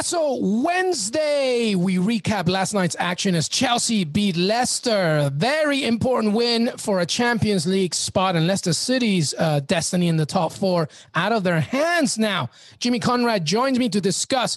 Golazo 0.00 0.62
Wednesday. 0.62 1.74
We 1.74 1.96
recap 1.96 2.48
last 2.48 2.72
night's 2.72 2.96
action 2.98 3.34
as 3.34 3.50
Chelsea 3.50 4.04
beat 4.04 4.34
Leicester. 4.34 5.30
Very 5.34 5.84
important 5.84 6.32
win 6.32 6.72
for 6.78 7.00
a 7.00 7.06
Champions 7.06 7.66
League 7.66 7.94
spot 7.94 8.34
and 8.34 8.46
Leicester 8.46 8.72
City's 8.72 9.34
uh, 9.36 9.60
destiny 9.60 10.08
in 10.08 10.16
the 10.16 10.24
top 10.24 10.52
four 10.52 10.88
out 11.14 11.32
of 11.32 11.44
their 11.44 11.60
hands 11.60 12.16
now. 12.16 12.48
Jimmy 12.78 12.98
Conrad 12.98 13.44
joins 13.44 13.78
me 13.78 13.90
to 13.90 14.00
discuss 14.00 14.56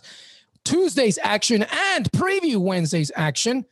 Tuesday's 0.64 1.20
action 1.22 1.64
and 1.64 2.10
preview 2.12 2.56
Wednesday's 2.56 3.12
action, 3.14 3.66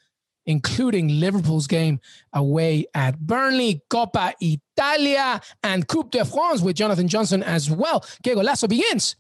including 0.46 1.22
Liverpool's 1.22 1.68
game 1.68 2.02
away 2.34 2.86
at 2.94 3.18
Burnley, 3.18 3.82
Coppa 3.90 4.34
Italia, 4.42 5.40
and 5.64 5.88
Coupe 5.88 6.12
de 6.12 6.26
France 6.26 6.60
with 6.60 6.76
Jonathan 6.76 7.08
Johnson 7.08 7.42
as 7.44 7.72
well. 7.72 8.04
Que 8.24 8.36
Lasso 8.36 8.68
begins 8.68 9.16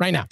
right 0.00 0.12
now. 0.12 0.26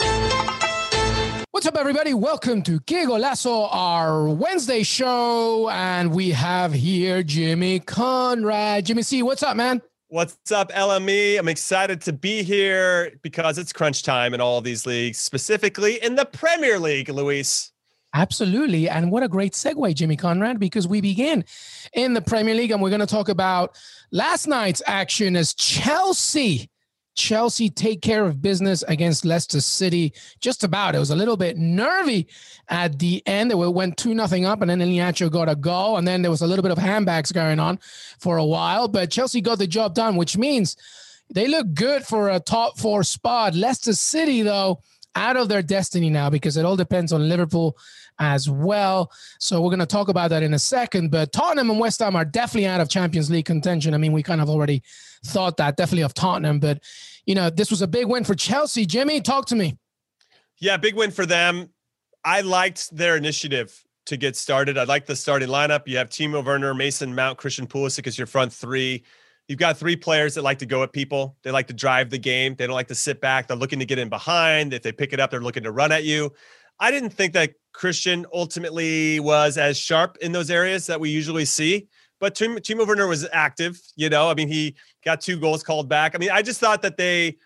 What's 1.53 1.67
up, 1.67 1.77
everybody? 1.77 2.15
Welcome 2.15 2.63
to 2.63 2.81
Que 2.81 3.05
Golazo, 3.05 3.69
our 3.71 4.27
Wednesday 4.27 4.83
show. 4.83 5.69
And 5.69 6.11
we 6.11 6.31
have 6.31 6.73
here 6.73 7.23
Jimmy 7.23 7.79
Conrad. 7.79 8.87
Jimmy 8.87 9.03
C, 9.03 9.23
what's 9.23 9.43
up, 9.43 9.55
man? 9.55 9.83
What's 10.09 10.51
up, 10.51 10.73
LME? 10.73 11.39
I'm 11.39 11.49
excited 11.49 12.01
to 12.01 12.15
be 12.15 12.43
here 12.43 13.13
because 13.21 13.59
it's 13.59 13.71
crunch 13.71 14.03
time 14.03 14.33
in 14.33 14.41
all 14.41 14.63
these 14.63 14.87
leagues, 14.87 15.19
specifically 15.19 16.03
in 16.03 16.15
the 16.15 16.25
Premier 16.25 16.79
League, 16.79 17.11
Luis. 17.11 17.71
Absolutely. 18.15 18.89
And 18.89 19.13
what 19.13 19.23
a 19.23 19.29
great 19.29 19.53
segue, 19.53 19.95
Jimmy 19.95 20.17
Conrad, 20.17 20.59
because 20.59 20.89
we 20.89 21.03
begin 21.03 21.45
in 21.93 22.15
the 22.15 22.23
Premier 22.23 22.55
League 22.55 22.71
and 22.71 22.81
we're 22.81 22.89
going 22.89 23.01
to 23.01 23.07
talk 23.07 23.29
about 23.29 23.77
last 24.11 24.47
night's 24.47 24.81
action 24.87 25.37
as 25.37 25.53
Chelsea 25.53 26.71
Chelsea 27.15 27.69
take 27.69 28.01
care 28.03 28.25
of 28.25 28.41
business 28.41 28.83
against 28.89 29.25
Leicester 29.25 29.61
City. 29.61 30.13
Just 30.41 30.65
about. 30.65 30.95
It 30.95 30.99
was 30.99 31.11
a 31.11 31.17
little 31.17 31.37
bit 31.37 31.57
nervy 31.57 32.27
at 32.69 32.99
the 32.99 33.23
end. 33.27 33.51
It 33.53 33.57
went 33.57 33.97
2 33.97 34.15
nothing 34.15 34.45
up, 34.45 34.63
and 34.63 34.71
then 34.71 34.81
Iheanacho 34.81 35.31
got 35.31 35.49
a 35.49 35.55
goal. 35.55 35.97
And 35.99 36.09
then 36.09 36.23
there 36.23 36.31
was 36.31 36.43
a 36.43 36.47
little 36.47 36.63
bit 36.63 36.73
of 36.73 36.79
handbags 36.79 37.33
going 37.33 37.61
on 37.61 37.79
for 38.19 38.37
a 38.37 38.45
while. 38.45 38.89
But 38.89 39.11
Chelsea 39.11 39.41
got 39.41 39.59
the 39.59 39.67
job 39.67 39.95
done, 39.95 40.17
which 40.17 40.37
means 40.37 40.77
they 41.33 41.49
look 41.49 41.75
good 41.75 42.05
for 42.05 42.31
a 42.31 42.41
top 42.41 42.79
four 42.79 43.03
spot. 43.03 43.55
Leicester 43.55 43.95
City, 43.95 44.43
though, 44.43 44.81
out 45.15 45.37
of 45.37 45.49
their 45.49 45.63
destiny 45.63 46.11
now 46.11 46.31
because 46.31 46.57
it 46.57 46.65
all 46.65 46.77
depends 46.77 47.13
on 47.13 47.29
Liverpool 47.29 47.77
as 48.19 48.49
well. 48.49 49.11
So 49.39 49.61
we're 49.61 49.71
going 49.71 49.81
to 49.81 49.87
talk 49.87 50.09
about 50.09 50.31
that 50.31 50.43
in 50.43 50.55
a 50.55 50.59
second. 50.59 51.11
But 51.11 51.33
Tottenham 51.33 51.71
and 51.71 51.79
West 51.79 52.01
Ham 52.01 52.17
are 52.17 52.25
definitely 52.25 52.67
out 52.67 52.81
of 52.81 52.89
Champions 52.89 53.31
League 53.31 53.47
contention. 53.47 53.95
I 53.95 53.99
mean, 53.99 54.13
we 54.13 54.23
kind 54.23 54.41
of 54.41 54.49
already 54.49 54.83
thought 55.25 55.57
that, 55.59 55.77
definitely 55.77 56.05
of 56.05 56.15
Tottenham. 56.15 56.61
But, 56.61 56.83
you 57.27 57.35
know, 57.35 57.51
this 57.51 57.71
was 57.71 57.83
a 57.83 57.87
big 57.87 58.07
win 58.07 58.25
for 58.25 58.35
Chelsea. 58.35 58.87
Jimmy, 58.87 59.21
talk 59.21 59.47
to 59.47 59.57
me. 59.57 59.77
Yeah, 60.59 60.77
big 60.77 60.95
win 60.95 61.11
for 61.11 61.27
them. 61.27 61.71
I 62.25 62.43
liked 62.43 62.95
their 62.97 63.17
initiative 63.17 63.83
to 64.07 64.17
get 64.17 64.37
started. 64.37 64.79
I 64.79 64.85
like 64.85 65.07
the 65.07 65.17
starting 65.17 65.49
lineup. 65.49 65.83
You 65.87 65.97
have 65.97 66.09
Timo 66.09 66.45
Werner, 66.45 66.75
Mason 66.75 67.15
Mount, 67.15 67.39
Christian 67.39 67.67
Pulisic 67.67 68.07
as 68.07 68.17
your 68.17 68.27
front 68.27 68.53
three. 68.53 69.05
You've 69.49 69.59
got 69.59 69.77
three 69.77 69.97
players 69.97 70.35
that 70.35 70.43
like 70.43 70.59
to 70.61 70.67
go 70.67 70.83
at 70.83 70.93
people. 70.93 71.37
They 71.43 71.51
like 71.51 71.67
to 71.67 71.75
drive 71.75 72.11
the 72.11 72.19
game. 72.19 72.55
They 72.55 72.67
don't 72.67 72.75
like 72.75 72.89
to 72.89 72.95
sit 72.95 73.21
back. 73.21 73.49
They're 73.49 73.57
looking 73.57 73.81
to 73.81 73.85
get 73.85 73.99
in 73.99 74.09
behind. 74.09 74.73
If 74.73 74.83
they 74.83 74.93
pick 74.93 75.13
it 75.13 75.21
up, 75.21 75.31
they're 75.31 75.41
looking 75.41 75.65
to 75.65 75.73
run 75.73 75.93
at 75.93 76.05
you. 76.05 76.33
I 76.81 76.91
didn't 76.91 77.11
think 77.11 77.33
that 77.35 77.53
Christian 77.73 78.25
ultimately 78.33 79.21
was 79.21 79.59
as 79.59 79.77
sharp 79.77 80.17
in 80.21 80.33
those 80.33 80.51
areas 80.51 80.87
that 80.87 81.01
we 81.01 81.11
usually 81.11 81.45
see. 81.45 81.89
But 82.21 82.35
Timo 82.37 82.87
Werner 82.87 83.09
was 83.09 83.27
active. 83.33 83.81
You 83.97 84.09
know, 84.09 84.31
I 84.31 84.35
mean, 84.35 84.49
he 84.49 84.77
got 85.05 85.21
two 85.21 85.39
goals 85.39 85.63
called 85.65 85.89
back. 85.89 86.15
I 86.15 86.19
mean, 86.19 86.31
I 86.31 86.43
just 86.43 86.61
thought 86.61 86.83
that 86.83 86.97
they 86.97 87.37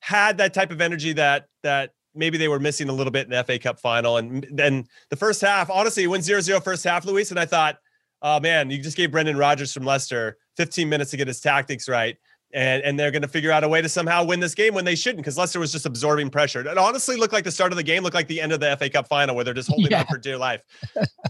had 0.00 0.38
that 0.38 0.54
type 0.54 0.70
of 0.70 0.80
energy 0.80 1.14
that 1.14 1.46
that 1.62 1.92
maybe 2.14 2.36
they 2.36 2.48
were 2.48 2.60
missing 2.60 2.88
a 2.88 2.92
little 2.92 3.10
bit 3.10 3.24
in 3.24 3.30
the 3.30 3.42
FA 3.42 3.58
Cup 3.58 3.80
final. 3.80 4.18
And 4.18 4.46
then 4.50 4.86
the 5.08 5.16
first 5.16 5.40
half, 5.40 5.70
honestly, 5.70 6.04
it 6.04 6.08
went 6.08 6.24
0-0 6.24 6.62
first 6.62 6.84
half, 6.84 7.04
Luis. 7.04 7.30
And 7.30 7.40
I 7.40 7.46
thought, 7.46 7.78
oh 8.22 8.40
man, 8.40 8.70
you 8.70 8.82
just 8.82 8.96
gave 8.96 9.10
Brendan 9.10 9.36
Rodgers 9.36 9.72
from 9.72 9.84
Leicester 9.84 10.38
15 10.56 10.88
minutes 10.88 11.10
to 11.12 11.16
get 11.16 11.28
his 11.28 11.40
tactics 11.40 11.88
right 11.88 12.16
and 12.52 12.82
and 12.82 12.98
they're 12.98 13.10
going 13.10 13.22
to 13.22 13.28
figure 13.28 13.50
out 13.50 13.62
a 13.62 13.68
way 13.68 13.82
to 13.82 13.88
somehow 13.88 14.24
win 14.24 14.40
this 14.40 14.54
game 14.54 14.74
when 14.74 14.84
they 14.84 14.94
shouldn't 14.94 15.18
because 15.18 15.36
Leicester 15.36 15.60
was 15.60 15.70
just 15.72 15.86
absorbing 15.86 16.30
pressure. 16.30 16.60
It 16.60 16.78
honestly 16.78 17.16
looked 17.16 17.32
like 17.32 17.44
the 17.44 17.50
start 17.50 17.72
of 17.72 17.76
the 17.76 17.82
game 17.82 18.02
looked 18.02 18.14
like 18.14 18.28
the 18.28 18.40
end 18.40 18.52
of 18.52 18.60
the 18.60 18.76
FA 18.76 18.88
Cup 18.88 19.08
final 19.08 19.34
where 19.34 19.44
they're 19.44 19.54
just 19.54 19.68
holding 19.68 19.90
yeah. 19.90 20.00
on 20.00 20.06
for 20.06 20.18
dear 20.18 20.38
life. 20.38 20.62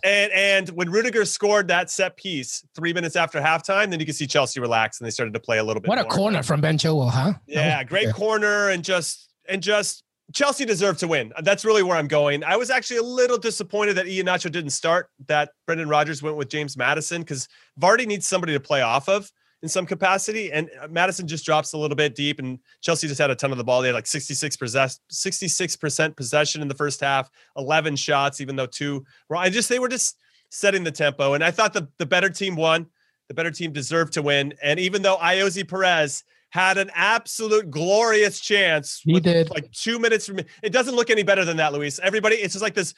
and 0.04 0.32
and 0.32 0.68
when 0.70 0.90
Rudiger 0.90 1.24
scored 1.24 1.68
that 1.68 1.90
set 1.90 2.16
piece 2.16 2.64
three 2.74 2.92
minutes 2.92 3.16
after 3.16 3.40
halftime, 3.40 3.90
then 3.90 4.00
you 4.00 4.06
can 4.06 4.14
see 4.14 4.26
Chelsea 4.26 4.60
relax 4.60 5.00
and 5.00 5.06
they 5.06 5.10
started 5.10 5.34
to 5.34 5.40
play 5.40 5.58
a 5.58 5.64
little 5.64 5.80
bit. 5.80 5.88
What 5.88 5.98
a 5.98 6.04
corner 6.04 6.42
from 6.42 6.60
Ben 6.60 6.78
Chilwell, 6.78 7.10
huh? 7.10 7.34
Yeah, 7.46 7.80
oh, 7.82 7.88
great 7.88 8.12
corner 8.14 8.68
and 8.68 8.84
just 8.84 9.28
and 9.48 9.62
just 9.62 10.04
Chelsea 10.34 10.64
deserved 10.64 11.00
to 11.00 11.08
win. 11.08 11.32
That's 11.42 11.64
really 11.64 11.82
where 11.82 11.96
I'm 11.96 12.08
going. 12.08 12.44
I 12.44 12.56
was 12.56 12.70
actually 12.70 12.98
a 12.98 13.02
little 13.02 13.38
disappointed 13.38 13.94
that 13.94 14.06
Iheanacho 14.06 14.52
didn't 14.52 14.70
start. 14.70 15.10
That 15.26 15.50
Brendan 15.66 15.88
Rodgers 15.88 16.22
went 16.22 16.36
with 16.36 16.50
James 16.50 16.76
Maddison 16.76 17.22
because 17.22 17.48
Vardy 17.80 18.06
needs 18.06 18.26
somebody 18.26 18.52
to 18.52 18.60
play 18.60 18.82
off 18.82 19.08
of 19.08 19.30
in 19.62 19.68
some 19.68 19.86
capacity. 19.86 20.52
And 20.52 20.70
uh, 20.80 20.88
Madison 20.88 21.26
just 21.26 21.44
drops 21.44 21.72
a 21.72 21.78
little 21.78 21.96
bit 21.96 22.14
deep, 22.14 22.38
and 22.38 22.58
Chelsea 22.82 23.08
just 23.08 23.20
had 23.20 23.30
a 23.30 23.34
ton 23.34 23.52
of 23.52 23.58
the 23.58 23.64
ball. 23.64 23.80
They 23.80 23.88
had 23.88 23.94
like 23.94 24.06
66 24.06 24.56
possess 24.56 25.00
66% 25.10 26.16
possession 26.16 26.62
in 26.62 26.68
the 26.68 26.74
first 26.74 27.00
half, 27.00 27.30
11 27.56 27.96
shots, 27.96 28.40
even 28.40 28.56
though 28.56 28.66
two 28.66 29.04
were. 29.28 29.36
I 29.36 29.48
just 29.48 29.68
they 29.68 29.78
were 29.78 29.88
just 29.88 30.16
setting 30.50 30.84
the 30.84 30.92
tempo, 30.92 31.34
and 31.34 31.42
I 31.42 31.50
thought 31.50 31.72
the 31.72 31.88
the 31.98 32.06
better 32.06 32.30
team 32.30 32.56
won. 32.56 32.86
The 33.28 33.34
better 33.34 33.50
team 33.50 33.72
deserved 33.72 34.14
to 34.14 34.22
win, 34.22 34.54
and 34.62 34.80
even 34.80 35.02
though 35.02 35.16
Ayoze 35.18 35.68
Perez 35.68 36.24
had 36.50 36.78
an 36.78 36.90
absolute 36.94 37.70
glorious 37.70 38.40
chance, 38.40 39.00
he 39.04 39.20
did 39.20 39.50
like 39.50 39.70
two 39.72 39.98
minutes 39.98 40.26
from 40.26 40.40
it 40.62 40.72
doesn't 40.72 40.94
look 40.94 41.10
any 41.10 41.22
better 41.22 41.44
than 41.44 41.56
that, 41.58 41.72
Luis. 41.72 41.98
Everybody, 41.98 42.36
it's 42.36 42.54
just 42.54 42.62
like 42.62 42.74
this. 42.74 42.94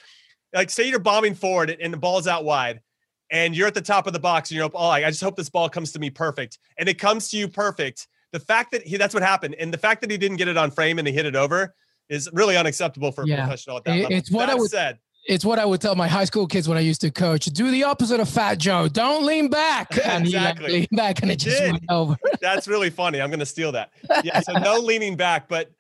Like 0.53 0.71
say 0.71 0.89
you're 0.89 0.99
bombing 0.99 1.35
forward 1.35 1.77
and 1.81 1.93
the 1.93 1.97
ball's 1.97 2.27
out 2.27 2.45
wide 2.45 2.81
and 3.31 3.57
you're 3.57 3.69
at 3.69 3.75
the 3.75 3.81
top 3.81 4.07
of 4.07 4.13
the 4.13 4.19
box 4.19 4.51
and 4.51 4.59
you're 4.59 4.71
oh, 4.75 4.89
I 4.89 5.03
just 5.03 5.23
hope 5.23 5.37
this 5.37 5.51
ball 5.51 5.69
comes 5.69 5.93
to 5.93 5.99
me 5.99 6.11
perfect. 6.11 6.59
And 6.79 6.89
it 6.89 6.99
comes 6.99 7.29
to 7.31 7.37
you 7.37 7.49
perfect. 7.49 8.09
The 8.33 8.41
fact 8.41 8.73
that 8.73 8.83
he 8.83 8.97
that's 8.97 9.15
what 9.15 9.23
happened. 9.23 9.57
And 9.59 9.73
the 9.73 9.79
fact 9.79 10.01
that 10.03 10.11
he 10.11 10.19
didn't 10.19 10.37
get 10.37 10.49
it 10.49 10.57
on 10.57 10.71
frame 10.71 10.99
and 10.99 11.07
he 11.07 11.15
hit 11.15 11.27
it 11.27 11.37
over 11.37 11.75
is 12.09 12.29
really 12.33 12.57
unacceptable 12.57 13.13
for 13.13 13.23
a 13.23 13.27
professional 13.27 13.77
at 13.77 13.85
that 13.85 13.97
it, 13.97 14.03
level. 14.03 14.17
It's 14.17 14.31
what 14.31 14.47
that 14.47 14.59
I 14.59 14.67
said. 14.67 14.99
It's 15.31 15.45
what 15.45 15.61
I 15.61 15.65
would 15.65 15.81
tell 15.81 15.95
my 15.95 16.09
high 16.09 16.25
school 16.25 16.49
kids 16.49 16.69
when 16.69 16.77
I 16.77 16.81
used 16.81 17.03
to 17.03 17.11
coach. 17.13 17.45
Do 17.45 17.71
the 17.71 17.85
opposite 17.85 18.19
of 18.19 18.29
Fat 18.29 18.59
Joe. 18.59 18.89
Don't 18.89 19.25
lean 19.25 19.49
back. 19.49 19.97
And 20.11 20.25
exactly. 20.25 20.67
he 20.67 20.73
leaned 20.73 20.89
back 20.91 21.23
and 21.23 21.31
it 21.31 21.37
just 21.37 21.59
did. 21.59 21.73
went 21.73 21.85
over. 21.89 22.17
That's 22.41 22.67
really 22.67 22.91
funny. 22.91 23.21
I'm 23.21 23.31
going 23.31 23.39
to 23.39 23.47
steal 23.47 23.71
that. 23.73 23.91
Yeah. 24.25 24.41
So 24.41 24.53
no 24.59 24.79
leaning 24.79 25.15
back. 25.15 25.49
But 25.49 25.71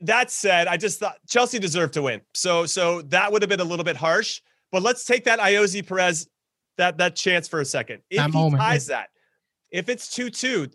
that 0.00 0.30
said, 0.30 0.66
I 0.66 0.76
just 0.76 0.98
thought 0.98 1.16
Chelsea 1.26 1.58
deserved 1.58 1.94
to 1.94 2.02
win. 2.02 2.20
So 2.34 2.66
so 2.66 3.00
that 3.02 3.32
would 3.32 3.40
have 3.40 3.48
been 3.48 3.60
a 3.60 3.64
little 3.64 3.84
bit 3.84 3.96
harsh. 3.96 4.42
But 4.72 4.82
let's 4.82 5.06
take 5.06 5.24
that 5.24 5.38
Ayoze 5.38 5.86
Perez 5.86 6.28
that 6.76 6.98
that 6.98 7.16
chance 7.16 7.48
for 7.48 7.60
a 7.60 7.64
second. 7.64 8.02
If 8.10 8.18
that 8.18 8.26
he 8.26 8.32
moment, 8.32 8.60
ties 8.60 8.90
yeah. 8.90 8.96
that, 8.96 9.08
if 9.70 9.88
it's 9.88 10.14
two 10.14 10.28
two, 10.28 10.68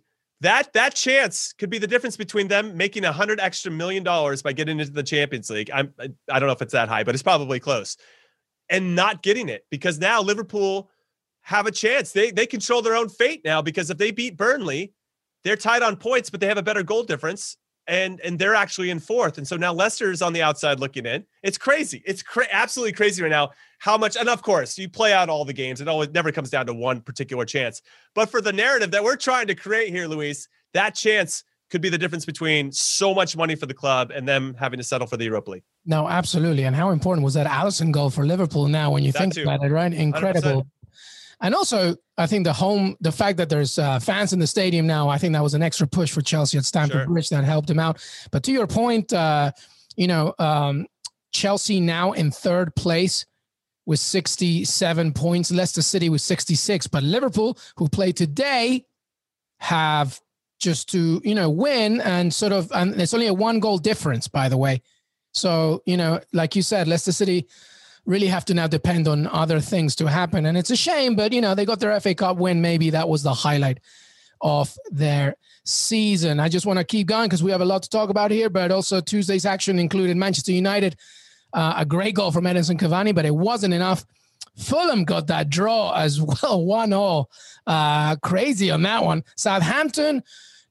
that 0.46 0.74
that 0.74 0.96
chance 0.96 1.54
could 1.54 1.70
be 1.70 1.78
the 1.78 1.88
difference 1.88 2.18
between 2.18 2.48
them 2.48 2.76
making 2.78 3.06
a 3.06 3.12
hundred 3.12 3.40
extra 3.40 3.72
million 3.72 4.04
dollars 4.04 4.42
by 4.42 4.54
getting 4.54 4.80
into 4.80 4.92
the 4.92 5.04
Champions 5.04 5.50
League. 5.50 5.70
I'm 5.74 5.94
I 6.00 6.40
don't 6.40 6.48
know 6.48 6.54
if 6.54 6.62
it's 6.62 6.74
that 6.74 6.90
high, 6.90 7.04
but 7.04 7.16
it's 7.16 7.24
probably 7.24 7.60
close, 7.60 7.98
and 8.70 8.96
not 8.96 9.24
getting 9.24 9.50
it 9.50 9.66
because 9.70 10.00
now 10.00 10.22
Liverpool 10.22 10.90
have 11.42 11.68
a 11.68 11.72
chance. 11.72 12.12
They 12.12 12.32
they 12.32 12.46
control 12.46 12.82
their 12.82 12.96
own 12.96 13.10
fate 13.10 13.42
now 13.44 13.62
because 13.62 13.90
if 13.90 13.98
they 13.98 14.12
beat 14.12 14.38
Burnley, 14.38 14.94
they're 15.44 15.56
tied 15.56 15.84
on 15.84 15.96
points, 15.96 16.30
but 16.30 16.40
they 16.40 16.48
have 16.48 16.58
a 16.58 16.64
better 16.64 16.84
goal 16.84 17.04
difference 17.04 17.58
and 17.88 18.20
and 18.22 18.40
they're 18.40 18.56
actually 18.56 18.90
in 18.90 19.00
fourth. 19.00 19.38
And 19.38 19.48
so 19.48 19.56
now 19.56 19.74
Leicester's 19.74 20.22
on 20.22 20.34
the 20.34 20.42
outside 20.42 20.80
looking 20.80 21.06
in. 21.06 21.26
It's 21.44 21.58
crazy. 21.58 22.04
It's 22.06 22.24
cra- 22.24 22.48
absolutely 22.52 22.94
crazy 22.94 23.22
right 23.22 23.30
now 23.30 23.52
how 23.80 23.98
much. 23.98 24.16
And 24.18 24.30
of 24.30 24.42
course, 24.42 24.78
you 24.78 24.90
play 24.90 25.14
out 25.14 25.30
all 25.30 25.46
the 25.46 25.54
games. 25.54 25.82
It 25.82 25.88
always 25.88 26.10
never 26.10 26.32
comes 26.32 26.50
down 26.50 26.66
to 26.68 26.74
one 26.74 27.02
particular 27.02 27.46
chance. 27.46 27.82
But 28.14 28.30
for 28.30 28.42
the 28.42 28.54
narrative 28.54 28.92
that 28.92 29.04
we're 29.04 29.16
trying 29.16 29.48
to 29.48 29.56
create 29.56 29.90
here, 29.90 30.08
Luis, 30.08 30.48
that 30.74 30.96
chance 30.96 31.44
could 31.70 31.82
be 31.82 31.90
the 31.90 31.98
difference 31.98 32.26
between 32.26 32.72
so 32.72 33.14
much 33.14 33.36
money 33.36 33.56
for 33.56 33.66
the 33.66 33.74
club 33.74 34.12
and 34.14 34.28
them 34.28 34.56
having 34.60 34.78
to 34.78 34.84
settle 34.84 35.08
for 35.08 35.18
the 35.18 35.26
Europa 35.26 35.52
League. 35.52 35.64
No, 35.86 36.08
absolutely. 36.08 36.64
And 36.64 36.76
how 36.76 36.92
important 36.92 37.24
was 37.24 37.34
that 37.34 37.48
Alisson 37.48 37.92
goal 37.92 38.10
for 38.10 38.26
Liverpool 38.26 38.68
now 38.68 38.92
when 38.92 39.04
you 39.04 39.12
that 39.12 39.20
think 39.20 39.34
too. 39.34 39.44
about 39.44 39.64
it, 39.64 39.72
right? 39.72 39.94
Incredible. 39.94 40.64
100%. 40.64 40.66
And 41.42 41.54
also, 41.54 41.96
I 42.18 42.28
think 42.28 42.46
the 42.46 42.54
home, 42.54 42.96
the 43.02 43.12
fact 43.12 43.38
that 43.38 43.50
there's 43.50 43.78
uh, 43.78 44.00
fans 44.00 44.34
in 44.34 44.40
the 44.40 44.48
stadium 44.48 44.88
now, 44.88 45.10
I 45.10 45.18
think 45.18 45.34
that 45.34 45.44
was 45.44 45.54
an 45.54 45.62
extra 45.62 45.88
push 45.88 46.12
for 46.12 46.22
Chelsea 46.22 46.58
at 46.58 46.66
Stamford 46.66 47.02
sure. 47.02 47.08
Bridge 47.08 47.30
that 47.30 47.44
helped 47.44 47.68
them 47.68 47.80
out. 47.80 48.02
But 48.32 48.44
to 48.44 48.52
your 48.52 48.68
point, 48.68 49.12
uh, 49.12 49.52
you 49.96 50.08
know, 50.08 50.34
um, 50.40 50.88
Chelsea 51.34 51.80
now 51.80 52.14
in 52.14 52.32
third 52.32 52.76
place 52.76 53.26
with 53.86 54.00
67 54.00 55.14
points, 55.14 55.52
Leicester 55.52 55.82
City 55.82 56.10
with 56.10 56.22
66. 56.22 56.88
But 56.88 57.04
Liverpool, 57.04 57.58
who 57.78 57.88
play 57.88 58.12
today, 58.12 58.86
have 59.60 60.20
just 60.60 60.90
to, 60.92 61.22
you 61.24 61.36
know, 61.36 61.50
win 61.50 62.02
and 62.02 62.34
sort 62.34 62.54
of, 62.54 62.72
and 62.74 63.00
it's 63.00 63.14
only 63.14 63.28
a 63.28 63.34
one 63.34 63.60
goal 63.60 63.78
difference, 63.78 64.28
by 64.28 64.50
the 64.50 64.58
way. 64.58 64.82
So, 65.34 65.84
you 65.86 65.98
know, 65.98 66.22
like 66.34 66.56
you 66.56 66.62
said, 66.62 66.88
Leicester 66.88 67.12
City 67.12 67.48
really 68.06 68.28
have 68.28 68.46
to 68.46 68.54
now 68.54 68.68
depend 68.68 69.08
on 69.08 69.28
other 69.28 69.60
things 69.60 69.96
to 69.98 70.06
happen. 70.06 70.46
And 70.46 70.58
it's 70.58 70.70
a 70.70 70.76
shame, 70.76 71.16
but, 71.16 71.34
you 71.34 71.42
know, 71.42 71.56
they 71.56 71.66
got 71.66 71.80
their 71.80 72.00
FA 72.00 72.14
Cup 72.14 72.38
win. 72.38 72.62
Maybe 72.62 72.92
that 72.92 73.10
was 73.10 73.24
the 73.24 73.34
highlight 73.34 73.80
of 74.42 74.78
their 74.92 75.36
season. 75.64 76.40
I 76.40 76.50
just 76.50 76.66
want 76.66 76.80
to 76.80 76.86
keep 76.86 77.08
going 77.08 77.28
because 77.28 77.42
we 77.42 77.52
have 77.52 77.62
a 77.62 77.66
lot 77.66 77.84
to 77.84 77.90
talk 77.90 78.10
about 78.10 78.32
here, 78.32 78.50
but 78.50 78.72
also 78.72 79.02
Tuesday's 79.02 79.46
action 79.46 79.80
included 79.80 80.18
Manchester 80.18 80.52
United 80.52 80.98
uh, 81.56 81.76
a 81.78 81.86
great 81.86 82.14
goal 82.14 82.32
from 82.32 82.44
Edinson 82.44 82.78
Cavani, 82.78 83.16
but 83.16 83.26
it 83.26 83.34
wasn't 83.34 83.74
enough. 83.74 84.06
Fulham 84.58 85.06
got 85.06 85.28
that 85.28 85.50
draw 85.50 85.94
as 85.94 86.22
well, 86.44 86.64
one 86.64 86.94
all. 86.94 87.32
Uh, 87.66 88.18
crazy 88.18 88.70
on 88.70 88.84
that 88.84 89.04
one. 89.04 89.24
Southampton 89.36 90.22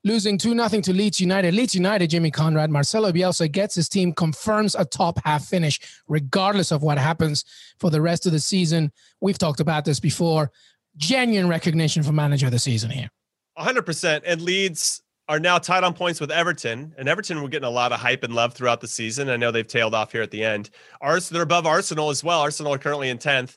losing 0.04 0.38
2 0.38 0.54
0 0.54 0.80
to 0.82 0.92
Leeds 0.92 1.20
United. 1.20 1.54
Leeds 1.54 1.74
United, 1.74 2.10
Jimmy 2.10 2.30
Conrad, 2.30 2.70
Marcelo 2.70 3.10
Bielsa 3.10 3.50
gets 3.50 3.74
his 3.74 3.88
team, 3.88 4.12
confirms 4.12 4.74
a 4.74 4.84
top 4.84 5.18
half 5.24 5.46
finish, 5.46 5.80
regardless 6.06 6.70
of 6.70 6.82
what 6.82 6.98
happens 6.98 7.44
for 7.78 7.90
the 7.90 8.00
rest 8.00 8.26
of 8.26 8.32
the 8.32 8.40
season. 8.40 8.92
We've 9.20 9.38
talked 9.38 9.60
about 9.60 9.84
this 9.84 10.00
before. 10.00 10.52
Genuine 10.96 11.48
recognition 11.48 12.02
for 12.02 12.12
manager 12.12 12.46
of 12.46 12.52
the 12.52 12.58
season 12.58 12.90
here. 12.90 13.10
100%. 13.58 14.22
And 14.24 14.40
Leeds 14.40 15.02
are 15.28 15.40
now 15.40 15.58
tied 15.58 15.84
on 15.84 15.94
points 15.94 16.20
with 16.20 16.30
Everton, 16.30 16.94
and 16.98 17.08
Everton 17.08 17.42
were 17.42 17.48
getting 17.48 17.66
a 17.66 17.70
lot 17.70 17.92
of 17.92 17.98
hype 17.98 18.24
and 18.24 18.34
love 18.34 18.52
throughout 18.52 18.80
the 18.80 18.88
season. 18.88 19.30
I 19.30 19.36
know 19.36 19.50
they've 19.50 19.66
tailed 19.66 19.94
off 19.94 20.12
here 20.12 20.22
at 20.22 20.30
the 20.30 20.44
end. 20.44 20.70
Ars, 21.00 21.28
they're 21.28 21.42
above 21.42 21.66
Arsenal 21.66 22.10
as 22.10 22.22
well. 22.22 22.40
Arsenal 22.40 22.74
are 22.74 22.78
currently 22.78 23.08
in 23.08 23.18
tenth, 23.18 23.56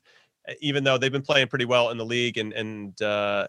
even 0.62 0.84
though 0.84 0.98
they've 0.98 1.12
been 1.12 1.22
playing 1.22 1.50
pretty 1.50 1.66
well 1.66 1.90
in 1.90 1.98
the 1.98 2.06
league. 2.06 2.38
And 2.38 2.54
and 2.54 3.02
uh, 3.02 3.48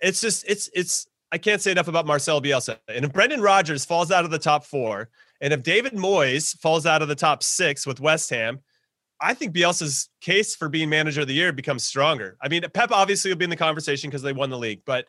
it's 0.00 0.20
just 0.20 0.44
it's 0.48 0.70
it's 0.74 1.08
I 1.36 1.38
can't 1.38 1.60
say 1.60 1.70
enough 1.70 1.86
about 1.86 2.06
Marcel 2.06 2.40
Bielsa. 2.40 2.78
And 2.88 3.04
if 3.04 3.12
Brendan 3.12 3.42
Rodgers 3.42 3.84
falls 3.84 4.10
out 4.10 4.24
of 4.24 4.30
the 4.30 4.38
top 4.38 4.64
four, 4.64 5.10
and 5.42 5.52
if 5.52 5.62
David 5.62 5.92
Moyes 5.92 6.58
falls 6.60 6.86
out 6.86 7.02
of 7.02 7.08
the 7.08 7.14
top 7.14 7.42
six 7.42 7.86
with 7.86 8.00
West 8.00 8.30
Ham, 8.30 8.60
I 9.20 9.34
think 9.34 9.54
Bielsa's 9.54 10.08
case 10.22 10.56
for 10.56 10.70
being 10.70 10.88
manager 10.88 11.20
of 11.20 11.26
the 11.26 11.34
year 11.34 11.52
becomes 11.52 11.84
stronger. 11.84 12.38
I 12.40 12.48
mean, 12.48 12.62
Pep 12.72 12.90
obviously 12.90 13.30
will 13.30 13.36
be 13.36 13.44
in 13.44 13.50
the 13.50 13.56
conversation 13.56 14.08
because 14.08 14.22
they 14.22 14.32
won 14.32 14.48
the 14.48 14.56
league, 14.56 14.80
but 14.86 15.04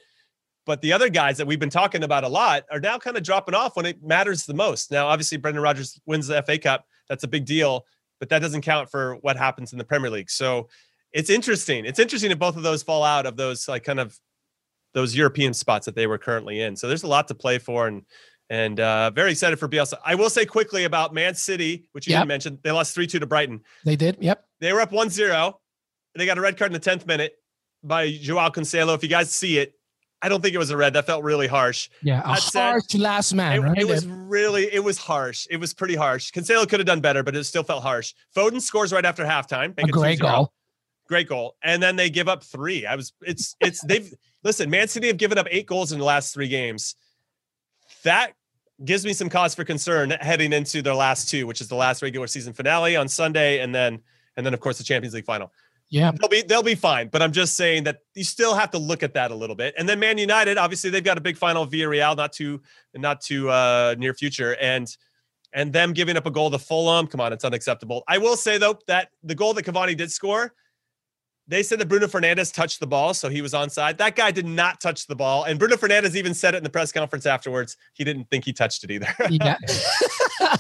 but 0.66 0.82
the 0.82 0.92
other 0.92 1.08
guys 1.08 1.38
that 1.38 1.48
we've 1.48 1.62
been 1.62 1.70
talking 1.70 2.04
about 2.04 2.26
a 2.26 2.28
lot 2.28 2.66
are 2.70 2.82
now 2.82 2.98
kind 2.98 3.16
of 3.16 3.24
dropping 3.24 3.56
off 3.56 3.78
when 3.78 3.86
it 3.86 4.04
matters 4.04 4.46
the 4.46 4.54
most. 4.54 4.92
Now, 4.92 5.08
obviously, 5.08 5.38
Brendan 5.38 5.64
Rodgers 5.64 5.98
wins 6.06 6.28
the 6.28 6.44
FA 6.44 6.58
Cup. 6.58 6.86
That's 7.08 7.24
a 7.24 7.28
big 7.30 7.46
deal, 7.46 7.86
but 8.20 8.28
that 8.28 8.40
doesn't 8.40 8.64
count 8.64 8.92
for 8.92 9.16
what 9.22 9.38
happens 9.38 9.72
in 9.72 9.78
the 9.78 9.86
Premier 9.86 10.10
League. 10.10 10.30
So 10.30 10.68
it's 11.14 11.30
interesting. 11.30 11.86
It's 11.86 12.00
interesting 12.00 12.32
if 12.32 12.40
both 12.40 12.58
of 12.58 12.64
those 12.64 12.84
fall 12.84 13.06
out 13.06 13.26
of 13.26 13.38
those 13.38 13.70
like 13.70 13.86
kind 13.86 14.02
of 14.02 14.20
those 14.98 15.16
European 15.16 15.54
spots 15.54 15.86
that 15.86 15.94
they 15.94 16.08
were 16.08 16.18
currently 16.18 16.60
in. 16.60 16.76
So 16.76 16.88
there's 16.88 17.04
a 17.04 17.08
lot 17.08 17.28
to 17.28 17.36
play 17.36 17.60
for 17.60 17.88
and 17.88 18.02
and 18.50 18.80
uh, 18.80 19.12
very 19.12 19.32
excited 19.32 19.60
for 19.60 19.68
Bielsa. 19.68 20.00
I 20.04 20.16
will 20.16 20.32
say 20.32 20.44
quickly 20.44 20.86
about 20.86 21.14
Man 21.14 21.36
City, 21.36 21.88
which 21.92 22.08
you 22.08 22.14
yep. 22.14 22.28
mentioned. 22.28 22.60
They 22.64 22.72
lost 22.72 22.96
3 22.96 23.06
2 23.06 23.20
to 23.20 23.28
Brighton. 23.28 23.62
They 23.86 23.96
did. 23.96 24.18
Yep. 24.20 24.44
They 24.60 24.74
were 24.74 24.82
up 24.82 24.92
1 24.92 25.10
0. 25.12 25.60
They 26.16 26.26
got 26.26 26.40
a 26.40 26.42
red 26.42 26.58
card 26.58 26.74
in 26.74 26.82
the 26.82 26.90
10th 26.90 27.06
minute 27.06 27.34
by 27.84 28.10
Joao 28.10 28.50
Cancelo. 28.50 28.96
If 28.96 29.04
you 29.04 29.10
guys 29.10 29.32
see 29.32 29.60
it, 29.60 29.74
I 30.24 30.30
don't 30.30 30.42
think 30.42 30.56
it 30.56 30.58
was 30.58 30.72
a 30.72 30.78
red. 30.78 30.94
That 30.94 31.06
felt 31.06 31.24
really 31.24 31.46
harsh. 31.46 31.90
Yeah, 32.02 32.22
a 32.22 32.30
harsh 32.30 32.46
said, 32.46 33.00
last 33.00 33.34
man. 33.34 33.54
It, 33.54 33.60
right? 33.60 33.78
it, 33.78 33.88
was 33.88 34.08
really, 34.08 34.74
it 34.74 34.84
was 34.84 34.98
harsh. 34.98 35.46
It 35.52 35.58
was 35.58 35.76
pretty 35.76 35.96
harsh. 35.96 36.32
Cancelo 36.32 36.68
could 36.68 36.80
have 36.80 36.88
done 36.88 37.02
better, 37.02 37.22
but 37.22 37.36
it 37.36 37.44
still 37.44 37.64
felt 37.64 37.84
harsh. 37.84 38.16
Foden 38.36 38.62
scores 38.62 38.92
right 38.92 39.06
after 39.06 39.24
halftime. 39.24 39.76
A 39.78 39.88
great 39.88 40.20
goal. 40.20 40.54
Great 41.08 41.30
goal. 41.30 41.56
And 41.62 41.84
then 41.84 41.98
they 41.98 42.10
give 42.10 42.28
up 42.28 42.44
three. 42.44 42.88
I 42.88 42.96
was, 42.96 43.14
it's, 43.22 43.56
it's, 43.60 43.82
they've, 43.86 44.12
listen, 44.48 44.70
Man 44.70 44.88
City 44.88 45.08
have 45.08 45.18
given 45.18 45.38
up 45.38 45.46
eight 45.52 45.68
goals 45.68 45.92
in 45.92 46.00
the 46.00 46.06
last 46.06 46.34
three 46.34 46.48
games. 46.48 46.96
That 48.04 48.34
gives 48.84 49.06
me 49.06 49.14
some 49.14 49.30
cause 49.30 49.54
for 49.54 49.64
concern 49.64 50.10
heading 50.10 50.54
into 50.54 50.82
their 50.82 50.96
last 50.96 51.30
two, 51.30 51.46
which 51.46 51.62
is 51.62 51.68
the 51.68 51.76
last 51.76 52.02
regular 52.02 52.28
season 52.28 52.54
finale 52.54 52.96
on 52.96 53.08
Sunday, 53.08 53.60
and 53.60 53.76
then, 53.76 54.00
and 54.38 54.46
then 54.46 54.54
of 54.54 54.60
course 54.60 54.78
the 54.78 54.84
Champions 54.84 55.14
League 55.14 55.26
final. 55.26 55.52
Yeah, 55.90 56.12
they'll 56.12 56.30
be 56.30 56.42
they'll 56.42 56.64
be 56.64 56.76
fine. 56.76 57.08
But 57.08 57.22
I'm 57.22 57.32
just 57.32 57.56
saying 57.56 57.84
that 57.86 58.00
you 58.14 58.24
still 58.24 58.56
have 58.56 58.72
to 58.72 58.78
look 58.78 59.04
at 59.04 59.14
that 59.14 59.32
a 59.32 59.36
little 59.36 59.56
bit. 59.56 59.74
And 59.78 59.88
then 59.88 60.00
Man 60.00 60.18
United, 60.18 60.58
obviously, 60.58 60.90
they've 60.90 61.04
got 61.04 61.18
a 61.18 61.22
big 61.22 61.38
final 61.38 61.66
via 61.66 61.88
Real, 61.88 62.16
not 62.16 62.34
too 62.34 62.62
not 62.94 63.22
too 63.22 63.50
uh, 63.50 63.96
near 63.98 64.14
future, 64.14 64.58
and 64.60 64.96
and 65.54 65.72
them 65.72 65.94
giving 65.94 66.18
up 66.18 66.26
a 66.26 66.32
goal 66.32 66.52
to 66.52 66.60
Fulham. 66.60 67.08
Come 67.08 67.22
on, 67.22 67.32
it's 67.32 67.46
unacceptable. 67.46 68.04
I 68.08 68.18
will 68.18 68.36
say 68.36 68.58
though 68.58 68.80
that 68.88 69.10
the 69.24 69.36
goal 69.36 69.54
that 69.54 69.66
Cavani 69.66 69.96
did 69.96 70.12
score, 70.12 70.54
they 71.48 71.64
said 71.64 71.80
that 71.80 71.88
Bruno 71.88 72.08
Fernandes 72.08 72.54
touched 72.54 72.80
the 72.80 72.88
ball, 72.88 73.14
so 73.14 73.30
he 73.30 73.42
was 73.42 73.54
onside. 73.54 73.98
That 73.98 74.16
guy 74.16 74.32
did 74.32 74.46
not 74.46 74.82
touch 74.82 75.08
the 75.08 75.16
ball, 75.16 75.46
and 75.46 75.58
Bruno 75.58 75.78
Fernandes 75.78 76.16
even 76.16 76.34
said 76.34 76.54
it 76.54 76.58
in 76.58 76.64
the 76.64 76.70
press 76.70 76.92
conference 76.92 77.26
afterwards. 77.26 77.78
He 77.94 78.04
didn't 78.04 78.30
think 78.30 78.46
he 78.46 78.54
touched 78.54 78.84
it 78.84 78.92
either. 78.92 79.14
yeah. 79.30 79.58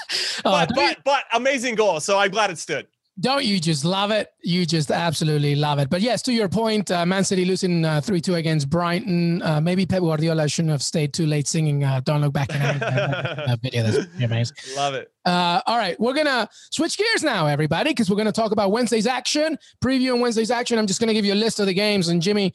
but, 0.43 0.71
but 0.73 0.97
but 1.03 1.23
amazing 1.33 1.75
goal. 1.75 1.99
So 1.99 2.17
I'm 2.17 2.31
glad 2.31 2.49
it 2.49 2.57
stood. 2.57 2.87
Don't 3.19 3.43
you 3.43 3.59
just 3.59 3.83
love 3.83 4.11
it? 4.11 4.31
You 4.43 4.65
just 4.65 4.91
absolutely 4.91 5.55
love 5.55 5.79
it. 5.79 5.89
But 5.89 6.01
yes, 6.01 6.21
to 6.23 6.33
your 6.33 6.47
point, 6.47 6.91
uh, 6.91 7.03
Man 7.03 7.23
City 7.23 7.45
losing 7.45 7.83
uh, 7.83 7.99
3 7.99 8.21
2 8.21 8.35
against 8.35 8.69
Brighton. 8.69 9.41
Uh, 9.41 9.59
maybe 9.59 9.87
Pep 9.87 10.01
Guardiola 10.01 10.47
shouldn't 10.47 10.71
have 10.71 10.83
stayed 10.83 11.13
too 11.13 11.25
late 11.25 11.47
singing 11.47 11.83
uh, 11.83 11.99
Don't 12.01 12.21
Look 12.21 12.33
Back 12.33 12.53
in 12.53 12.59
that 12.59 13.59
video. 13.63 13.83
That's 13.83 14.07
amazing. 14.21 14.57
Love 14.75 14.93
it. 14.93 15.11
Uh, 15.25 15.61
all 15.65 15.77
right. 15.77 15.99
We're 15.99 16.13
going 16.13 16.27
to 16.27 16.47
switch 16.69 16.95
gears 16.97 17.23
now, 17.23 17.47
everybody, 17.47 17.89
because 17.89 18.07
we're 18.09 18.17
going 18.17 18.27
to 18.27 18.31
talk 18.31 18.51
about 18.51 18.71
Wednesday's 18.71 19.07
action. 19.07 19.57
Preview 19.83 20.13
on 20.13 20.19
Wednesday's 20.19 20.51
action. 20.51 20.77
I'm 20.77 20.87
just 20.87 20.99
going 20.99 21.07
to 21.07 21.15
give 21.15 21.25
you 21.25 21.33
a 21.33 21.35
list 21.35 21.59
of 21.59 21.65
the 21.65 21.73
games, 21.73 22.09
and 22.09 22.21
Jimmy 22.21 22.53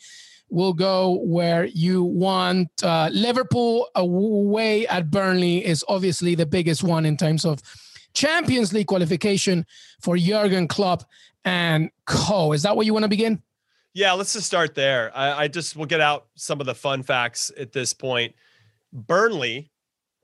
will 0.48 0.74
go 0.74 1.18
where 1.24 1.64
you 1.64 2.04
want. 2.04 2.68
Uh, 2.84 3.10
Liverpool 3.12 3.88
away 3.96 4.86
at 4.86 5.10
Burnley 5.10 5.64
is 5.64 5.84
obviously 5.88 6.34
the 6.34 6.46
biggest 6.46 6.84
one 6.84 7.04
in 7.04 7.16
terms 7.16 7.44
of 7.44 7.60
Champions 8.14 8.72
League 8.72 8.86
qualification 8.86 9.66
for 10.00 10.16
Jurgen 10.16 10.68
Klopp 10.68 11.04
and 11.44 11.90
co. 12.06 12.52
Is 12.52 12.62
that 12.62 12.76
where 12.76 12.84
you 12.84 12.92
want 12.92 13.04
to 13.04 13.08
begin? 13.08 13.42
Yeah, 13.94 14.12
let's 14.12 14.32
just 14.32 14.46
start 14.46 14.74
there. 14.74 15.12
I, 15.14 15.44
I 15.44 15.48
just 15.48 15.76
will 15.76 15.86
get 15.86 16.00
out 16.00 16.26
some 16.34 16.60
of 16.60 16.66
the 16.66 16.74
fun 16.74 17.02
facts 17.02 17.50
at 17.58 17.72
this 17.72 17.92
point. 17.92 18.34
Burnley 18.92 19.70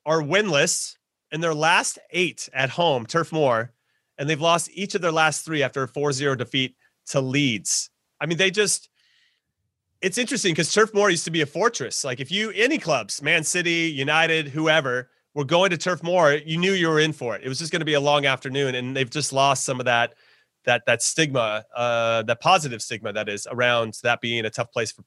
are 0.06 0.22
winless 0.22 0.96
in 1.30 1.40
their 1.40 1.54
last 1.54 1.98
eight 2.10 2.48
at 2.54 2.70
home, 2.70 3.04
Turf 3.04 3.30
Moor, 3.30 3.72
and 4.16 4.28
they've 4.28 4.40
lost 4.40 4.70
each 4.72 4.94
of 4.94 5.02
their 5.02 5.12
last 5.12 5.44
three 5.44 5.62
after 5.62 5.82
a 5.82 5.88
4 5.88 6.12
0 6.12 6.34
defeat 6.34 6.76
to 7.06 7.20
Leeds. 7.20 7.90
I 8.20 8.26
mean, 8.26 8.38
they 8.38 8.50
just, 8.50 8.88
it's 10.00 10.18
interesting 10.18 10.52
because 10.52 10.72
Turf 10.72 10.94
Moor 10.94 11.10
used 11.10 11.24
to 11.26 11.30
be 11.30 11.42
a 11.42 11.46
fortress. 11.46 12.04
Like, 12.04 12.20
if 12.20 12.30
you, 12.30 12.50
any 12.52 12.78
clubs, 12.78 13.22
Man 13.22 13.44
City, 13.44 13.92
United, 13.94 14.48
whoever, 14.48 15.10
were 15.38 15.44
going 15.44 15.70
to 15.70 15.78
Turf 15.78 16.02
Moor, 16.02 16.32
you 16.32 16.58
knew 16.58 16.72
you 16.72 16.88
were 16.88 16.98
in 16.98 17.12
for 17.12 17.36
it. 17.36 17.42
It 17.44 17.48
was 17.48 17.60
just 17.60 17.70
going 17.70 17.78
to 17.78 17.86
be 17.86 17.94
a 17.94 18.00
long 18.00 18.26
afternoon, 18.26 18.74
and 18.74 18.96
they've 18.96 19.08
just 19.08 19.32
lost 19.32 19.64
some 19.64 19.78
of 19.78 19.86
that 19.86 20.14
that 20.64 20.82
that 20.86 21.00
stigma, 21.00 21.64
uh, 21.76 22.24
that 22.24 22.40
positive 22.40 22.82
stigma 22.82 23.12
that 23.12 23.28
is 23.28 23.46
around 23.48 23.96
that 24.02 24.20
being 24.20 24.44
a 24.46 24.50
tough 24.50 24.72
place 24.72 24.90
for 24.90 25.04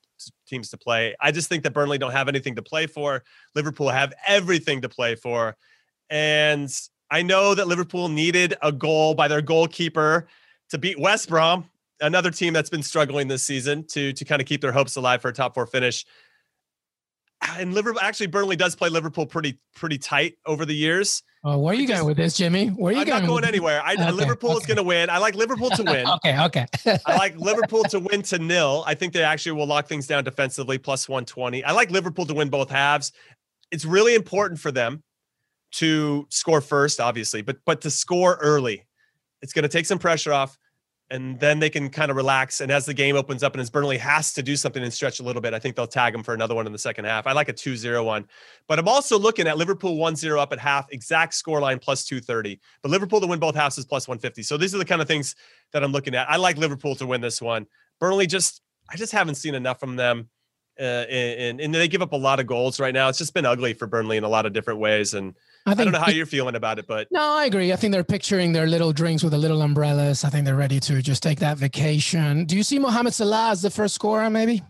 teams 0.48 0.70
to 0.70 0.78
play. 0.78 1.14
I 1.20 1.34
just 1.34 1.50
think 1.50 1.64
that 1.64 1.74
Burnley 1.74 1.98
don't 1.98 2.14
have 2.14 2.30
anything 2.30 2.56
to 2.56 2.62
play 2.62 2.88
for. 2.88 3.24
Liverpool 3.56 3.90
have 3.90 4.14
everything 4.26 4.80
to 4.84 4.90
play 4.90 5.16
for, 5.16 5.58
and 6.10 6.74
I 7.10 7.24
know 7.24 7.54
that 7.54 7.68
Liverpool 7.68 8.08
needed 8.08 8.54
a 8.62 8.72
goal 8.72 9.14
by 9.14 9.28
their 9.28 9.42
goalkeeper 9.42 10.30
to 10.70 10.78
beat 10.78 10.98
West 10.98 11.28
Brom, 11.28 11.70
another 12.00 12.32
team 12.32 12.54
that's 12.54 12.70
been 12.70 12.84
struggling 12.84 13.28
this 13.28 13.44
season 13.44 13.84
to 13.88 14.14
to 14.14 14.24
kind 14.24 14.42
of 14.42 14.48
keep 14.48 14.62
their 14.62 14.72
hopes 14.72 14.96
alive 14.96 15.22
for 15.22 15.28
a 15.28 15.34
top 15.34 15.56
four 15.56 15.68
finish 15.68 16.06
and 17.58 17.74
Liverpool 17.74 18.02
actually 18.02 18.28
Burnley 18.28 18.56
does 18.56 18.76
play 18.76 18.90
Liverpool 18.90 19.26
pretty 19.26 19.60
pretty 19.76 19.98
tight 19.98 20.38
over 20.46 20.66
the 20.66 20.76
years. 20.76 21.24
Oh, 21.44 21.58
where 21.58 21.74
are 21.74 21.76
you 21.76 21.88
going 21.88 22.06
with 22.06 22.18
this, 22.18 22.38
Jimmy? 22.38 22.68
Where 22.68 22.92
are 22.92 22.96
you 22.96 23.02
I'm 23.02 23.08
going? 23.08 23.22
not 23.24 23.28
going 23.28 23.46
anywhere. 23.46 23.82
I, 23.84 23.94
okay, 23.94 24.12
Liverpool 24.12 24.52
okay. 24.52 24.60
is 24.60 24.66
going 24.68 24.78
to 24.78 24.84
win. 24.84 25.10
I 25.10 25.18
like 25.18 25.34
Liverpool 25.34 25.72
to 25.72 25.82
win. 25.82 26.06
okay, 26.26 26.40
okay. 26.40 26.68
I 27.08 27.16
like 27.16 27.36
Liverpool 27.36 27.84
to 27.86 28.00
win 28.00 28.22
to 28.24 28.38
nil. 28.38 28.84
I 28.86 28.94
think 28.94 29.12
they 29.12 29.24
actually 29.24 29.54
will 29.54 29.66
lock 29.66 29.88
things 29.88 30.06
down 30.06 30.24
defensively, 30.24 30.78
plus 30.78 31.10
120. 31.10 31.64
I 31.64 31.72
like 31.72 31.90
Liverpool 31.90 32.28
to 32.28 32.36
win 32.36 32.50
both 32.50 32.70
halves. 32.70 33.12
It's 33.72 33.86
really 33.86 34.14
important 34.14 34.60
for 34.60 34.72
them 34.72 35.02
to 35.72 36.28
score 36.30 36.62
first, 36.62 37.00
obviously, 37.00 37.42
but 37.42 37.58
but 37.66 37.82
to 37.82 37.90
score 37.90 38.38
early. 38.40 38.86
It's 39.42 39.54
going 39.54 39.64
to 39.64 39.70
take 39.70 39.88
some 39.88 39.98
pressure 39.98 40.34
off 40.34 40.60
and 41.12 41.38
then 41.42 41.60
they 41.60 41.70
can 41.70 41.90
kind 41.90 42.10
of 42.10 42.16
relax. 42.16 42.62
And 42.62 42.72
as 42.72 42.86
the 42.86 42.94
game 42.94 43.18
opens 43.18 43.44
up 43.44 43.54
and 43.54 43.62
as 43.62 43.70
Burnley 43.70 43.98
has 43.98 44.34
to 44.34 44.42
do 44.42 44.56
something 44.56 44.82
and 44.82 44.94
stretch 44.94 45.20
a 45.20 45.24
little 45.24 45.42
bit, 45.42 45.54
I 45.54 45.60
think 45.60 45.76
they'll 45.76 45.86
tag 45.86 46.14
them 46.14 46.24
for 46.24 46.34
another 46.34 46.56
one 46.56 46.66
in 46.66 46.72
the 46.72 46.80
second 46.80 47.04
half. 47.04 47.28
I 47.28 47.34
like 47.34 47.50
a 47.50 47.54
2 47.54 47.76
0 47.76 48.04
one. 48.06 48.26
But 48.68 48.80
I'm 48.80 48.88
also 48.88 49.20
looking 49.20 49.46
at 49.46 49.58
Liverpool 49.58 49.98
1 49.98 50.16
0 50.16 50.40
up 50.40 50.54
at 50.54 50.60
half, 50.60 50.88
exact 50.92 51.34
score 51.34 51.60
line 51.60 51.80
plus 51.80 52.06
230. 52.06 52.62
But 52.82 52.92
Liverpool 52.92 53.20
to 53.20 53.28
win 53.28 53.40
both 53.40 53.56
halves 53.56 53.78
is 53.78 53.86
plus 53.86 54.08
150. 54.08 54.42
So 54.42 54.56
these 54.56 54.74
are 54.74 54.78
the 54.78 54.86
kind 54.86 55.02
of 55.02 55.08
things 55.08 55.36
that 55.74 55.84
I'm 55.84 55.92
looking 55.92 56.16
at. 56.16 56.30
I 56.30 56.38
like 56.38 56.58
Liverpool 56.58 56.96
to 56.96 57.06
win 57.06 57.20
this 57.20 57.42
one. 57.42 57.68
Burnley 58.00 58.26
just, 58.26 58.62
I 58.90 58.96
just 58.96 59.12
haven't 59.12 59.36
seen 59.36 59.54
enough 59.54 59.82
from 59.82 59.98
them. 59.98 60.30
Uh, 60.80 61.06
and, 61.12 61.60
and 61.60 61.76
they 61.76 61.90
give 61.90 62.02
up 62.02 62.14
a 62.14 62.18
lot 62.18 62.40
of 62.40 62.48
goals 62.48 62.80
right 62.80 62.94
now. 62.94 63.10
It's 63.10 63.18
just 63.18 63.34
been 63.34 63.46
ugly 63.46 63.74
for 63.74 63.86
Burnley 63.86 64.16
in 64.16 64.24
a 64.24 64.30
lot 64.30 64.46
of 64.46 64.54
different 64.54 64.80
ways. 64.80 65.14
And 65.14 65.36
I, 65.66 65.72
think, 65.72 65.82
I 65.82 65.84
don't 65.84 65.94
know 65.94 66.06
how 66.06 66.12
you're 66.12 66.26
feeling 66.26 66.56
about 66.56 66.80
it, 66.80 66.88
but 66.88 67.08
no, 67.12 67.22
I 67.22 67.46
agree. 67.46 67.72
I 67.72 67.76
think 67.76 67.94
they're 67.94 68.04
picturing 68.04 68.52
their 68.52 68.66
little 68.66 68.92
drinks 68.94 69.24
with 69.24 69.32
the 69.32 69.38
little 69.38 69.62
umbrellas. 69.62 70.24
I 70.24 70.30
think 70.30 70.46
they're 70.46 70.56
ready 70.56 70.80
to 70.82 71.02
just 71.02 71.22
take 71.22 71.40
that 71.40 71.58
vacation. 71.58 72.46
Do 72.46 72.58
you 72.58 72.64
see 72.64 72.80
Mohamed 72.80 73.14
Salah 73.14 73.52
as 73.52 73.62
the 73.62 73.70
first 73.70 73.94
scorer, 73.94 74.30
maybe? 74.30 74.64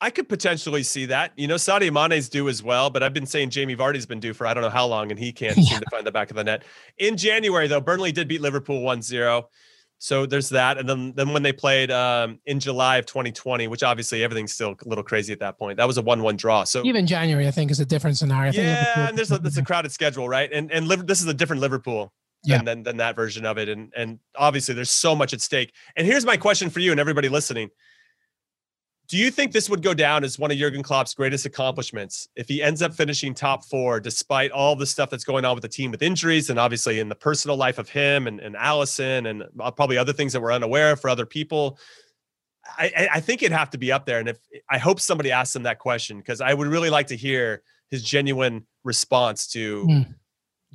I 0.00 0.08
could 0.08 0.28
potentially 0.28 0.82
see 0.82 1.06
that. 1.06 1.32
You 1.36 1.46
know, 1.46 1.56
Sadio 1.56 1.92
Mane's 1.92 2.30
due 2.30 2.48
as 2.48 2.62
well, 2.62 2.88
but 2.88 3.02
I've 3.02 3.12
been 3.12 3.26
saying 3.26 3.50
Jamie 3.50 3.76
Vardy's 3.76 4.06
been 4.06 4.20
due 4.20 4.32
for 4.32 4.46
I 4.46 4.54
don't 4.54 4.62
know 4.62 4.70
how 4.70 4.86
long, 4.86 5.10
and 5.10 5.20
he 5.20 5.32
can't 5.32 5.58
yeah. 5.58 5.64
seem 5.70 5.80
to 5.80 5.86
find 5.90 6.06
the 6.06 6.12
back 6.12 6.30
of 6.30 6.36
the 6.36 6.44
net. 6.44 6.62
In 6.96 7.18
January, 7.18 7.68
though, 7.68 7.80
Burnley 7.80 8.12
did 8.12 8.26
beat 8.26 8.40
Liverpool 8.40 8.80
1 8.80 9.02
0. 9.02 9.48
So 10.02 10.24
there's 10.24 10.48
that, 10.48 10.78
and 10.78 10.88
then 10.88 11.12
then 11.14 11.34
when 11.34 11.42
they 11.42 11.52
played 11.52 11.90
um, 11.90 12.38
in 12.46 12.58
July 12.58 12.96
of 12.96 13.04
2020, 13.04 13.68
which 13.68 13.82
obviously 13.82 14.24
everything's 14.24 14.54
still 14.54 14.70
a 14.70 14.88
little 14.88 15.04
crazy 15.04 15.30
at 15.30 15.40
that 15.40 15.58
point. 15.58 15.76
That 15.76 15.86
was 15.86 15.98
a 15.98 16.02
one-one 16.02 16.36
draw. 16.36 16.64
So 16.64 16.82
even 16.86 17.06
January, 17.06 17.46
I 17.46 17.50
think, 17.50 17.70
is 17.70 17.80
a 17.80 17.84
different 17.84 18.16
scenario. 18.16 18.50
yeah, 18.50 19.08
and 19.08 19.18
there's 19.18 19.30
a, 19.30 19.36
there's 19.36 19.58
a 19.58 19.62
crowded 19.62 19.92
schedule, 19.92 20.26
right? 20.26 20.50
And 20.50 20.72
and 20.72 20.88
this 20.88 21.20
is 21.20 21.26
a 21.26 21.34
different 21.34 21.60
Liverpool 21.60 22.14
yeah. 22.44 22.56
than, 22.56 22.64
than 22.64 22.82
than 22.84 22.96
that 22.96 23.14
version 23.14 23.44
of 23.44 23.58
it, 23.58 23.68
and 23.68 23.92
and 23.94 24.18
obviously 24.36 24.74
there's 24.74 24.90
so 24.90 25.14
much 25.14 25.34
at 25.34 25.42
stake. 25.42 25.74
And 25.96 26.06
here's 26.06 26.24
my 26.24 26.38
question 26.38 26.70
for 26.70 26.80
you 26.80 26.92
and 26.92 26.98
everybody 26.98 27.28
listening: 27.28 27.68
do 29.10 29.16
you 29.16 29.32
think 29.32 29.50
this 29.50 29.68
would 29.68 29.82
go 29.82 29.92
down 29.92 30.22
as 30.22 30.38
one 30.38 30.52
of 30.52 30.56
Jurgen 30.56 30.84
Klopp's 30.84 31.14
greatest 31.14 31.44
accomplishments 31.44 32.28
if 32.36 32.46
he 32.46 32.62
ends 32.62 32.80
up 32.80 32.94
finishing 32.94 33.34
top 33.34 33.64
four, 33.64 33.98
despite 33.98 34.52
all 34.52 34.76
the 34.76 34.86
stuff 34.86 35.10
that's 35.10 35.24
going 35.24 35.44
on 35.44 35.56
with 35.56 35.62
the 35.62 35.68
team 35.68 35.90
with 35.90 36.00
injuries 36.00 36.48
and 36.48 36.60
obviously 36.60 37.00
in 37.00 37.08
the 37.08 37.16
personal 37.16 37.56
life 37.56 37.78
of 37.78 37.88
him 37.88 38.28
and, 38.28 38.38
and 38.38 38.54
Alisson 38.54 39.28
and 39.28 39.42
uh, 39.58 39.70
probably 39.72 39.98
other 39.98 40.12
things 40.12 40.32
that 40.32 40.40
we're 40.40 40.52
unaware 40.52 40.92
of 40.92 41.00
for 41.00 41.10
other 41.10 41.26
people? 41.26 41.76
I, 42.78 43.08
I 43.14 43.20
think 43.20 43.42
it'd 43.42 43.56
have 43.56 43.70
to 43.70 43.78
be 43.78 43.90
up 43.90 44.06
there. 44.06 44.20
And 44.20 44.28
if 44.28 44.38
I 44.70 44.78
hope 44.78 45.00
somebody 45.00 45.32
asks 45.32 45.56
him 45.56 45.64
that 45.64 45.80
question, 45.80 46.18
because 46.18 46.40
I 46.40 46.54
would 46.54 46.68
really 46.68 46.90
like 46.90 47.08
to 47.08 47.16
hear 47.16 47.62
his 47.90 48.04
genuine 48.04 48.64
response 48.84 49.48
to 49.48 49.86
mm. 49.86 50.14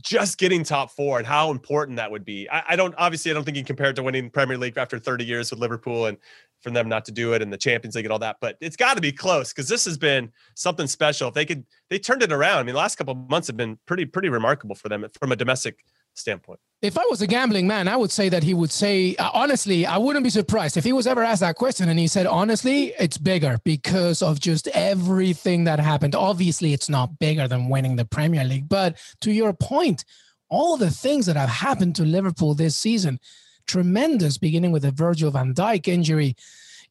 just 0.01 0.37
getting 0.37 0.65
top 0.65 0.91
four 0.91 1.19
and 1.19 1.25
how 1.25 1.51
important 1.51 1.95
that 1.97 2.11
would 2.11 2.25
be. 2.25 2.49
I, 2.49 2.63
I, 2.69 2.75
don't 2.75 2.93
obviously 2.97 3.31
I 3.31 3.33
don't 3.33 3.45
think 3.45 3.55
you 3.55 3.63
compare 3.63 3.91
it 3.91 3.95
to 3.95 4.03
winning 4.03 4.29
Premier 4.29 4.57
League 4.57 4.77
after 4.77 4.99
30 4.99 5.23
years 5.23 5.51
with 5.51 5.59
Liverpool 5.59 6.07
and 6.07 6.17
for 6.61 6.71
them 6.71 6.89
not 6.89 7.05
to 7.05 7.11
do 7.11 7.33
it 7.33 7.41
and 7.41 7.53
the 7.53 7.57
Champions 7.57 7.95
League 7.95 8.05
and 8.05 8.11
all 8.11 8.19
that. 8.19 8.37
But 8.41 8.57
it's 8.59 8.75
got 8.75 8.95
to 8.95 9.01
be 9.01 9.11
close 9.11 9.53
because 9.53 9.69
this 9.69 9.85
has 9.85 9.97
been 9.97 10.31
something 10.55 10.87
special. 10.87 11.27
If 11.27 11.33
they 11.33 11.45
could, 11.45 11.65
they 11.89 11.99
turned 11.99 12.23
it 12.23 12.31
around. 12.31 12.59
I 12.59 12.63
mean, 12.63 12.73
the 12.73 12.79
last 12.79 12.95
couple 12.95 13.13
of 13.13 13.29
months 13.29 13.47
have 13.47 13.57
been 13.57 13.77
pretty, 13.85 14.05
pretty 14.05 14.29
remarkable 14.29 14.75
for 14.75 14.89
them 14.89 15.05
from 15.19 15.31
a 15.31 15.35
domestic 15.35 15.83
standpoint. 16.15 16.59
If 16.81 16.97
I 16.97 17.05
was 17.09 17.21
a 17.21 17.27
gambling 17.27 17.67
man, 17.67 17.87
I 17.87 17.95
would 17.95 18.11
say 18.11 18.29
that 18.29 18.43
he 18.43 18.53
would 18.53 18.71
say, 18.71 19.15
uh, 19.17 19.29
honestly, 19.33 19.85
I 19.85 19.97
wouldn't 19.97 20.23
be 20.23 20.29
surprised 20.29 20.77
if 20.77 20.83
he 20.83 20.93
was 20.93 21.07
ever 21.07 21.23
asked 21.23 21.41
that 21.41 21.55
question 21.55 21.89
and 21.89 21.99
he 21.99 22.07
said, 22.07 22.25
honestly, 22.25 22.93
it's 22.99 23.17
bigger 23.17 23.59
because 23.63 24.21
of 24.21 24.39
just 24.39 24.67
everything 24.69 25.65
that 25.65 25.79
happened. 25.79 26.15
Obviously, 26.15 26.73
it's 26.73 26.89
not 26.89 27.19
bigger 27.19 27.47
than 27.47 27.69
winning 27.69 27.95
the 27.95 28.05
Premier 28.05 28.43
League. 28.43 28.69
But 28.69 28.97
to 29.21 29.31
your 29.31 29.53
point, 29.53 30.05
all 30.49 30.77
the 30.77 30.91
things 30.91 31.25
that 31.25 31.35
have 31.35 31.49
happened 31.49 31.95
to 31.95 32.03
Liverpool 32.03 32.53
this 32.53 32.75
season, 32.75 33.19
tremendous, 33.67 34.37
beginning 34.37 34.71
with 34.71 34.83
the 34.83 34.91
Virgil 34.91 35.31
van 35.31 35.53
Dijk 35.53 35.87
injury, 35.87 36.35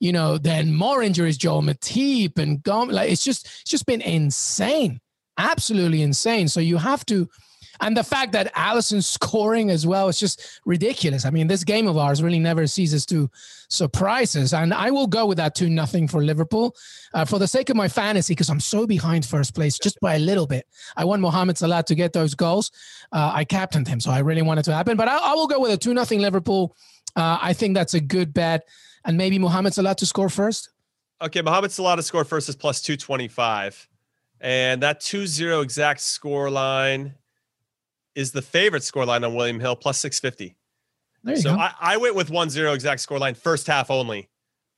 you 0.01 0.13
know, 0.13 0.39
then 0.39 0.75
more 0.75 1.03
injuries, 1.03 1.39
Joel 1.39 1.63
Matip 1.63 2.39
and 2.39 2.63
Gom. 2.63 2.89
Like 2.89 3.11
it's 3.11 3.25
just 3.25 3.47
it's 3.47 3.71
just 3.71 3.87
been 3.87 4.01
insane, 4.01 5.01
absolutely 5.39 6.03
insane. 6.03 6.49
So 6.49 6.61
you 6.61 6.77
have 6.77 7.07
to, 7.07 7.29
and 7.81 7.97
the 7.97 8.05
fact 8.05 8.33
that 8.33 8.53
Alisson's 8.55 9.07
scoring 9.07 9.71
as 9.71 9.87
well 9.87 10.09
is 10.09 10.19
just 10.19 10.61
ridiculous. 10.65 11.25
I 11.25 11.31
mean, 11.31 11.47
this 11.47 11.65
game 11.65 11.87
of 11.87 11.97
ours 11.97 12.23
really 12.23 12.39
never 12.39 12.67
ceases 12.67 13.07
to 13.07 13.31
surprise 13.69 14.37
us, 14.37 14.53
and 14.53 14.73
I 14.73 14.91
will 14.91 15.07
go 15.07 15.27
with 15.27 15.39
that 15.39 15.55
two 15.55 15.69
nothing 15.69 16.09
for 16.09 16.23
Liverpool, 16.23 16.77
uh, 17.13 17.25
for 17.25 17.39
the 17.39 17.49
sake 17.49 17.71
of 17.71 17.77
my 17.77 17.89
fantasy 17.89 18.35
because 18.35 18.51
I'm 18.51 18.61
so 18.61 18.87
behind 18.87 19.25
first 19.25 19.55
place 19.55 19.79
just 19.79 19.99
by 20.01 20.15
a 20.15 20.21
little 20.21 20.47
bit. 20.47 20.67
I 20.97 21.05
want 21.05 21.23
Mohamed 21.23 21.59
Salah 21.59 21.83
to 21.85 21.95
get 21.95 22.13
those 22.13 22.35
goals. 22.35 22.71
Uh, 23.13 23.33
I 23.35 23.45
captained 23.45 23.89
him, 23.89 24.01
so 24.01 24.11
I 24.11 24.21
really 24.21 24.43
want 24.43 24.61
it 24.61 24.65
to 24.65 24.75
happen. 24.75 24.97
But 24.97 25.09
I, 25.09 25.17
I 25.19 25.35
will 25.35 25.47
go 25.47 25.61
with 25.61 25.73
a 25.73 25.77
two 25.77 25.95
nothing 25.95 26.21
Liverpool. 26.21 26.77
Uh, 27.17 27.39
I 27.41 27.53
think 27.53 27.75
that's 27.75 27.95
a 27.95 28.01
good 28.01 28.35
bet 28.35 28.65
and 29.05 29.17
maybe 29.17 29.39
Mohamed 29.39 29.75
Salah 29.75 29.95
to 29.97 30.07
score 30.07 30.29
first? 30.29 30.71
Okay, 31.23 31.43
Mohamed 31.43 31.73
Salah 31.73 31.97
to 31.97 32.03
score 32.03 32.25
first 32.25 32.49
is 32.49 32.57
plus 32.57 32.81
225. 32.81 33.89
And 34.41 34.83
that 34.83 35.01
2-0 35.01 35.63
exact 35.63 36.01
score 36.01 36.51
line 36.51 37.15
is 38.15 38.33
the 38.33 38.43
favorite 38.43 38.83
score 38.83 39.05
line 39.05 39.25
on 39.25 39.35
William 39.35 39.61
Hill, 39.61 39.77
plus 39.77 39.99
650. 39.99 40.57
so 41.41 41.55
I, 41.55 41.73
I, 41.81 41.97
went 41.97 42.15
with 42.15 42.31
1-0 42.31 42.75
exact 42.75 43.01
score 43.01 43.19
line, 43.19 43.35
first 43.35 43.67
half 43.67 43.91
only, 43.91 44.29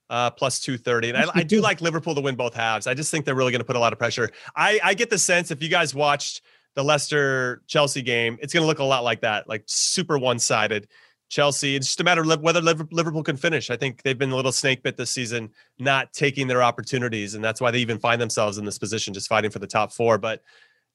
uh, 0.09 0.31
plus 0.31 0.59
230. 0.59 1.09
And 1.09 1.17
I, 1.17 1.31
I, 1.35 1.43
do 1.43 1.61
like 1.61 1.81
Liverpool 1.81 2.15
to 2.15 2.21
win 2.21 2.35
both 2.35 2.53
halves. 2.53 2.87
I 2.87 2.93
just 2.93 3.11
think 3.11 3.25
they're 3.25 3.35
really 3.35 3.51
going 3.51 3.59
to 3.59 3.65
put 3.65 3.75
a 3.75 3.79
lot 3.79 3.93
of 3.93 3.99
pressure. 3.99 4.31
I, 4.55 4.79
I 4.83 4.93
get 4.93 5.09
the 5.09 5.17
sense 5.17 5.51
if 5.51 5.61
you 5.61 5.69
guys 5.69 5.93
watched 5.93 6.41
the 6.75 6.83
Leicester 6.83 7.63
Chelsea 7.67 8.01
game, 8.01 8.37
it's 8.41 8.53
going 8.53 8.63
to 8.63 8.67
look 8.67 8.79
a 8.79 8.83
lot 8.83 9.03
like 9.03 9.21
that, 9.21 9.49
like 9.49 9.63
super 9.65 10.17
one-sided. 10.17 10.87
Chelsea. 11.29 11.75
It's 11.75 11.87
just 11.87 11.99
a 11.99 12.03
matter 12.03 12.21
of 12.21 12.41
whether 12.41 12.61
Liverpool 12.61 13.23
can 13.23 13.37
finish. 13.37 13.69
I 13.69 13.75
think 13.75 14.01
they've 14.03 14.17
been 14.17 14.31
a 14.31 14.35
little 14.35 14.51
snake 14.51 14.81
bit 14.81 14.95
this 14.95 15.11
season, 15.11 15.49
not 15.77 16.13
taking 16.13 16.47
their 16.47 16.63
opportunities, 16.63 17.33
and 17.35 17.43
that's 17.43 17.59
why 17.59 17.71
they 17.71 17.79
even 17.79 17.99
find 17.99 18.21
themselves 18.21 18.57
in 18.57 18.65
this 18.65 18.77
position, 18.77 19.13
just 19.13 19.27
fighting 19.27 19.51
for 19.51 19.59
the 19.59 19.67
top 19.67 19.91
four. 19.91 20.17
But 20.17 20.41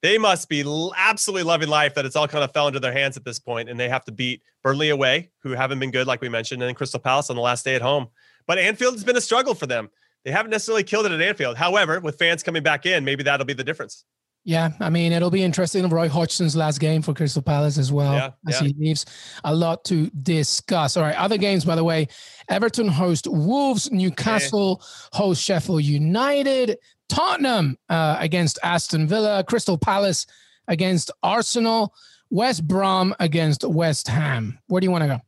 they 0.02 0.18
must 0.18 0.48
be 0.48 0.64
absolutely 0.96 1.44
loving 1.44 1.68
life 1.68 1.94
that 1.94 2.04
it's 2.04 2.16
all 2.16 2.28
kind 2.28 2.42
of 2.42 2.52
fell 2.52 2.66
into 2.66 2.80
their 2.80 2.92
hands 2.92 3.16
at 3.16 3.24
this 3.24 3.38
point, 3.38 3.68
and 3.68 3.78
they 3.78 3.88
have 3.88 4.04
to 4.04 4.12
beat 4.12 4.42
Burnley 4.62 4.90
away, 4.90 5.30
who 5.42 5.52
haven't 5.52 5.78
been 5.78 5.92
good, 5.92 6.06
like 6.06 6.20
we 6.20 6.28
mentioned, 6.28 6.60
and 6.60 6.68
then 6.68 6.74
Crystal 6.74 7.00
Palace 7.00 7.30
on 7.30 7.36
the 7.36 7.42
last 7.42 7.64
day 7.64 7.76
at 7.76 7.82
home. 7.82 8.08
But 8.46 8.58
Anfield 8.58 8.94
has 8.94 9.04
been 9.04 9.16
a 9.16 9.20
struggle 9.20 9.54
for 9.54 9.66
them. 9.66 9.88
They 10.24 10.32
haven't 10.32 10.50
necessarily 10.50 10.84
killed 10.84 11.06
it 11.06 11.12
at 11.12 11.22
Anfield. 11.22 11.56
However, 11.56 12.00
with 12.00 12.18
fans 12.18 12.42
coming 12.42 12.62
back 12.62 12.84
in, 12.84 13.04
maybe 13.04 13.22
that'll 13.22 13.46
be 13.46 13.54
the 13.54 13.64
difference. 13.64 14.04
Yeah, 14.44 14.70
I 14.80 14.90
mean, 14.90 15.12
it'll 15.12 15.30
be 15.30 15.44
interesting. 15.44 15.88
Roy 15.88 16.08
Hodgson's 16.08 16.56
last 16.56 16.80
game 16.80 17.00
for 17.00 17.14
Crystal 17.14 17.42
Palace 17.42 17.78
as 17.78 17.92
well 17.92 18.14
yeah, 18.14 18.30
as 18.48 18.60
yeah. 18.60 18.68
he 18.68 18.74
leaves. 18.76 19.06
A 19.44 19.54
lot 19.54 19.84
to 19.84 20.10
discuss. 20.10 20.96
All 20.96 21.04
right, 21.04 21.16
other 21.16 21.38
games, 21.38 21.64
by 21.64 21.76
the 21.76 21.84
way 21.84 22.08
Everton 22.48 22.88
host 22.88 23.28
Wolves, 23.28 23.92
Newcastle 23.92 24.82
host 25.12 25.44
Sheffield 25.44 25.84
United, 25.84 26.76
Tottenham 27.12 27.76
uh, 27.90 28.16
against 28.18 28.58
Aston 28.62 29.06
Villa, 29.06 29.44
Crystal 29.44 29.76
Palace 29.76 30.26
against 30.66 31.10
Arsenal, 31.22 31.94
West 32.30 32.66
Brom 32.66 33.14
against 33.20 33.64
West 33.64 34.08
Ham. 34.08 34.58
Where 34.68 34.80
do 34.80 34.86
you 34.86 34.90
want 34.90 35.02
to 35.02 35.08
go? 35.08 35.20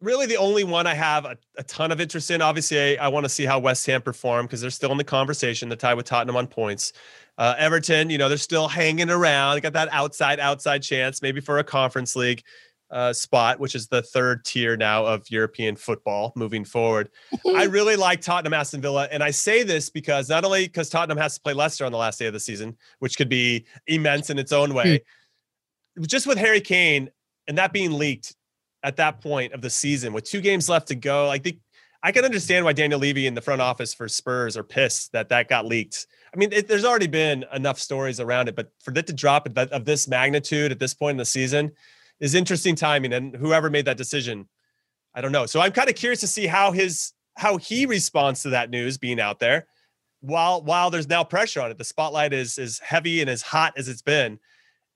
really 0.00 0.26
the 0.26 0.36
only 0.36 0.64
one 0.64 0.86
I 0.86 0.94
have 0.94 1.24
a, 1.24 1.36
a 1.56 1.64
ton 1.64 1.90
of 1.90 2.00
interest 2.00 2.30
in. 2.30 2.40
Obviously, 2.40 2.98
I, 2.98 3.06
I 3.06 3.08
want 3.08 3.24
to 3.24 3.28
see 3.28 3.44
how 3.44 3.58
West 3.58 3.84
Ham 3.86 4.02
perform 4.02 4.46
because 4.46 4.60
they're 4.60 4.70
still 4.70 4.92
in 4.92 4.98
the 4.98 5.04
conversation. 5.04 5.68
The 5.68 5.76
tie 5.76 5.94
with 5.94 6.06
Tottenham 6.06 6.36
on 6.36 6.46
points. 6.46 6.92
Uh, 7.36 7.54
Everton, 7.58 8.10
you 8.10 8.18
know, 8.18 8.28
they're 8.28 8.38
still 8.38 8.68
hanging 8.68 9.10
around. 9.10 9.56
They 9.56 9.60
got 9.60 9.72
that 9.74 9.88
outside, 9.92 10.40
outside 10.40 10.82
chance, 10.82 11.22
maybe 11.22 11.40
for 11.40 11.58
a 11.58 11.64
conference 11.64 12.16
league 12.16 12.42
uh, 12.90 13.12
spot, 13.12 13.60
which 13.60 13.74
is 13.74 13.86
the 13.88 14.02
third 14.02 14.44
tier 14.44 14.76
now 14.76 15.04
of 15.04 15.30
European 15.30 15.76
football 15.76 16.32
moving 16.36 16.64
forward. 16.64 17.10
I 17.46 17.64
really 17.64 17.96
like 17.96 18.20
Tottenham 18.20 18.54
Aston 18.54 18.80
Villa. 18.80 19.08
And 19.10 19.22
I 19.22 19.30
say 19.30 19.62
this 19.62 19.90
because 19.90 20.28
not 20.28 20.44
only 20.44 20.64
because 20.66 20.88
Tottenham 20.88 21.18
has 21.18 21.34
to 21.34 21.40
play 21.40 21.52
Leicester 21.52 21.84
on 21.84 21.92
the 21.92 21.98
last 21.98 22.18
day 22.18 22.26
of 22.26 22.32
the 22.32 22.40
season, 22.40 22.76
which 22.98 23.16
could 23.16 23.28
be 23.28 23.66
immense 23.86 24.30
in 24.30 24.38
its 24.38 24.52
own 24.52 24.74
way, 24.74 25.02
mm. 25.98 26.06
just 26.06 26.26
with 26.26 26.38
Harry 26.38 26.60
Kane 26.60 27.10
and 27.46 27.58
that 27.58 27.72
being 27.72 27.92
leaked 27.92 28.34
at 28.82 28.96
that 28.96 29.20
point 29.20 29.52
of 29.52 29.60
the 29.60 29.70
season 29.70 30.12
with 30.12 30.24
two 30.24 30.40
games 30.40 30.68
left 30.68 30.88
to 30.88 30.94
go, 30.94 31.28
I 31.28 31.38
think 31.38 31.58
I 32.02 32.12
can 32.12 32.24
understand 32.24 32.64
why 32.64 32.72
Daniel 32.72 33.00
Levy 33.00 33.26
in 33.26 33.34
the 33.34 33.40
front 33.40 33.60
office 33.60 33.92
for 33.92 34.08
Spurs 34.08 34.56
are 34.56 34.62
pissed 34.62 35.12
that 35.12 35.28
that 35.30 35.48
got 35.48 35.66
leaked. 35.66 36.06
I 36.32 36.36
mean, 36.36 36.52
it, 36.52 36.68
there's 36.68 36.84
already 36.84 37.08
been 37.08 37.44
enough 37.52 37.80
stories 37.80 38.20
around 38.20 38.48
it, 38.48 38.54
but 38.54 38.70
for 38.80 38.96
it 38.96 39.06
to 39.08 39.12
drop 39.12 39.48
of 39.56 39.84
this 39.84 40.06
magnitude 40.06 40.70
at 40.70 40.78
this 40.78 40.94
point 40.94 41.12
in 41.12 41.16
the 41.16 41.24
season 41.24 41.72
is 42.20 42.34
interesting 42.34 42.74
timing. 42.74 43.12
And 43.12 43.34
whoever 43.34 43.70
made 43.70 43.84
that 43.86 43.96
decision, 43.96 44.48
I 45.14 45.20
don't 45.20 45.32
know. 45.32 45.46
So 45.46 45.60
I'm 45.60 45.72
kind 45.72 45.88
of 45.88 45.94
curious 45.94 46.20
to 46.20 46.26
see 46.26 46.46
how 46.46 46.72
his 46.72 47.12
how 47.36 47.56
he 47.56 47.86
responds 47.86 48.42
to 48.42 48.50
that 48.50 48.70
news 48.70 48.98
being 48.98 49.20
out 49.20 49.38
there. 49.38 49.66
While 50.20 50.62
while 50.62 50.90
there's 50.90 51.08
now 51.08 51.24
pressure 51.24 51.60
on 51.60 51.70
it, 51.70 51.78
the 51.78 51.84
spotlight 51.84 52.32
is 52.32 52.58
as 52.58 52.78
heavy 52.80 53.20
and 53.20 53.30
as 53.30 53.42
hot 53.42 53.74
as 53.76 53.88
it's 53.88 54.02
been 54.02 54.38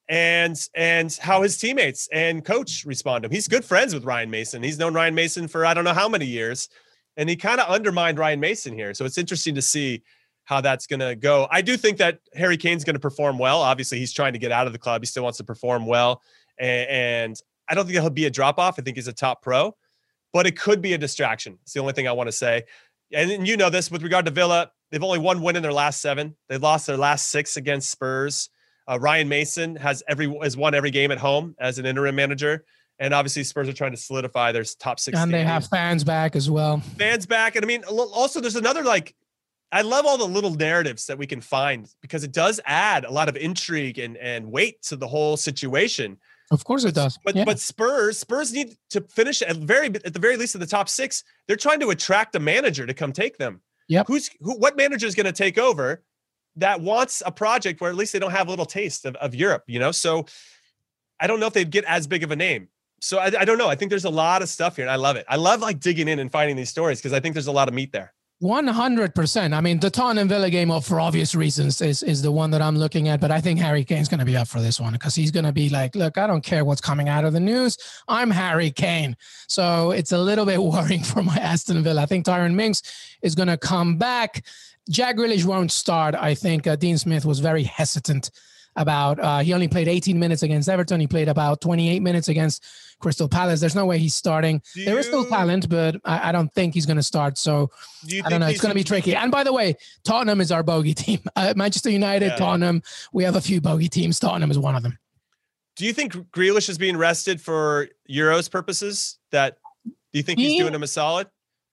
and 0.08 0.56
and 0.74 1.12
how 1.14 1.42
his 1.42 1.56
teammates 1.58 2.08
and 2.12 2.44
coach 2.44 2.84
respond 2.84 3.22
to 3.22 3.26
him. 3.26 3.32
He's 3.32 3.48
good 3.48 3.64
friends 3.64 3.94
with 3.94 4.04
Ryan 4.04 4.30
Mason. 4.30 4.62
He's 4.62 4.78
known 4.78 4.94
Ryan 4.94 5.14
Mason 5.14 5.46
for 5.46 5.64
I 5.64 5.74
don't 5.74 5.84
know 5.84 5.94
how 5.94 6.08
many 6.08 6.26
years 6.26 6.68
and 7.16 7.28
he 7.28 7.36
kind 7.36 7.60
of 7.60 7.68
undermined 7.68 8.18
Ryan 8.18 8.40
Mason 8.40 8.74
here. 8.74 8.94
So 8.94 9.04
it's 9.04 9.18
interesting 9.18 9.54
to 9.54 9.62
see 9.62 10.02
how 10.44 10.60
that's 10.60 10.86
going 10.86 11.00
to 11.00 11.14
go. 11.14 11.46
I 11.50 11.62
do 11.62 11.76
think 11.76 11.98
that 11.98 12.18
Harry 12.34 12.56
Kane's 12.56 12.84
going 12.84 12.94
to 12.94 13.00
perform 13.00 13.38
well. 13.38 13.60
Obviously, 13.60 13.98
he's 13.98 14.12
trying 14.12 14.32
to 14.32 14.38
get 14.38 14.50
out 14.50 14.66
of 14.66 14.72
the 14.72 14.78
club. 14.78 15.02
He 15.02 15.06
still 15.06 15.22
wants 15.22 15.38
to 15.38 15.44
perform 15.44 15.86
well, 15.86 16.22
and, 16.58 16.88
and 16.90 17.36
I 17.68 17.74
don't 17.74 17.86
think 17.86 17.98
he'll 17.98 18.10
be 18.10 18.26
a 18.26 18.30
drop 18.30 18.58
off. 18.58 18.78
I 18.78 18.82
think 18.82 18.96
he's 18.96 19.08
a 19.08 19.12
top 19.12 19.42
pro, 19.42 19.76
but 20.32 20.46
it 20.46 20.58
could 20.58 20.82
be 20.82 20.92
a 20.92 20.98
distraction. 20.98 21.58
It's 21.62 21.72
the 21.72 21.80
only 21.80 21.92
thing 21.92 22.08
I 22.08 22.12
want 22.12 22.28
to 22.28 22.32
say. 22.32 22.64
And 23.12 23.46
you 23.46 23.56
know 23.56 23.70
this 23.70 23.90
with 23.90 24.02
regard 24.02 24.24
to 24.24 24.30
Villa, 24.30 24.70
they've 24.90 25.02
only 25.02 25.18
won 25.18 25.38
one 25.38 25.44
win 25.44 25.56
in 25.56 25.62
their 25.62 25.72
last 25.72 26.00
seven. 26.00 26.36
They 26.48 26.58
lost 26.58 26.86
their 26.86 26.96
last 26.96 27.28
six 27.28 27.56
against 27.56 27.90
Spurs. 27.90 28.48
Uh, 28.90 28.98
Ryan 29.00 29.28
Mason 29.28 29.76
has 29.76 30.02
every 30.08 30.34
has 30.42 30.56
won 30.56 30.74
every 30.74 30.90
game 30.90 31.10
at 31.10 31.18
home 31.18 31.54
as 31.60 31.78
an 31.78 31.86
interim 31.86 32.16
manager. 32.16 32.64
And 32.98 33.12
obviously, 33.14 33.44
Spurs 33.44 33.68
are 33.68 33.72
trying 33.72 33.92
to 33.92 33.96
solidify 33.96 34.52
their 34.52 34.64
top 34.64 35.00
six. 35.00 35.18
And 35.18 35.32
they 35.32 35.44
have 35.44 35.66
fans 35.66 36.04
back 36.04 36.36
as 36.36 36.50
well. 36.50 36.80
Fans 36.98 37.26
back, 37.26 37.56
and 37.56 37.64
I 37.64 37.68
mean, 37.68 37.84
also 37.84 38.40
there's 38.40 38.56
another 38.56 38.82
like 38.82 39.14
I 39.72 39.80
love 39.80 40.04
all 40.04 40.18
the 40.18 40.24
little 40.26 40.54
narratives 40.54 41.06
that 41.06 41.16
we 41.16 41.26
can 41.26 41.40
find 41.40 41.88
because 42.02 42.24
it 42.24 42.32
does 42.32 42.60
add 42.66 43.06
a 43.06 43.10
lot 43.10 43.30
of 43.30 43.36
intrigue 43.36 43.98
and, 43.98 44.18
and 44.18 44.52
weight 44.52 44.82
to 44.82 44.96
the 44.96 45.08
whole 45.08 45.38
situation. 45.38 46.18
Of 46.52 46.64
course 46.64 46.84
it 46.84 46.94
does. 46.94 47.18
But 47.24 47.34
yeah. 47.34 47.44
but 47.44 47.58
Spurs 47.58 48.18
Spurs 48.18 48.52
need 48.52 48.76
to 48.90 49.00
finish 49.00 49.40
at 49.40 49.56
very 49.56 49.86
at 49.86 50.12
the 50.12 50.20
very 50.20 50.36
least 50.36 50.54
in 50.54 50.60
the 50.60 50.66
top 50.66 50.88
six. 50.88 51.24
They're 51.48 51.56
trying 51.56 51.80
to 51.80 51.88
attract 51.90 52.36
a 52.36 52.40
manager 52.40 52.86
to 52.86 52.92
come 52.92 53.10
take 53.10 53.38
them. 53.38 53.62
Yeah. 53.88 54.04
Who's 54.06 54.28
who? 54.40 54.58
What 54.58 54.76
manager 54.76 55.06
is 55.06 55.14
going 55.14 55.26
to 55.26 55.32
take 55.32 55.56
over 55.56 56.04
that 56.56 56.82
wants 56.82 57.22
a 57.24 57.32
project 57.32 57.80
where 57.80 57.90
at 57.90 57.96
least 57.96 58.12
they 58.12 58.18
don't 58.18 58.32
have 58.32 58.48
a 58.48 58.50
little 58.50 58.66
taste 58.66 59.06
of, 59.06 59.16
of 59.16 59.34
Europe? 59.34 59.64
You 59.66 59.78
know, 59.78 59.92
so 59.92 60.26
I 61.18 61.26
don't 61.26 61.40
know 61.40 61.46
if 61.46 61.54
they'd 61.54 61.70
get 61.70 61.84
as 61.84 62.06
big 62.06 62.22
of 62.22 62.30
a 62.30 62.36
name. 62.36 62.68
So 63.00 63.18
I, 63.18 63.32
I 63.40 63.44
don't 63.46 63.56
know. 63.56 63.68
I 63.68 63.74
think 63.74 63.88
there's 63.88 64.04
a 64.04 64.10
lot 64.10 64.42
of 64.42 64.50
stuff 64.50 64.76
here, 64.76 64.84
and 64.84 64.92
I 64.92 64.96
love 64.96 65.16
it. 65.16 65.24
I 65.30 65.36
love 65.36 65.60
like 65.60 65.80
digging 65.80 66.06
in 66.06 66.18
and 66.18 66.30
finding 66.30 66.54
these 66.54 66.68
stories 66.68 66.98
because 66.98 67.14
I 67.14 67.20
think 67.20 67.34
there's 67.34 67.46
a 67.46 67.52
lot 67.52 67.66
of 67.66 67.74
meat 67.74 67.92
there. 67.92 68.12
One 68.42 68.66
hundred 68.66 69.14
percent. 69.14 69.54
I 69.54 69.60
mean, 69.60 69.78
the 69.78 69.88
Tottenham 69.88 70.26
Villa 70.26 70.50
game, 70.50 70.68
for 70.80 70.98
obvious 70.98 71.32
reasons, 71.36 71.80
is 71.80 72.02
is 72.02 72.22
the 72.22 72.32
one 72.32 72.50
that 72.50 72.60
I'm 72.60 72.76
looking 72.76 73.06
at. 73.06 73.20
But 73.20 73.30
I 73.30 73.40
think 73.40 73.60
Harry 73.60 73.84
Kane's 73.84 74.08
going 74.08 74.18
to 74.18 74.26
be 74.26 74.36
up 74.36 74.48
for 74.48 74.60
this 74.60 74.80
one 74.80 74.94
because 74.94 75.14
he's 75.14 75.30
going 75.30 75.44
to 75.44 75.52
be 75.52 75.68
like, 75.68 75.94
"Look, 75.94 76.18
I 76.18 76.26
don't 76.26 76.42
care 76.42 76.64
what's 76.64 76.80
coming 76.80 77.08
out 77.08 77.24
of 77.24 77.34
the 77.34 77.38
news. 77.38 77.78
I'm 78.08 78.32
Harry 78.32 78.72
Kane." 78.72 79.16
So 79.46 79.92
it's 79.92 80.10
a 80.10 80.18
little 80.18 80.44
bit 80.44 80.60
worrying 80.74 81.04
for 81.04 81.22
my 81.22 81.36
Aston 81.36 81.84
Villa. 81.84 82.02
I 82.02 82.06
think 82.06 82.24
Tyrone 82.24 82.56
Mings 82.56 82.82
is 83.22 83.36
going 83.36 83.46
to 83.46 83.56
come 83.56 83.96
back. 83.96 84.44
Jack 84.90 85.18
Grealish 85.18 85.44
won't 85.44 85.70
start. 85.70 86.16
I 86.16 86.34
think 86.34 86.66
uh, 86.66 86.74
Dean 86.74 86.98
Smith 86.98 87.24
was 87.24 87.38
very 87.38 87.62
hesitant 87.62 88.32
about. 88.76 89.18
Uh, 89.20 89.38
he 89.40 89.52
only 89.52 89.68
played 89.68 89.88
18 89.88 90.18
minutes 90.18 90.42
against 90.42 90.68
Everton. 90.68 91.00
He 91.00 91.06
played 91.06 91.28
about 91.28 91.60
28 91.60 92.00
minutes 92.00 92.28
against 92.28 92.64
Crystal 93.00 93.28
Palace. 93.28 93.60
There's 93.60 93.74
no 93.74 93.86
way 93.86 93.98
he's 93.98 94.14
starting. 94.14 94.62
Do 94.74 94.84
there 94.84 94.98
is 94.98 95.06
still 95.06 95.24
talent, 95.26 95.68
but 95.68 95.96
I, 96.04 96.28
I 96.28 96.32
don't 96.32 96.52
think 96.52 96.74
he's 96.74 96.86
going 96.86 96.96
to 96.96 97.02
start. 97.02 97.36
So 97.38 97.70
Do 98.06 98.22
I 98.24 98.30
don't 98.30 98.40
know. 98.40 98.46
It's 98.46 98.60
going 98.60 98.70
to 98.70 98.74
be 98.78 98.84
tricky. 98.84 99.14
And 99.14 99.30
by 99.30 99.44
the 99.44 99.52
way, 99.52 99.76
Tottenham 100.04 100.40
is 100.40 100.52
our 100.52 100.62
bogey 100.62 100.94
team. 101.04 101.20
Uh, 101.36 101.54
Manchester 101.56 101.90
United, 101.90 102.26
Yeah. 102.26 102.36
Tottenham. 102.36 102.82
We 103.12 103.24
have 103.24 103.36
a 103.36 103.40
few 103.40 103.60
bogey 103.60 103.88
teams. 103.88 104.18
Tottenham 104.18 104.50
is 104.50 104.58
one 104.58 104.74
of 104.76 104.82
them. 104.82 104.98
Do 105.76 105.86
you 105.86 105.92
think 105.92 106.12
Grealish 106.12 106.68
is 106.68 106.76
being 106.78 106.96
rested 106.96 107.40
for 107.40 107.88
Euros 108.08 108.50
purposes? 108.50 109.18
That 109.30 109.56
do 109.84 109.92
you 110.12 110.22
think 110.22 110.38
he's 110.38 110.60
doing 110.60 110.74
him 110.74 110.82
a 110.82 110.86
solid? 110.86 111.28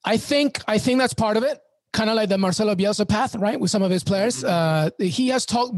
I 0.06 0.16
think 0.18 0.62
I 0.68 0.78
think 0.78 1.00
that's 1.00 1.14
part 1.14 1.36
of 1.36 1.44
it. 1.44 1.60
Kind 1.92 2.10
of 2.10 2.16
like 2.16 2.30
the 2.30 2.38
Marcelo 2.38 2.76
Bielsa 2.76 3.08
path, 3.10 3.36
right? 3.36 3.60
With 3.60 3.72
some 3.72 3.82
of 3.82 3.90
his 3.90 4.04
players, 4.04 4.44
uh, 4.44 4.92
he 5.00 5.30
has 5.30 5.46
talked. 5.46 5.74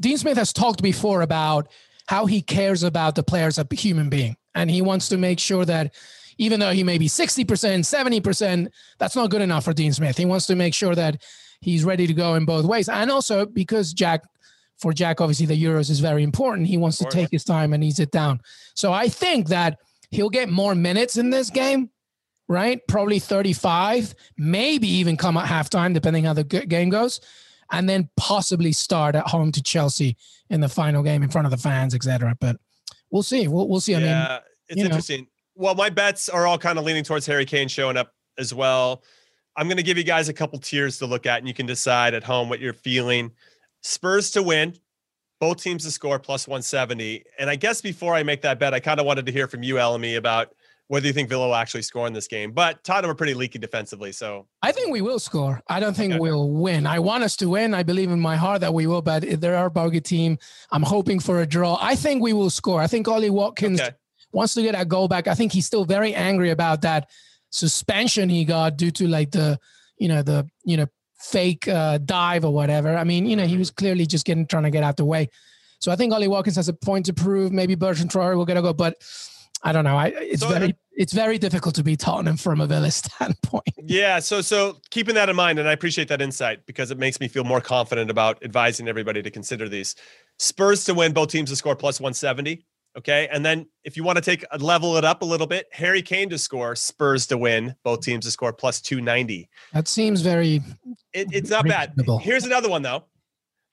Dean 0.00 0.18
Smith 0.18 0.36
has 0.36 0.52
talked 0.52 0.82
before 0.82 1.22
about 1.22 1.68
how 2.06 2.26
he 2.26 2.42
cares 2.42 2.82
about 2.82 3.14
the 3.14 3.22
players 3.22 3.58
as 3.58 3.64
a 3.70 3.74
human 3.74 4.10
being, 4.10 4.36
and 4.54 4.70
he 4.70 4.82
wants 4.82 5.08
to 5.08 5.16
make 5.16 5.40
sure 5.40 5.64
that 5.64 5.94
even 6.36 6.60
though 6.60 6.72
he 6.72 6.84
may 6.84 6.98
be 6.98 7.08
sixty 7.08 7.46
percent, 7.46 7.86
seventy 7.86 8.20
percent, 8.20 8.70
that's 8.98 9.16
not 9.16 9.30
good 9.30 9.40
enough 9.40 9.64
for 9.64 9.72
Dean 9.72 9.94
Smith. 9.94 10.18
He 10.18 10.26
wants 10.26 10.46
to 10.48 10.54
make 10.54 10.74
sure 10.74 10.94
that 10.94 11.22
he's 11.62 11.82
ready 11.82 12.06
to 12.06 12.12
go 12.12 12.34
in 12.34 12.44
both 12.44 12.66
ways, 12.66 12.90
and 12.90 13.10
also 13.10 13.46
because 13.46 13.94
Jack, 13.94 14.22
for 14.78 14.92
Jack, 14.92 15.22
obviously 15.22 15.46
the 15.46 15.60
Euros 15.60 15.88
is 15.88 16.00
very 16.00 16.22
important. 16.22 16.68
He 16.68 16.76
wants 16.76 16.98
to 16.98 17.06
take 17.06 17.30
his 17.30 17.42
time 17.42 17.72
and 17.72 17.82
ease 17.82 18.00
it 18.00 18.10
down. 18.10 18.40
So 18.74 18.92
I 18.92 19.08
think 19.08 19.48
that 19.48 19.78
he'll 20.10 20.28
get 20.28 20.50
more 20.50 20.74
minutes 20.74 21.16
in 21.16 21.30
this 21.30 21.48
game 21.48 21.88
right? 22.48 22.80
Probably 22.88 23.18
35, 23.18 24.14
maybe 24.36 24.88
even 24.88 25.16
come 25.16 25.36
at 25.36 25.46
halftime, 25.46 25.94
depending 25.94 26.24
how 26.24 26.32
the 26.32 26.44
game 26.44 26.90
goes, 26.90 27.20
and 27.70 27.88
then 27.88 28.08
possibly 28.16 28.72
start 28.72 29.14
at 29.14 29.26
home 29.26 29.52
to 29.52 29.62
Chelsea 29.62 30.16
in 30.50 30.60
the 30.60 30.68
final 30.68 31.02
game 31.02 31.22
in 31.22 31.30
front 31.30 31.46
of 31.46 31.50
the 31.50 31.56
fans, 31.56 31.94
etc. 31.94 32.36
But 32.40 32.56
we'll 33.10 33.22
see. 33.22 33.48
We'll, 33.48 33.68
we'll 33.68 33.80
see. 33.80 33.94
I 33.94 33.98
mean, 33.98 34.06
yeah, 34.06 34.38
it's 34.68 34.76
you 34.76 34.84
know. 34.84 34.90
interesting. 34.90 35.26
Well, 35.54 35.74
my 35.74 35.88
bets 35.88 36.28
are 36.28 36.46
all 36.46 36.58
kind 36.58 36.78
of 36.78 36.84
leaning 36.84 37.04
towards 37.04 37.26
Harry 37.26 37.46
Kane 37.46 37.68
showing 37.68 37.96
up 37.96 38.12
as 38.38 38.52
well. 38.52 39.02
I'm 39.56 39.68
going 39.68 39.76
to 39.76 39.84
give 39.84 39.96
you 39.96 40.04
guys 40.04 40.28
a 40.28 40.32
couple 40.32 40.58
tiers 40.58 40.98
to 40.98 41.06
look 41.06 41.26
at, 41.26 41.38
and 41.38 41.46
you 41.46 41.54
can 41.54 41.66
decide 41.66 42.12
at 42.14 42.24
home 42.24 42.48
what 42.48 42.58
you're 42.58 42.72
feeling. 42.72 43.30
Spurs 43.82 44.32
to 44.32 44.42
win, 44.42 44.74
both 45.38 45.62
teams 45.62 45.84
to 45.84 45.92
score 45.92 46.18
plus 46.18 46.48
170. 46.48 47.24
And 47.38 47.48
I 47.48 47.56
guess 47.56 47.80
before 47.80 48.14
I 48.14 48.24
make 48.24 48.42
that 48.42 48.58
bet, 48.58 48.74
I 48.74 48.80
kind 48.80 48.98
of 48.98 49.06
wanted 49.06 49.26
to 49.26 49.32
hear 49.32 49.46
from 49.46 49.62
you, 49.62 49.76
LME, 49.76 50.16
about 50.16 50.54
whether 50.88 51.06
you 51.06 51.12
think 51.12 51.28
Villa 51.28 51.46
will 51.46 51.54
actually 51.54 51.82
score 51.82 52.06
in 52.06 52.12
this 52.12 52.28
game. 52.28 52.52
But 52.52 52.84
Tottenham 52.84 53.10
are 53.10 53.14
pretty 53.14 53.34
leaky 53.34 53.58
defensively, 53.58 54.12
so 54.12 54.46
I 54.62 54.72
think 54.72 54.92
we 54.92 55.00
will 55.00 55.18
score. 55.18 55.62
I 55.68 55.80
don't 55.80 55.96
think 55.96 56.12
Okay. 56.12 56.20
we'll 56.20 56.50
win. 56.50 56.86
I 56.86 56.98
want 56.98 57.24
us 57.24 57.36
to 57.36 57.48
win. 57.48 57.72
I 57.74 57.82
believe 57.82 58.10
in 58.10 58.20
my 58.20 58.36
heart 58.36 58.60
that 58.60 58.74
we 58.74 58.86
will, 58.86 59.02
but 59.02 59.24
if 59.24 59.40
they're 59.40 59.56
our 59.56 59.70
bogey 59.70 60.00
team. 60.00 60.38
I'm 60.70 60.82
hoping 60.82 61.20
for 61.20 61.40
a 61.40 61.46
draw. 61.46 61.78
I 61.80 61.94
think 61.96 62.22
we 62.22 62.32
will 62.32 62.50
score. 62.50 62.80
I 62.80 62.86
think 62.86 63.08
Ollie 63.08 63.30
Watkins 63.30 63.80
okay. 63.80 63.92
wants 64.32 64.54
to 64.54 64.62
get 64.62 64.78
a 64.78 64.84
goal 64.84 65.08
back. 65.08 65.26
I 65.26 65.34
think 65.34 65.52
he's 65.52 65.66
still 65.66 65.84
very 65.84 66.14
angry 66.14 66.50
about 66.50 66.82
that 66.82 67.08
suspension 67.50 68.28
he 68.28 68.44
got 68.44 68.76
due 68.76 68.90
to 68.90 69.06
like 69.08 69.30
the, 69.30 69.58
you 69.96 70.08
know, 70.08 70.22
the, 70.22 70.46
you 70.64 70.76
know, 70.76 70.86
fake 71.18 71.66
uh, 71.68 71.98
dive 71.98 72.44
or 72.44 72.52
whatever. 72.52 72.94
I 72.94 73.04
mean, 73.04 73.26
you 73.26 73.36
know, 73.36 73.46
he 73.46 73.56
was 73.56 73.70
clearly 73.70 74.04
just 74.04 74.26
getting 74.26 74.46
trying 74.46 74.64
to 74.64 74.70
get 74.70 74.82
out 74.82 74.98
the 74.98 75.04
way. 75.06 75.30
So 75.78 75.90
I 75.92 75.96
think 75.96 76.12
Ollie 76.12 76.28
Watkins 76.28 76.56
has 76.56 76.68
a 76.68 76.74
point 76.74 77.06
to 77.06 77.14
prove. 77.14 77.52
Maybe 77.52 77.74
Bertrand 77.74 78.10
Traore 78.10 78.36
will 78.36 78.44
get 78.44 78.56
a 78.56 78.62
go, 78.62 78.72
but 78.74 78.96
I 79.64 79.72
don't 79.72 79.84
know. 79.84 79.96
I 79.96 80.12
it's 80.14 80.42
So, 80.42 80.50
very 80.50 80.70
uh, 80.70 80.76
it's 80.92 81.12
very 81.12 81.38
difficult 81.38 81.74
to 81.76 81.82
beat 81.82 81.98
Tottenham 81.98 82.36
from 82.36 82.60
a 82.60 82.66
Villa 82.66 82.90
standpoint. 82.90 83.74
Yeah, 83.82 84.20
so 84.20 84.40
so 84.42 84.80
keeping 84.90 85.14
that 85.14 85.28
in 85.28 85.36
mind, 85.36 85.58
and 85.58 85.68
I 85.68 85.72
appreciate 85.72 86.08
that 86.08 86.20
insight 86.20 86.66
because 86.66 86.90
it 86.90 86.98
makes 86.98 87.18
me 87.18 87.28
feel 87.28 87.44
more 87.44 87.60
confident 87.60 88.10
about 88.10 88.42
advising 88.44 88.86
everybody 88.88 89.22
to 89.22 89.30
consider 89.30 89.68
these. 89.68 89.96
Spurs 90.38 90.84
to 90.84 90.94
win, 90.94 91.12
both 91.12 91.30
teams 91.30 91.50
to 91.50 91.56
score 91.56 91.74
plus 91.74 92.00
170. 92.00 92.64
Okay. 92.96 93.28
And 93.32 93.44
then 93.44 93.66
if 93.82 93.96
you 93.96 94.04
want 94.04 94.16
to 94.16 94.22
take 94.22 94.44
a 94.52 94.58
level 94.58 94.96
it 94.96 95.04
up 95.04 95.22
a 95.22 95.24
little 95.24 95.48
bit, 95.48 95.66
Harry 95.72 96.00
Kane 96.00 96.28
to 96.30 96.38
score, 96.38 96.76
Spurs 96.76 97.26
to 97.26 97.36
win, 97.36 97.74
both 97.82 98.02
teams 98.02 98.24
to 98.24 98.30
score 98.30 98.52
plus 98.52 98.80
290. 98.80 99.48
That 99.72 99.88
seems 99.88 100.20
very 100.20 100.62
It, 101.12 101.28
it's 101.32 101.50
not 101.50 101.66
bad. 101.66 101.92
Here's 102.20 102.44
another 102.44 102.68
one 102.68 102.82
though. 102.82 103.04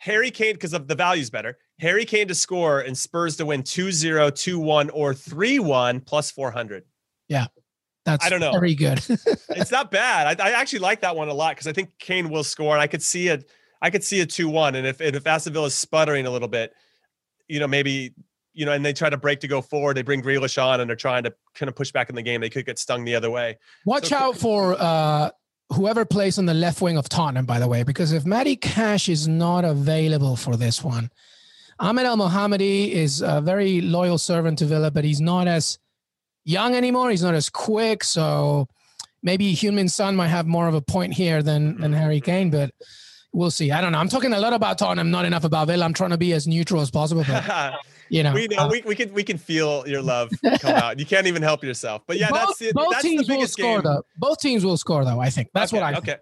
Harry 0.01 0.31
Kane, 0.31 0.53
because 0.55 0.73
of 0.73 0.87
the 0.87 0.95
value's 0.95 1.29
better. 1.29 1.59
Harry 1.79 2.05
Kane 2.05 2.27
to 2.27 2.33
score 2.33 2.79
and 2.79 2.97
Spurs 2.97 3.37
to 3.37 3.45
win 3.45 3.61
2-0, 3.61 4.31
2-1, 4.31 4.89
or 4.93 5.13
3-1 5.13 6.03
plus 6.05 6.31
400. 6.31 6.83
Yeah. 7.27 7.45
that's 8.03 8.25
I 8.25 8.29
don't 8.29 8.39
know. 8.39 8.51
very 8.51 8.73
good. 8.73 8.99
it's 9.49 9.71
not 9.71 9.91
bad. 9.91 10.39
I, 10.41 10.49
I 10.49 10.51
actually 10.53 10.79
like 10.79 11.01
that 11.01 11.15
one 11.15 11.29
a 11.29 11.33
lot 11.35 11.55
because 11.55 11.67
I 11.67 11.71
think 11.73 11.91
Kane 11.99 12.29
will 12.31 12.43
score, 12.43 12.73
and 12.73 12.81
I 12.81 12.87
could 12.87 13.03
see 13.03 13.27
it. 13.27 13.47
I 13.79 13.91
could 13.91 14.03
see 14.03 14.21
a 14.21 14.25
two-one, 14.25 14.73
and 14.75 14.87
if 14.87 15.01
and 15.01 15.15
if 15.15 15.25
Aston 15.27 15.53
Villa 15.53 15.67
is 15.67 15.75
sputtering 15.75 16.25
a 16.25 16.31
little 16.31 16.47
bit, 16.47 16.73
you 17.47 17.59
know, 17.59 17.67
maybe 17.67 18.13
you 18.53 18.65
know, 18.65 18.71
and 18.73 18.83
they 18.85 18.93
try 18.93 19.09
to 19.09 19.17
break 19.17 19.39
to 19.41 19.47
go 19.47 19.61
forward, 19.61 19.95
they 19.95 20.01
bring 20.01 20.21
Grealish 20.21 20.61
on, 20.61 20.81
and 20.81 20.89
they're 20.89 20.95
trying 20.97 21.23
to 21.23 21.33
kind 21.55 21.69
of 21.69 21.75
push 21.75 21.91
back 21.91 22.09
in 22.09 22.15
the 22.15 22.21
game. 22.21 22.41
They 22.41 22.49
could 22.49 22.65
get 22.65 22.77
stung 22.79 23.05
the 23.05 23.15
other 23.15 23.29
way. 23.29 23.57
Watch 23.85 24.07
So- 24.07 24.17
out 24.17 24.37
for 24.37 24.75
uh, 24.79 25.29
whoever 25.73 26.05
plays 26.05 26.37
on 26.37 26.45
the 26.45 26.53
left 26.53 26.81
wing 26.81 26.97
of 26.97 27.09
Tottenham, 27.09 27.45
by 27.45 27.59
the 27.59 27.67
way, 27.67 27.83
because 27.83 28.11
if 28.11 28.25
Matty 28.25 28.55
Cash 28.55 29.09
is 29.09 29.27
not 29.27 29.65
available 29.65 30.35
for 30.35 30.55
this 30.55 30.83
one, 30.83 31.09
Ahmed 31.79 32.05
Elmohamady 32.05 32.91
is 32.91 33.21
a 33.21 33.41
very 33.41 33.81
loyal 33.81 34.17
servant 34.17 34.59
to 34.59 34.65
Villa, 34.65 34.91
but 34.91 35.03
he's 35.03 35.21
not 35.21 35.47
as 35.47 35.79
young 36.43 36.75
anymore. 36.75 37.09
He's 37.09 37.23
not 37.23 37.33
as 37.33 37.49
quick. 37.49 38.03
So 38.03 38.67
maybe 39.23 39.53
Heung-min 39.55 39.89
Son 39.89 40.15
might 40.15 40.27
have 40.27 40.45
more 40.45 40.67
of 40.67 40.75
a 40.75 40.81
point 40.81 41.13
here 41.13 41.41
than, 41.41 41.79
than 41.79 41.93
Harry 41.93 42.21
Kane, 42.21 42.51
but 42.51 42.71
we'll 43.33 43.51
see. 43.51 43.71
I 43.71 43.81
don't 43.81 43.93
know. 43.93 43.97
I'm 43.97 44.09
talking 44.09 44.33
a 44.33 44.39
lot 44.39 44.53
about 44.53 44.77
Tottenham, 44.77 45.09
not 45.09 45.25
enough 45.25 45.43
about 45.43 45.67
Villa. 45.67 45.85
I'm 45.85 45.93
trying 45.93 46.11
to 46.11 46.17
be 46.17 46.33
as 46.33 46.47
neutral 46.47 46.81
as 46.81 46.91
possible, 46.91 47.23
you 48.11 48.23
know. 48.23 48.33
we 48.33 48.47
know 48.47 48.57
uh, 48.57 48.69
we, 48.69 48.81
we 48.81 48.95
can 48.95 49.13
we 49.13 49.23
can 49.23 49.37
feel 49.37 49.87
your 49.87 50.01
love 50.13 50.31
come 50.59 50.75
out. 50.75 50.99
You 50.99 51.05
can't 51.05 51.27
even 51.27 51.41
help 51.41 51.63
yourself. 51.63 52.03
But 52.07 52.17
yeah, 52.17 52.29
both, 52.29 52.39
that's 52.39 52.59
the, 52.59 52.71
both 52.73 52.91
that's 52.91 53.03
teams 53.03 53.27
the 53.27 53.35
will 53.37 53.47
score 53.47 53.81
game. 53.81 53.81
though. 53.83 54.03
Both 54.17 54.39
teams 54.39 54.63
will 54.65 54.77
score 54.77 55.03
though. 55.05 55.19
I 55.19 55.29
think 55.29 55.49
that's 55.53 55.73
okay, 55.73 55.81
what 55.81 55.87
I 55.87 55.93
think. 55.93 56.09
okay. 56.09 56.17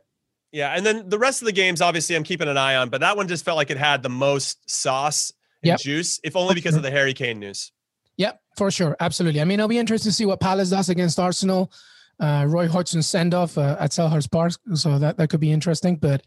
Yeah, 0.51 0.73
and 0.75 0.85
then 0.85 1.09
the 1.09 1.19
rest 1.19 1.41
of 1.41 1.45
the 1.45 1.51
games, 1.51 1.79
obviously, 1.81 2.15
I'm 2.15 2.23
keeping 2.23 2.47
an 2.47 2.57
eye 2.57 2.75
on, 2.75 2.89
but 2.89 3.01
that 3.01 3.15
one 3.15 3.27
just 3.27 3.45
felt 3.45 3.57
like 3.57 3.69
it 3.69 3.77
had 3.77 4.01
the 4.01 4.09
most 4.09 4.67
sauce 4.69 5.31
and 5.61 5.67
Yep. 5.69 5.79
juice, 5.81 6.19
if 6.23 6.35
only 6.35 6.55
because 6.55 6.75
of 6.75 6.81
the 6.83 6.89
Harry 6.89 7.13
Kane 7.13 7.39
news. 7.39 7.71
Yep, 8.17 8.39
for 8.57 8.71
sure. 8.71 8.95
Absolutely. 8.99 9.41
I 9.41 9.43
mean, 9.43 9.59
it'll 9.59 9.67
be 9.69 9.77
interesting 9.77 10.09
to 10.09 10.15
see 10.15 10.25
what 10.25 10.39
Palace 10.39 10.69
does 10.71 10.89
against 10.89 11.19
Arsenal. 11.19 11.71
Uh, 12.19 12.45
Roy 12.49 12.67
Hodgson 12.67 13.01
send 13.03 13.33
off 13.33 13.57
uh, 13.57 13.77
at 13.79 13.91
Selhurst 13.91 14.31
Park. 14.31 14.53
So 14.73 14.97
that, 14.99 15.17
that 15.17 15.29
could 15.29 15.39
be 15.39 15.51
interesting. 15.51 15.95
But 15.97 16.23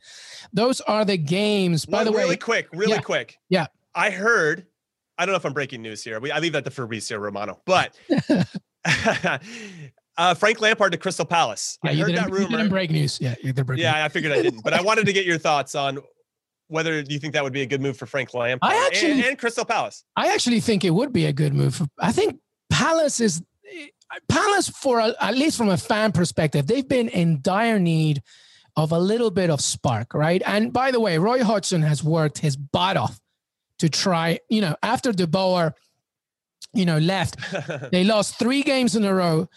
those 0.52 0.80
are 0.82 1.04
the 1.04 1.16
games. 1.18 1.84
By 1.84 1.98
One- 1.98 2.06
the 2.06 2.12
way, 2.12 2.22
really 2.22 2.36
quick, 2.36 2.68
really 2.72 2.92
Yeah. 2.92 3.00
quick. 3.00 3.38
Yeah. 3.48 3.66
I 3.94 4.10
heard. 4.10 4.66
I 5.22 5.24
don't 5.24 5.32
know 5.34 5.36
if 5.36 5.44
I'm 5.46 5.52
breaking 5.52 5.82
news 5.82 6.02
here. 6.02 6.18
We, 6.18 6.32
I 6.32 6.40
leave 6.40 6.52
that 6.54 6.64
to 6.64 6.70
Fabrizio 6.72 7.16
Romano, 7.18 7.60
but 7.64 7.96
uh, 10.16 10.34
Frank 10.34 10.60
Lampard 10.60 10.90
to 10.90 10.98
Crystal 10.98 11.24
Palace. 11.24 11.78
yeah, 11.84 11.90
I 11.92 11.94
heard 11.94 12.16
that 12.16 12.28
you 12.28 12.38
didn't 12.38 12.52
rumor. 12.52 12.68
break 12.68 12.90
news. 12.90 13.20
Yeah, 13.20 13.36
break 13.40 13.68
news. 13.68 13.78
Yeah, 13.78 14.04
I 14.04 14.08
figured 14.08 14.32
I 14.32 14.42
didn't, 14.42 14.64
but 14.64 14.72
I 14.72 14.82
wanted 14.82 15.06
to 15.06 15.12
get 15.12 15.24
your 15.24 15.38
thoughts 15.38 15.76
on 15.76 16.00
whether 16.66 17.00
you 17.02 17.20
think 17.20 17.34
that 17.34 17.44
would 17.44 17.52
be 17.52 17.62
a 17.62 17.66
good 17.66 17.80
move 17.80 17.96
for 17.96 18.06
Frank 18.06 18.34
Lampard 18.34 18.72
I 18.72 18.84
actually- 18.86 19.12
and, 19.12 19.24
and 19.24 19.38
Crystal 19.38 19.64
Palace. 19.64 20.02
I 20.16 20.32
actually 20.34 20.58
think 20.58 20.84
it 20.84 20.90
would 20.90 21.12
be 21.12 21.26
a 21.26 21.32
good 21.32 21.54
move. 21.54 21.76
For, 21.76 21.86
I 22.00 22.10
think 22.10 22.40
Palace 22.68 23.20
is. 23.20 23.42
Palace, 24.28 24.68
for 24.68 24.98
a, 24.98 25.14
at 25.20 25.36
least 25.36 25.56
from 25.56 25.70
a 25.70 25.76
fan 25.78 26.12
perspective, 26.12 26.66
they've 26.66 26.86
been 26.86 27.08
in 27.08 27.40
dire 27.40 27.78
need 27.78 28.22
of 28.76 28.92
a 28.92 28.98
little 28.98 29.30
bit 29.30 29.48
of 29.48 29.60
spark, 29.60 30.12
right? 30.12 30.42
And 30.44 30.70
by 30.72 30.90
the 30.90 31.00
way, 31.00 31.16
Roy 31.16 31.42
Hodgson 31.42 31.80
has 31.82 32.02
worked 32.04 32.38
his 32.38 32.56
butt 32.56 32.96
off 32.98 33.18
to 33.82 33.88
try, 33.88 34.38
you 34.48 34.60
know, 34.60 34.76
after 34.80 35.10
De 35.10 35.26
Boer, 35.26 35.74
you 36.72 36.86
know, 36.86 36.98
left, 36.98 37.36
they 37.90 38.04
lost 38.04 38.38
three 38.38 38.62
games 38.62 38.94
in 38.94 39.04
a 39.04 39.12
row. 39.12 39.48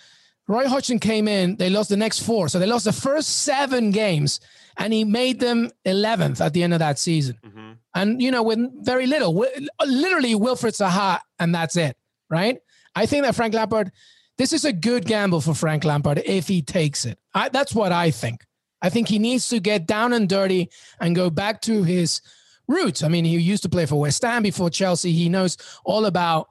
Roy 0.48 0.68
Hodgson 0.68 0.98
came 0.98 1.28
in, 1.28 1.58
they 1.58 1.70
lost 1.70 1.90
the 1.90 1.98
next 1.98 2.22
four. 2.24 2.50
So 2.50 2.58
they 2.58 2.66
lost 2.66 2.86
the 2.86 2.92
first 2.92 3.44
seven 3.44 3.92
games 3.92 4.40
and 4.78 4.92
he 4.92 5.04
made 5.04 5.40
them 5.40 5.70
11th 5.86 6.44
at 6.44 6.54
the 6.54 6.64
end 6.64 6.74
of 6.74 6.80
that 6.80 6.98
season. 6.98 7.38
Mm-hmm. 7.46 7.72
And, 7.94 8.20
you 8.20 8.32
know, 8.32 8.42
with 8.42 8.60
very 8.84 9.06
little, 9.06 9.32
literally 9.86 10.34
Wilfried 10.34 10.76
Zaha, 10.76 11.20
and 11.38 11.54
that's 11.54 11.78
it, 11.78 11.96
right? 12.28 12.58
I 12.96 13.06
think 13.06 13.26
that 13.26 13.36
Frank 13.36 13.54
Lampard, 13.54 13.92
this 14.40 14.54
is 14.54 14.66
a 14.66 14.74
good 14.74 15.06
gamble 15.06 15.40
for 15.40 15.54
Frank 15.54 15.84
Lampard 15.84 16.24
if 16.26 16.48
he 16.48 16.64
takes 16.64 17.06
it. 17.06 17.20
I, 17.36 17.50
that's 17.50 17.76
what 17.76 17.92
I 17.92 18.10
think. 18.10 18.42
I 18.82 18.90
think 18.90 19.08
he 19.08 19.20
needs 19.20 19.50
to 19.50 19.60
get 19.60 19.86
down 19.86 20.14
and 20.14 20.28
dirty 20.28 20.72
and 21.00 21.16
go 21.16 21.30
back 21.30 21.62
to 21.62 21.84
his 21.84 22.22
roots. 22.67 23.04
I 23.04 23.08
mean, 23.08 23.25
he 23.25 23.38
used 23.38 23.63
to 23.63 23.69
play 23.69 23.86
for 23.86 23.99
West 23.99 24.23
Ham 24.23 24.43
before 24.43 24.69
Chelsea. 24.69 25.12
He 25.12 25.30
knows 25.30 25.58
all 25.84 26.06
about, 26.06 26.49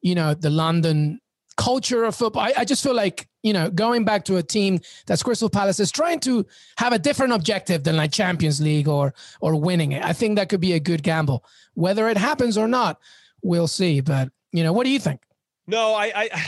you 0.00 0.14
know, 0.14 0.34
the 0.34 0.50
London 0.50 1.20
culture 1.56 2.04
of 2.04 2.14
football. 2.14 2.42
I, 2.42 2.54
I, 2.58 2.64
just 2.64 2.82
feel 2.82 2.94
like, 2.94 3.28
you 3.42 3.52
know, 3.52 3.70
going 3.70 4.04
back 4.04 4.24
to 4.24 4.38
a 4.38 4.42
team 4.42 4.80
that's 5.06 5.22
Crystal 5.22 5.50
Palace 5.50 5.78
is 5.78 5.90
trying 5.90 6.20
to 6.20 6.46
have 6.78 6.94
a 6.94 6.98
different 6.98 7.34
objective 7.34 7.84
than 7.84 7.96
like 7.96 8.12
Champions 8.12 8.60
League 8.60 8.88
or 8.88 9.12
or 9.40 9.54
winning 9.56 9.92
it. 9.92 10.02
I 10.02 10.14
think 10.14 10.36
that 10.36 10.48
could 10.48 10.60
be 10.60 10.72
a 10.72 10.80
good 10.80 11.02
gamble. 11.02 11.44
Whether 11.74 12.08
it 12.08 12.16
happens 12.16 12.56
or 12.56 12.66
not, 12.66 12.98
we'll 13.42 13.68
see. 13.68 14.00
But 14.00 14.30
you 14.52 14.62
know, 14.62 14.72
what 14.72 14.84
do 14.84 14.90
you 14.90 14.98
think? 14.98 15.20
No, 15.66 15.94
I 15.94 16.12
I, 16.14 16.46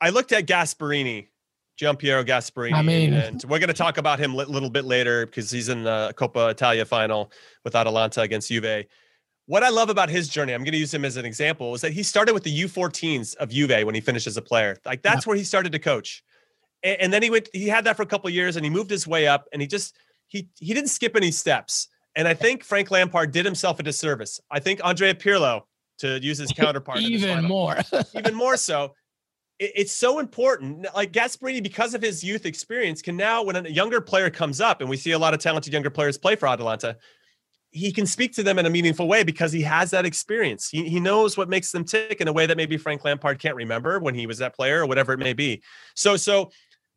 I 0.00 0.10
looked 0.10 0.30
at 0.30 0.46
Gasperini 0.46 1.26
Giampiero 1.78 2.24
Gasperini. 2.24 2.74
I 2.74 2.82
mean, 2.82 3.14
and 3.14 3.42
we're 3.44 3.60
going 3.60 3.68
to 3.68 3.74
talk 3.74 3.98
about 3.98 4.18
him 4.18 4.34
a 4.34 4.36
little 4.36 4.70
bit 4.70 4.84
later 4.84 5.26
because 5.26 5.50
he's 5.50 5.68
in 5.68 5.84
the 5.84 6.12
Coppa 6.16 6.50
Italia 6.50 6.84
final 6.84 7.30
with 7.64 7.76
Atalanta 7.76 8.22
against 8.22 8.48
Juve. 8.48 8.84
What 9.46 9.62
I 9.62 9.70
love 9.70 9.88
about 9.88 10.10
his 10.10 10.28
journey, 10.28 10.52
I'm 10.52 10.64
going 10.64 10.72
to 10.72 10.78
use 10.78 10.92
him 10.92 11.04
as 11.04 11.16
an 11.16 11.24
example, 11.24 11.74
is 11.74 11.80
that 11.80 11.92
he 11.92 12.02
started 12.02 12.34
with 12.34 12.42
the 12.42 12.62
U14s 12.64 13.36
of 13.36 13.50
Juve 13.50 13.86
when 13.86 13.94
he 13.94 14.00
finished 14.00 14.26
as 14.26 14.36
a 14.36 14.42
player. 14.42 14.76
Like 14.84 15.02
that's 15.02 15.24
yeah. 15.24 15.30
where 15.30 15.36
he 15.36 15.44
started 15.44 15.72
to 15.72 15.78
coach, 15.78 16.24
and, 16.82 17.00
and, 17.00 17.12
then 17.12 17.22
he 17.22 17.30
went. 17.30 17.48
He 17.52 17.68
had 17.68 17.84
that 17.84 17.96
for 17.96 18.02
a 18.02 18.06
couple 18.06 18.28
years, 18.28 18.56
and 18.56 18.64
he 18.64 18.70
moved 18.70 18.90
his 18.90 19.06
way 19.06 19.26
up, 19.28 19.46
and 19.52 19.62
he 19.62 19.68
just 19.68 19.96
he 20.26 20.48
he 20.58 20.74
didn't 20.74 20.90
skip 20.90 21.16
any 21.16 21.30
steps. 21.30 21.88
And 22.16 22.26
I 22.26 22.34
think 22.34 22.64
Frank 22.64 22.90
Lampard 22.90 23.30
did 23.30 23.44
himself 23.44 23.78
a 23.78 23.84
disservice. 23.84 24.40
I 24.50 24.58
think 24.58 24.80
Andrea 24.84 25.14
Pirlo, 25.14 25.62
to 25.98 26.18
use 26.20 26.38
his 26.38 26.52
counterpart, 26.56 27.00
even 27.00 27.44
more, 27.44 27.76
even 28.14 28.34
more 28.34 28.56
so, 28.56 28.94
it's 29.58 29.92
so 29.92 30.18
important. 30.18 30.86
Like 30.94 31.12
Gasperini, 31.12 31.62
because 31.62 31.94
of 31.94 32.02
his 32.02 32.22
youth 32.22 32.46
experience, 32.46 33.02
can 33.02 33.16
now, 33.16 33.42
when 33.42 33.56
a 33.56 33.68
younger 33.68 34.00
player 34.00 34.30
comes 34.30 34.60
up, 34.60 34.80
and 34.80 34.88
we 34.88 34.96
see 34.96 35.12
a 35.12 35.18
lot 35.18 35.34
of 35.34 35.40
talented 35.40 35.72
younger 35.72 35.90
players 35.90 36.16
play 36.16 36.36
for 36.36 36.46
Atalanta, 36.46 36.96
he 37.70 37.92
can 37.92 38.06
speak 38.06 38.32
to 38.34 38.42
them 38.42 38.58
in 38.58 38.66
a 38.66 38.70
meaningful 38.70 39.08
way 39.08 39.22
because 39.22 39.52
he 39.52 39.62
has 39.62 39.90
that 39.90 40.06
experience. 40.06 40.68
He, 40.68 40.88
he 40.88 41.00
knows 41.00 41.36
what 41.36 41.48
makes 41.48 41.70
them 41.70 41.84
tick 41.84 42.20
in 42.20 42.28
a 42.28 42.32
way 42.32 42.46
that 42.46 42.56
maybe 42.56 42.76
Frank 42.76 43.04
Lampard 43.04 43.38
can't 43.38 43.56
remember 43.56 43.98
when 43.98 44.14
he 44.14 44.26
was 44.26 44.38
that 44.38 44.54
player 44.54 44.82
or 44.82 44.86
whatever 44.86 45.12
it 45.12 45.18
may 45.18 45.34
be. 45.34 45.62
So, 45.94 46.16
so 46.16 46.50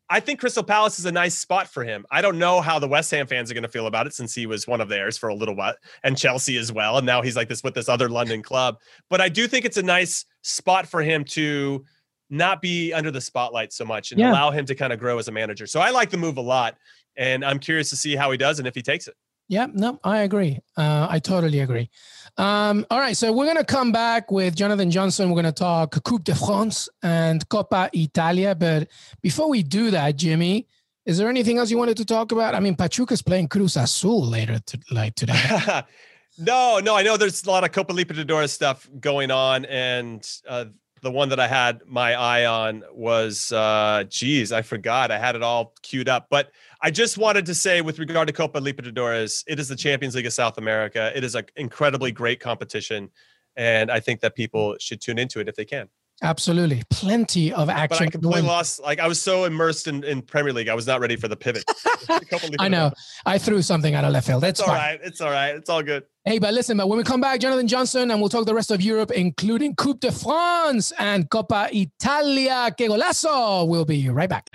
I 0.10 0.20
think 0.20 0.40
Crystal 0.40 0.64
Palace 0.64 1.00
is 1.00 1.06
a 1.06 1.12
nice 1.12 1.38
spot 1.38 1.68
for 1.68 1.84
him. 1.84 2.06
I 2.12 2.22
don't 2.22 2.38
know 2.38 2.62
how 2.62 2.80
the 2.80 2.88
West 2.88 3.12
Ham 3.12 3.28
fans 3.28 3.50
are 3.50 3.54
going 3.54 3.64
to 3.64 3.70
feel 3.70 3.88
about 3.88 4.08
it 4.08 4.14
since 4.14 4.36
he 4.36 4.46
was 4.46 4.68
one 4.68 4.82
of 4.82 4.88
theirs 4.88 5.18
for 5.18 5.30
a 5.30 5.36
little 5.36 5.56
while 5.56 5.76
and 6.04 6.18
Chelsea 6.18 6.58
as 6.58 6.72
well. 6.72 6.98
And 6.98 7.06
now 7.06 7.22
he's 7.22 7.36
like 7.36 7.50
this 7.50 7.64
with 7.64 7.74
this 7.74 7.90
other 7.90 8.08
London 8.10 8.42
club. 8.42 8.78
But 9.10 9.20
I 9.20 9.30
do 9.30 9.48
think 9.48 9.66
it's 9.66 9.78
a 9.78 9.84
nice 9.84 10.26
spot 10.42 10.88
for 10.88 11.02
him 11.02 11.24
to 11.26 11.84
not 12.32 12.62
be 12.62 12.94
under 12.94 13.12
the 13.12 13.22
spotlight 13.22 13.74
so 13.74 13.86
much 13.86 14.12
and 14.12 14.20
yeah. 14.20 14.32
allow 14.32 14.50
him 14.50 14.66
to 14.66 14.74
kind 14.74 14.92
of 14.92 15.00
grow 15.00 15.20
as 15.20 15.28
a 15.28 15.32
manager. 15.32 15.68
So 15.68 15.80
I 15.80 15.92
like 15.92 16.10
the 16.10 16.18
move 16.18 16.38
a 16.38 16.42
lot, 16.42 16.78
and 17.16 17.46
I'm 17.46 17.60
curious 17.60 17.90
to 17.92 17.96
see 17.96 18.16
how 18.16 18.32
he 18.32 18.38
does 18.38 18.58
and 18.58 18.68
if 18.68 18.74
he 18.74 18.82
takes 18.82 19.08
it. 19.08 19.16
Yeah, 19.48 19.68
no, 19.74 20.00
I 20.04 20.20
agree. 20.20 20.60
Uh, 20.78 21.08
I 21.10 21.20
totally 21.20 21.60
agree. 21.60 21.90
Um, 22.38 22.86
all 22.90 23.00
right, 23.00 23.18
so 23.18 23.34
we're 23.34 23.46
going 23.46 23.58
to 23.58 23.66
come 23.66 23.92
back 23.92 24.32
with 24.32 24.56
Jonathan 24.56 24.90
Johnson. 24.90 25.30
We're 25.30 25.42
going 25.42 25.46
to 25.46 25.52
talk 25.52 26.02
Coupe 26.06 26.24
de 26.24 26.34
France 26.34 26.88
and 27.04 27.48
Coppa 27.50 27.90
Italia. 27.94 28.56
But 28.56 28.88
before 29.22 29.50
we 29.50 29.62
do 29.62 29.92
that, 29.92 30.16
Jimmy, 30.16 30.68
is 31.06 31.18
there 31.18 31.28
anything 31.28 31.58
else 31.58 31.70
you 31.70 31.78
wanted 31.78 31.98
to 31.98 32.06
talk 32.06 32.32
about? 32.32 32.56
I 32.56 32.62
mean, 32.62 32.78
Pachuca's 32.78 33.22
playing 33.22 33.50
Cruz 33.50 33.76
Azul 33.76 34.26
later 34.26 34.60
to, 34.60 34.80
like 34.90 35.16
today. 35.16 35.34
no, 36.38 36.80
no, 36.80 36.96
I 36.96 37.04
know 37.04 37.18
there's 37.18 37.44
a 37.44 37.50
lot 37.50 37.66
of 37.66 37.74
Copa 37.74 37.92
Libertadores 37.92 38.52
stuff 38.52 38.90
going 39.02 39.32
on, 39.32 39.66
and 39.66 40.26
uh, 40.48 40.66
the 41.02 41.12
one 41.12 41.30
that 41.30 41.40
I 41.40 41.48
had 41.48 41.82
my 41.88 42.14
eye 42.14 42.46
on 42.46 42.84
was, 42.94 43.52
uh, 43.52 44.04
geez, 44.08 44.52
I 44.52 44.62
forgot. 44.62 45.12
I 45.12 45.18
had 45.18 45.36
it 45.36 45.42
all 45.42 45.74
queued 45.82 46.08
up. 46.08 46.28
But 46.30 46.52
I 46.82 46.92
just 46.92 47.18
wanted 47.18 47.46
to 47.48 47.56
say, 47.56 47.82
with 47.82 48.00
regard 48.00 48.28
to 48.28 48.34
Copa 48.34 48.60
Libertadores, 48.60 49.44
it 49.48 49.60
is 49.60 49.68
the 49.68 49.76
Champions 49.76 50.16
League 50.16 50.28
of 50.28 50.34
South 50.34 50.58
America. 50.58 51.12
It 51.16 51.24
is 51.24 51.36
an 51.36 51.46
incredibly 51.56 52.12
great 52.12 52.40
competition. 52.40 53.10
And 53.56 53.92
I 53.92 54.00
think 54.00 54.22
that 54.22 54.36
people 54.36 54.76
should 54.80 55.02
tune 55.02 55.18
into 55.18 55.40
it 55.40 55.48
if 55.48 55.56
they 55.56 55.66
can. 55.66 55.90
Absolutely. 56.24 56.84
Plenty 56.90 57.52
of 57.52 57.70
action. 57.70 57.98
But 57.98 58.02
I 58.02 58.12
completely 58.12 58.42
lost. 58.42 58.82
Like 58.82 59.00
I 59.00 59.08
was 59.08 59.20
so 59.20 59.46
immersed 59.46 59.88
in, 59.88 60.04
in 60.04 60.22
Premier 60.22 60.54
League, 60.54 60.70
I 60.70 60.76
was 60.76 60.86
not 60.86 61.00
ready 61.00 61.16
for 61.16 61.28
the 61.28 61.36
pivot. 61.36 61.64
I 62.60 62.68
know. 62.68 62.92
I 63.26 63.38
threw 63.40 63.62
something 63.62 63.96
out 63.96 64.06
of 64.06 64.12
left 64.12 64.28
field. 64.28 64.44
That's 64.44 64.60
it's 64.60 64.68
all 64.68 64.76
right. 64.76 65.00
It's 65.04 65.22
all 65.22 65.32
right. 65.32 65.56
It's 65.56 65.70
all 65.70 65.82
good. 65.82 66.04
Hey, 66.24 66.38
but 66.38 66.54
listen, 66.54 66.78
but 66.78 66.88
when 66.88 66.98
we 66.98 67.04
come 67.04 67.22
back, 67.22 67.40
Jonathan 67.40 67.68
Johnson, 67.68 68.12
and 68.12 68.20
we'll 68.20 68.30
talk 68.30 68.46
the 68.46 68.54
rest 68.54 68.70
of 68.70 68.82
Europe, 68.82 69.10
including 69.12 69.76
Coupe 69.76 70.02
de 70.02 70.12
France 70.12 70.94
and 71.00 71.28
Coppa 71.30 71.70
Italia. 71.74 72.72
Que 72.78 72.88
golazo. 72.88 73.68
We'll 73.68 73.86
be 73.86 74.08
right 74.10 74.30
back. 74.30 74.50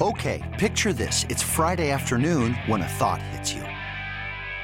Okay, 0.00 0.42
picture 0.58 0.92
this. 0.92 1.26
It's 1.28 1.42
Friday 1.42 1.90
afternoon 1.90 2.54
when 2.66 2.80
a 2.80 2.88
thought 2.88 3.22
hits 3.22 3.52
you. 3.52 3.69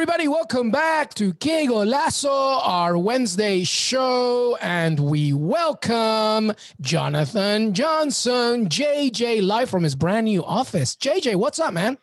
Everybody, 0.00 0.28
welcome 0.28 0.70
back 0.70 1.12
to 1.12 1.34
Que 1.34 1.66
Golazo, 1.66 2.30
our 2.66 2.96
Wednesday 2.96 3.64
show. 3.64 4.56
And 4.62 4.98
we 4.98 5.34
welcome 5.34 6.54
Jonathan 6.80 7.74
Johnson, 7.74 8.70
JJ, 8.70 9.46
live 9.46 9.68
from 9.68 9.82
his 9.82 9.94
brand 9.94 10.24
new 10.24 10.42
office. 10.42 10.96
JJ, 10.96 11.36
what's 11.36 11.58
up, 11.58 11.74
man? 11.74 11.98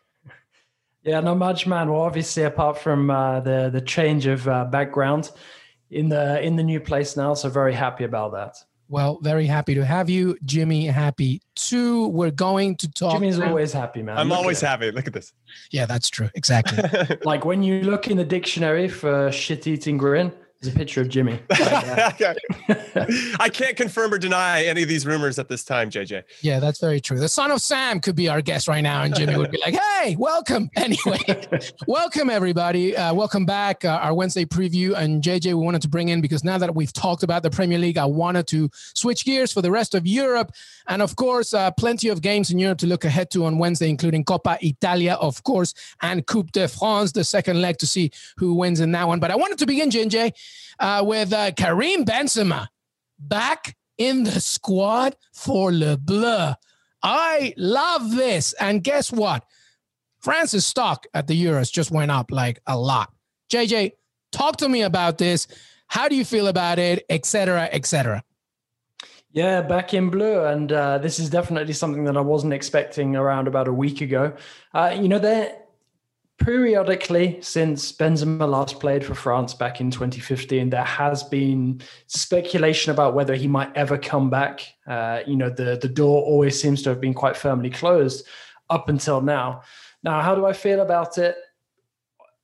Yeah, 1.01 1.21
not 1.21 1.39
much, 1.39 1.65
man. 1.65 1.89
Well, 1.91 2.01
obviously, 2.01 2.43
apart 2.43 2.77
from 2.77 3.09
uh, 3.09 3.39
the 3.39 3.71
the 3.73 3.81
change 3.81 4.27
of 4.27 4.47
uh, 4.47 4.65
background 4.65 5.31
in 5.89 6.07
the 6.07 6.39
in 6.39 6.55
the 6.55 6.61
new 6.61 6.79
place 6.79 7.17
now, 7.17 7.33
so 7.33 7.49
very 7.49 7.73
happy 7.73 8.03
about 8.03 8.31
that. 8.33 8.57
Well, 8.89 9.19
very 9.21 9.45
happy 9.45 9.75
to 9.75 9.85
have 9.85 10.09
you, 10.09 10.37
Jimmy. 10.45 10.85
Happy 10.85 11.41
too. 11.55 12.07
We're 12.07 12.31
going 12.31 12.77
to 12.77 12.91
talk. 12.91 13.13
Jimmy's 13.13 13.39
always 13.39 13.73
happy, 13.73 14.01
man. 14.01 14.17
I'm 14.17 14.29
look 14.29 14.37
always 14.37 14.61
happy. 14.61 14.91
Look 14.91 15.07
at 15.07 15.13
this. 15.13 15.33
Yeah, 15.71 15.85
that's 15.85 16.09
true. 16.09 16.29
Exactly. 16.35 17.17
like 17.23 17.43
when 17.43 17.63
you 17.63 17.81
look 17.81 18.07
in 18.07 18.17
the 18.17 18.23
dictionary 18.23 18.87
for 18.87 19.31
shit 19.31 19.67
eating 19.67 19.97
grin, 19.97 20.31
There's 20.59 20.73
a 20.73 20.77
picture 20.77 21.01
of 21.01 21.09
Jimmy. 21.09 21.39
I 21.51 23.49
can't 23.53 23.77
confirm 23.77 24.11
or 24.11 24.17
deny 24.17 24.63
any 24.63 24.81
of 24.81 24.89
these 24.89 25.05
rumors 25.05 25.37
at 25.37 25.49
this 25.49 25.63
time, 25.63 25.91
JJ. 25.91 26.23
Yeah, 26.41 26.59
that's 26.59 26.79
very 26.79 26.99
true. 26.99 27.19
The 27.19 27.29
son 27.29 27.51
of 27.51 27.61
Sam 27.61 27.99
could 27.99 28.15
be 28.15 28.27
our 28.27 28.41
guest 28.41 28.67
right 28.67 28.81
now, 28.81 29.03
and 29.03 29.15
Jimmy 29.15 29.37
would 29.37 29.51
be 29.51 29.59
like, 29.59 29.75
"Hey, 29.75 30.15
welcome." 30.17 30.71
Anyway, 30.75 31.19
welcome 31.85 32.31
everybody. 32.31 32.97
Uh, 32.97 33.13
welcome 33.13 33.45
back. 33.45 33.85
Uh, 33.85 33.99
our 34.01 34.15
Wednesday 34.15 34.45
preview, 34.45 34.95
and 34.95 35.21
JJ, 35.21 35.47
we 35.47 35.53
wanted 35.63 35.83
to 35.83 35.89
bring 35.89 36.09
in 36.09 36.21
because 36.21 36.43
now 36.43 36.57
that 36.57 36.73
we've 36.73 36.93
talked 36.93 37.21
about 37.21 37.43
the 37.43 37.51
Premier 37.51 37.77
League, 37.77 37.99
I 37.99 38.05
wanted 38.05 38.47
to 38.47 38.69
switch 38.73 39.25
gears 39.25 39.53
for 39.53 39.61
the 39.61 39.69
rest 39.69 39.93
of 39.93 40.07
Europe, 40.07 40.53
and 40.87 41.03
of 41.03 41.15
course, 41.15 41.53
uh, 41.53 41.69
plenty 41.71 42.09
of 42.09 42.21
games 42.21 42.49
in 42.49 42.57
Europe 42.57 42.79
to 42.79 42.87
look 42.87 43.05
ahead 43.05 43.29
to 43.31 43.45
on 43.45 43.59
Wednesday, 43.59 43.89
including 43.89 44.25
Coppa 44.25 44.57
Italia, 44.63 45.13
of 45.21 45.43
course, 45.43 45.75
and 46.01 46.25
Coupe 46.25 46.51
de 46.51 46.67
France, 46.67 47.11
the 47.11 47.23
second 47.23 47.61
leg, 47.61 47.77
to 47.77 47.85
see 47.85 48.09
who 48.37 48.55
wins 48.55 48.79
in 48.79 48.91
that 48.93 49.07
one. 49.07 49.19
But 49.19 49.29
I 49.29 49.35
wanted 49.35 49.59
to 49.59 49.67
begin, 49.67 49.91
JJ 49.91 50.33
uh, 50.79 51.03
with 51.05 51.33
uh, 51.33 51.51
Karim 51.51 52.05
Benzema 52.05 52.67
back 53.19 53.75
in 53.97 54.23
the 54.23 54.39
squad 54.39 55.15
for 55.33 55.71
Les 55.71 55.95
Bleus. 55.95 56.55
I 57.03 57.53
love 57.57 58.15
this. 58.15 58.53
And 58.53 58.83
guess 58.83 59.11
what? 59.11 59.43
France's 60.19 60.65
stock 60.65 61.07
at 61.13 61.27
the 61.27 61.45
Euros 61.45 61.71
just 61.71 61.91
went 61.91 62.11
up 62.11 62.31
like 62.31 62.59
a 62.67 62.77
lot. 62.77 63.11
JJ, 63.49 63.93
talk 64.31 64.57
to 64.57 64.69
me 64.69 64.81
about 64.81 65.17
this. 65.17 65.47
How 65.87 66.09
do 66.09 66.15
you 66.15 66.25
feel 66.25 66.47
about 66.47 66.79
it, 66.79 67.05
etc., 67.09 67.69
etc.? 67.71 68.23
Yeah, 69.31 69.61
back 69.61 69.93
in 69.93 70.09
blue, 70.09 70.43
and 70.45 70.71
uh, 70.71 70.97
this 70.97 71.19
is 71.19 71.29
definitely 71.29 71.73
something 71.73 72.05
that 72.05 72.17
I 72.17 72.21
wasn't 72.21 72.53
expecting 72.53 73.15
around 73.15 73.47
about 73.47 73.67
a 73.67 73.73
week 73.73 74.01
ago. 74.01 74.33
Uh, 74.73 74.97
you 74.99 75.07
know, 75.07 75.19
they're 75.19 75.55
periodically 76.37 77.39
since 77.41 77.91
Benzema 77.91 78.49
last 78.49 78.79
played 78.79 79.03
for 79.03 79.15
France 79.15 79.53
back 79.53 79.81
in 79.81 79.91
2015, 79.91 80.69
there 80.69 80.83
has 80.83 81.23
been 81.23 81.81
speculation 82.07 82.91
about 82.91 83.13
whether 83.13 83.35
he 83.35 83.47
might 83.47 83.75
ever 83.75 83.97
come 83.97 84.29
back. 84.29 84.61
Uh, 84.85 85.21
you 85.25 85.35
know, 85.35 85.49
the 85.49 85.77
the 85.81 85.89
door 85.89 86.21
always 86.23 86.59
seems 86.59 86.81
to 86.83 86.89
have 86.89 87.01
been 87.01 87.13
quite 87.13 87.35
firmly 87.35 87.69
closed 87.69 88.25
up 88.69 88.89
until 88.89 89.21
now. 89.21 89.61
Now, 90.03 90.21
how 90.21 90.35
do 90.35 90.45
I 90.45 90.53
feel 90.53 90.81
about 90.81 91.17
it? 91.17 91.35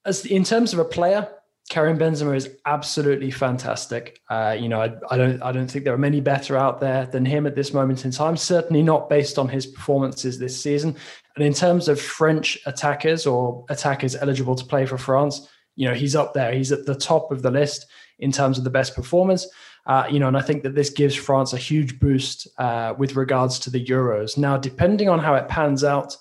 As 0.05 0.25
in 0.25 0.43
terms 0.43 0.73
of 0.73 0.79
a 0.79 0.85
player, 0.85 1.29
Karim 1.69 1.97
Benzema 1.97 2.35
is 2.35 2.49
absolutely 2.65 3.31
fantastic. 3.31 4.19
Uh, 4.29 4.55
you 4.59 4.67
know, 4.67 4.81
I, 4.81 4.93
I, 5.09 5.17
don't 5.17 5.41
I 5.41 5.51
don't 5.51 5.69
think 5.69 5.85
there 5.85 5.93
are 5.93 5.97
many 5.99 6.19
better 6.19 6.57
out 6.57 6.81
there 6.81 7.05
than 7.05 7.25
him 7.25 7.47
at 7.47 7.55
this 7.55 7.73
moment 7.73 8.03
in 8.03 8.11
time. 8.11 8.35
Certainly 8.35 8.83
not 8.83 9.09
based 9.09 9.39
on 9.39 9.47
his 9.47 9.65
performances 9.65 10.37
this 10.37 10.61
season. 10.61 10.97
And 11.35 11.45
in 11.45 11.53
terms 11.53 11.87
of 11.87 11.99
French 11.99 12.59
attackers 12.65 13.25
or 13.25 13.65
attackers 13.69 14.15
eligible 14.15 14.55
to 14.55 14.65
play 14.65 14.85
for 14.85 14.97
France, 14.97 15.47
you 15.75 15.87
know, 15.87 15.95
he's 15.95 16.15
up 16.15 16.33
there. 16.33 16.53
He's 16.53 16.71
at 16.71 16.85
the 16.85 16.95
top 16.95 17.31
of 17.31 17.41
the 17.41 17.51
list 17.51 17.87
in 18.19 18.31
terms 18.31 18.57
of 18.57 18.63
the 18.63 18.69
best 18.69 18.95
performers. 18.95 19.47
Uh, 19.85 20.05
you 20.09 20.19
know, 20.19 20.27
and 20.27 20.37
I 20.37 20.41
think 20.41 20.63
that 20.63 20.75
this 20.75 20.89
gives 20.89 21.15
France 21.15 21.51
a 21.51 21.57
huge 21.57 21.99
boost 21.99 22.47
uh, 22.57 22.93
with 22.97 23.15
regards 23.15 23.59
to 23.59 23.69
the 23.69 23.83
Euros. 23.83 24.37
Now, 24.37 24.57
depending 24.57 25.09
on 25.09 25.19
how 25.19 25.33
it 25.35 25.47
pans 25.49 25.83
out, 25.83 26.15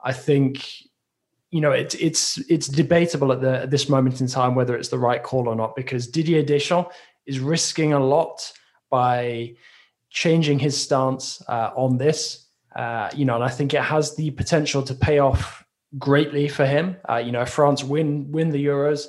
I 0.00 0.12
think 0.12 0.66
you 1.52 1.60
know, 1.60 1.72
it's 1.72 1.94
it's 1.96 2.38
it's 2.48 2.66
debatable 2.66 3.30
at 3.30 3.42
the 3.42 3.60
at 3.60 3.70
this 3.70 3.88
moment 3.88 4.22
in 4.22 4.26
time 4.26 4.54
whether 4.54 4.74
it's 4.74 4.88
the 4.88 4.98
right 4.98 5.22
call 5.22 5.48
or 5.48 5.54
not 5.54 5.76
because 5.76 6.06
Didier 6.06 6.42
Deschamps 6.42 6.96
is 7.26 7.40
risking 7.40 7.92
a 7.92 8.00
lot 8.00 8.50
by 8.88 9.54
changing 10.08 10.58
his 10.58 10.80
stance 10.80 11.42
uh, 11.48 11.70
on 11.76 11.98
this. 11.98 12.46
Uh, 12.74 13.10
you 13.14 13.24
know, 13.24 13.34
and 13.34 13.44
I 13.44 13.48
think 13.48 13.74
it 13.74 13.82
has 13.82 14.16
the 14.16 14.30
potential 14.30 14.82
to 14.82 14.94
pay 14.94 15.18
off 15.18 15.64
greatly 15.98 16.48
for 16.48 16.64
him. 16.64 16.96
Uh, 17.08 17.16
you 17.16 17.32
know, 17.32 17.44
France 17.44 17.84
win 17.84 18.30
win 18.30 18.50
the 18.50 18.64
Euros, 18.64 19.08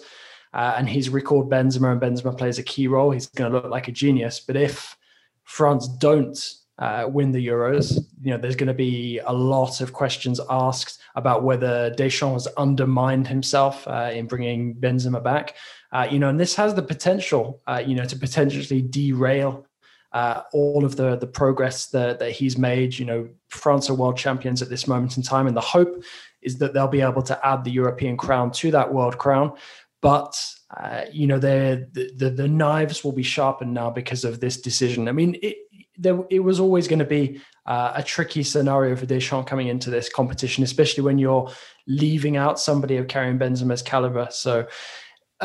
uh, 0.54 0.76
and 0.78 0.88
he's 0.88 1.10
recalled 1.10 1.50
Benzema, 1.50 1.92
and 1.92 2.02
Benzema 2.02 2.38
plays 2.38 2.60
a 2.60 2.64
key 2.64 2.88
role, 2.88 3.12
he's 3.12 3.28
going 3.28 3.52
to 3.52 3.58
look 3.58 3.70
like 3.70 3.88
a 3.88 3.92
genius. 3.92 4.40
But 4.40 4.56
if 4.56 4.98
France 5.44 5.88
don't 5.88 6.38
uh, 6.78 7.08
win 7.10 7.32
the 7.32 7.46
Euros, 7.46 8.00
you 8.22 8.32
know, 8.32 8.38
there's 8.38 8.56
going 8.56 8.68
to 8.68 8.74
be 8.74 9.20
a 9.26 9.34
lot 9.34 9.82
of 9.82 9.94
questions 9.94 10.40
asked 10.50 11.02
about 11.16 11.44
whether 11.44 11.90
Deschamps 11.92 12.46
has 12.46 12.48
undermined 12.56 13.28
himself 13.28 13.88
uh, 13.88 14.12
in 14.14 14.28
bringing 14.28 14.76
Benzema 14.76 15.24
back. 15.24 15.56
Uh, 15.92 16.08
you 16.10 16.20
know, 16.20 16.30
and 16.30 16.40
this 16.40 16.56
has 16.56 16.74
the 16.74 16.82
potential, 16.82 17.62
uh, 17.68 17.82
you 17.86 17.96
know, 17.96 18.06
to 18.06 18.18
potentially 18.18 18.82
derail 18.82 19.66
uh, 20.14 20.44
all 20.54 20.86
of 20.86 20.96
the 20.96 21.16
the 21.18 21.28
progress 21.28 21.88
that 21.88 22.20
that 22.20 22.32
he's 22.32 22.58
made. 22.58 22.98
You 22.98 23.06
know, 23.06 23.30
France 23.50 23.90
are 23.90 23.96
world 23.96 24.18
champions 24.18 24.62
at 24.62 24.70
this 24.70 24.88
moment 24.88 25.18
in 25.18 25.24
time, 25.24 25.48
and 25.48 25.58
the 25.58 25.62
hope 25.62 26.04
is 26.42 26.58
that 26.60 26.74
they'll 26.74 26.88
be 26.88 27.02
able 27.02 27.24
to 27.24 27.46
add 27.46 27.64
the 27.64 27.72
European 27.72 28.18
crown 28.18 28.52
to 28.52 28.72
that 28.72 28.94
world 28.94 29.18
crown. 29.18 29.54
But 30.02 30.40
uh, 30.76 31.04
you 31.12 31.28
know, 31.28 31.40
the, 31.40 31.88
the 32.16 32.30
the 32.30 32.48
knives 32.48 33.04
will 33.04 33.12
be 33.12 33.24
sharpened 33.24 33.74
now 33.74 33.90
because 33.90 34.24
of 34.24 34.40
this 34.40 34.60
decision. 34.62 35.08
I 35.08 35.14
mean, 35.14 35.38
it, 35.42 35.58
there, 35.98 36.20
it 36.30 36.40
was 36.40 36.60
always 36.60 36.88
going 36.88 37.00
to 37.00 37.06
be 37.06 37.42
uh, 37.66 37.94
a 37.96 38.04
tricky 38.04 38.44
scenario 38.44 38.96
for 38.96 39.06
Deschamps 39.06 39.48
coming 39.48 39.68
into 39.68 39.90
this 39.90 40.10
competition, 40.10 40.64
especially 40.64 41.04
when 41.04 41.18
you're 41.18 41.52
leaving 41.88 42.38
out 42.38 42.60
somebody 42.60 42.98
of 42.98 43.08
Karim 43.08 43.40
Benzema's 43.40 43.82
caliber. 43.82 44.28
So, 44.32 44.68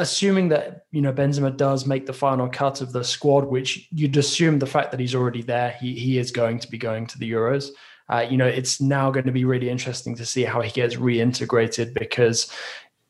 assuming 0.00 0.48
that 0.48 0.86
you 0.90 1.02
know 1.02 1.12
Benzema 1.12 1.56
does 1.56 1.86
make 1.86 2.06
the 2.06 2.12
final 2.12 2.48
cut 2.48 2.80
of 2.80 2.92
the 2.92 3.04
squad, 3.04 3.44
which 3.44 3.88
you'd 3.90 4.16
assume 4.16 4.58
the 4.58 4.66
fact 4.66 4.90
that 4.90 5.00
he's 5.00 5.14
already 5.14 5.42
there, 5.42 5.76
he 5.80 5.94
he 5.94 6.18
is 6.18 6.30
going 6.30 6.58
to 6.60 6.70
be 6.70 6.78
going 6.78 7.06
to 7.06 7.18
the 7.18 7.30
Euros. 7.30 7.70
Uh, 8.10 8.26
you 8.28 8.38
know, 8.38 8.46
it's 8.46 8.80
now 8.80 9.10
going 9.10 9.26
to 9.26 9.32
be 9.32 9.44
really 9.44 9.68
interesting 9.68 10.14
to 10.16 10.24
see 10.24 10.42
how 10.42 10.62
he 10.62 10.70
gets 10.70 10.94
reintegrated 10.94 11.92
because 11.92 12.50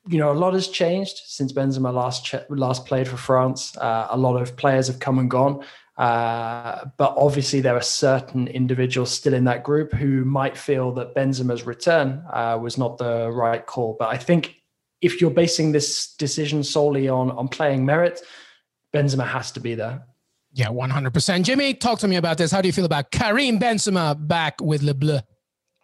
you 0.09 0.19
know, 0.19 0.33
a 0.33 0.35
lot 0.35 0.55
has 0.55 0.69
changed 0.69 1.21
since 1.27 1.53
Benzema 1.53 1.93
last 1.93 2.25
ch- 2.25 2.49
last 2.49 2.87
played 2.87 3.07
for 3.07 3.19
France. 3.19 3.77
Uh, 3.77 4.07
a 4.11 4.17
lot 4.17 4.41
of 4.41 4.57
players 4.57 4.87
have 4.87 5.01
come 5.01 5.19
and 5.19 5.31
gone. 5.31 5.63
Uh, 5.99 6.87
but 6.97 7.15
obviously, 7.17 7.61
there 7.61 7.77
are 7.77 7.83
certain 7.83 8.49
individuals 8.49 9.11
still 9.11 9.35
in 9.35 9.45
that 9.45 9.65
group 9.65 9.93
who 9.93 10.25
might 10.25 10.57
feel 10.57 10.93
that 10.93 11.15
Benzema's 11.15 11.67
return 11.67 12.23
uh, 12.33 12.59
was 12.61 12.79
not 12.79 12.97
the 12.99 13.31
right 13.31 13.67
call. 13.67 13.97
But 13.99 14.09
I 14.09 14.17
think 14.17 14.58
if 15.01 15.21
you're 15.21 15.31
basing 15.31 15.73
this 15.73 16.15
decision 16.15 16.63
solely 16.65 17.09
on 17.09 17.31
on 17.31 17.49
playing 17.49 17.85
merit, 17.85 18.21
Benzema 18.95 19.27
has 19.27 19.53
to 19.53 19.61
be 19.61 19.75
there. 19.75 20.05
Yeah, 20.53 20.69
100%. 20.69 21.43
Jimmy, 21.43 21.75
talk 21.75 21.99
to 22.01 22.09
me 22.09 22.17
about 22.17 22.39
this. 22.39 22.51
How 22.51 22.61
do 22.61 22.69
you 22.69 22.73
feel 22.73 22.87
about 22.87 23.11
Karim 23.11 23.59
Benzema 23.59 24.17
back 24.27 24.61
with 24.61 24.83
Les 24.83 24.95
Bleus? 24.95 25.23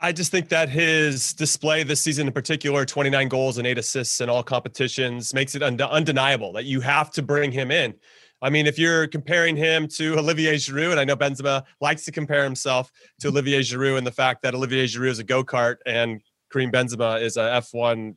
I 0.01 0.13
just 0.13 0.31
think 0.31 0.49
that 0.49 0.69
his 0.69 1.33
display 1.33 1.83
this 1.83 2.03
season 2.03 2.27
in 2.27 2.33
particular, 2.33 2.85
29 2.85 3.29
goals 3.29 3.59
and 3.59 3.67
eight 3.67 3.79
assists 3.79 4.21
in 4.21 4.29
all 4.29 4.43
competitions, 4.43 5.33
makes 5.33 5.55
it 5.55 5.63
undeniable 5.63 6.53
that 6.55 6.65
you 6.65 6.81
have 6.81 7.11
to 7.13 7.23
bring 7.23 7.53
him 7.53 7.71
in. 7.71 7.95
I 8.43 8.51
mean, 8.51 8.67
if 8.67 8.79
you're 8.79 9.07
comparing 9.07 9.57
him 9.57 9.89
to 9.89 10.19
Olivier 10.19 10.57
Giroud, 10.57 10.91
and 10.91 11.01
I 11.01 11.05
know 11.05 11.17
Benzema 11.17 11.63
likes 11.81 12.05
to 12.05 12.13
compare 12.13 12.45
himself 12.45 12.91
to 13.21 13.29
Olivier 13.29 13.61
Giroud, 13.61 13.97
and 13.99 14.07
the 14.07 14.13
fact 14.13 14.43
that 14.43 14.55
Olivier 14.55 14.85
Giroud 14.85 15.11
is 15.11 15.19
a 15.19 15.25
go 15.25 15.45
kart 15.45 15.77
and 15.87 16.21
Karim 16.53 16.71
Benzema 16.71 17.23
is 17.23 17.37
a 17.37 17.63
F1 17.63 18.15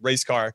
race 0.00 0.24
car, 0.24 0.54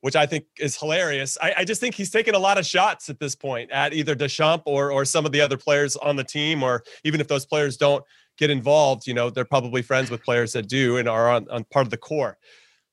which 0.00 0.16
I 0.16 0.26
think 0.26 0.44
is 0.58 0.76
hilarious. 0.76 1.38
I, 1.40 1.54
I, 1.58 1.64
just 1.64 1.80
think 1.80 1.94
he's 1.94 2.10
taken 2.10 2.34
a 2.34 2.38
lot 2.38 2.58
of 2.58 2.66
shots 2.66 3.08
at 3.08 3.20
this 3.20 3.34
point 3.34 3.70
at 3.70 3.92
either 3.92 4.14
Deschamps 4.14 4.64
or 4.66 4.90
or 4.90 5.04
some 5.04 5.24
of 5.24 5.32
the 5.32 5.40
other 5.40 5.56
players 5.56 5.96
on 5.96 6.16
the 6.16 6.24
team, 6.24 6.62
or 6.62 6.82
even 7.04 7.20
if 7.20 7.28
those 7.28 7.46
players 7.46 7.76
don't 7.76 8.04
get 8.38 8.50
involved, 8.50 9.06
you 9.06 9.14
know, 9.14 9.30
they're 9.30 9.44
probably 9.44 9.82
friends 9.82 10.10
with 10.10 10.22
players 10.22 10.52
that 10.52 10.68
do 10.68 10.96
and 10.96 11.08
are 11.08 11.30
on, 11.30 11.48
on 11.50 11.64
part 11.64 11.86
of 11.86 11.90
the 11.90 11.96
core. 11.96 12.38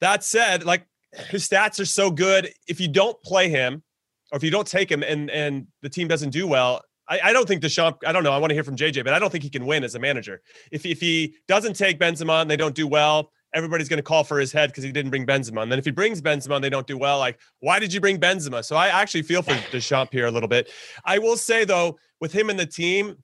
That 0.01 0.23
said, 0.23 0.65
like 0.65 0.85
his 1.29 1.47
stats 1.47 1.79
are 1.79 1.85
so 1.85 2.12
good. 2.12 2.51
If 2.67 2.79
you 2.79 2.88
don't 2.88 3.21
play 3.23 3.49
him, 3.49 3.83
or 4.31 4.38
if 4.38 4.43
you 4.43 4.51
don't 4.51 4.67
take 4.67 4.91
him 4.91 5.03
and 5.03 5.29
and 5.31 5.67
the 5.81 5.89
team 5.89 6.07
doesn't 6.07 6.29
do 6.29 6.47
well, 6.47 6.81
I, 7.07 7.19
I 7.25 7.33
don't 7.33 7.47
think 7.47 7.62
Deschamps. 7.62 7.99
I 8.05 8.12
don't 8.12 8.23
know. 8.23 8.31
I 8.31 8.38
want 8.38 8.51
to 8.51 8.53
hear 8.53 8.63
from 8.63 8.75
JJ, 8.75 9.03
but 9.03 9.13
I 9.13 9.19
don't 9.19 9.31
think 9.31 9.43
he 9.43 9.49
can 9.49 9.65
win 9.65 9.83
as 9.83 9.95
a 9.95 9.99
manager. 9.99 10.41
If 10.71 10.85
if 10.85 10.99
he 10.99 11.35
doesn't 11.47 11.73
take 11.73 11.99
Benzema 11.99 12.41
and 12.41 12.49
they 12.49 12.57
don't 12.57 12.75
do 12.75 12.88
well, 12.88 13.31
everybody's 13.53 13.89
going 13.89 13.97
to 13.97 14.03
call 14.03 14.23
for 14.23 14.39
his 14.39 14.51
head 14.51 14.69
because 14.69 14.83
he 14.83 14.91
didn't 14.91 15.09
bring 15.09 15.25
Benzema. 15.25 15.63
And 15.63 15.71
then 15.71 15.79
if 15.79 15.85
he 15.85 15.91
brings 15.91 16.21
Benzema 16.21 16.62
they 16.62 16.69
don't 16.69 16.88
do 16.88 16.97
well, 16.97 17.19
like 17.19 17.39
why 17.59 17.79
did 17.79 17.93
you 17.93 18.01
bring 18.01 18.19
Benzema? 18.19 18.63
So 18.63 18.75
I 18.75 18.88
actually 18.88 19.23
feel 19.23 19.41
for 19.41 19.57
Deschamps 19.71 20.12
here 20.12 20.27
a 20.27 20.31
little 20.31 20.49
bit. 20.49 20.69
I 21.05 21.19
will 21.19 21.38
say 21.38 21.65
though, 21.65 21.97
with 22.21 22.31
him 22.31 22.49
and 22.49 22.59
the 22.59 22.65
team, 22.65 23.17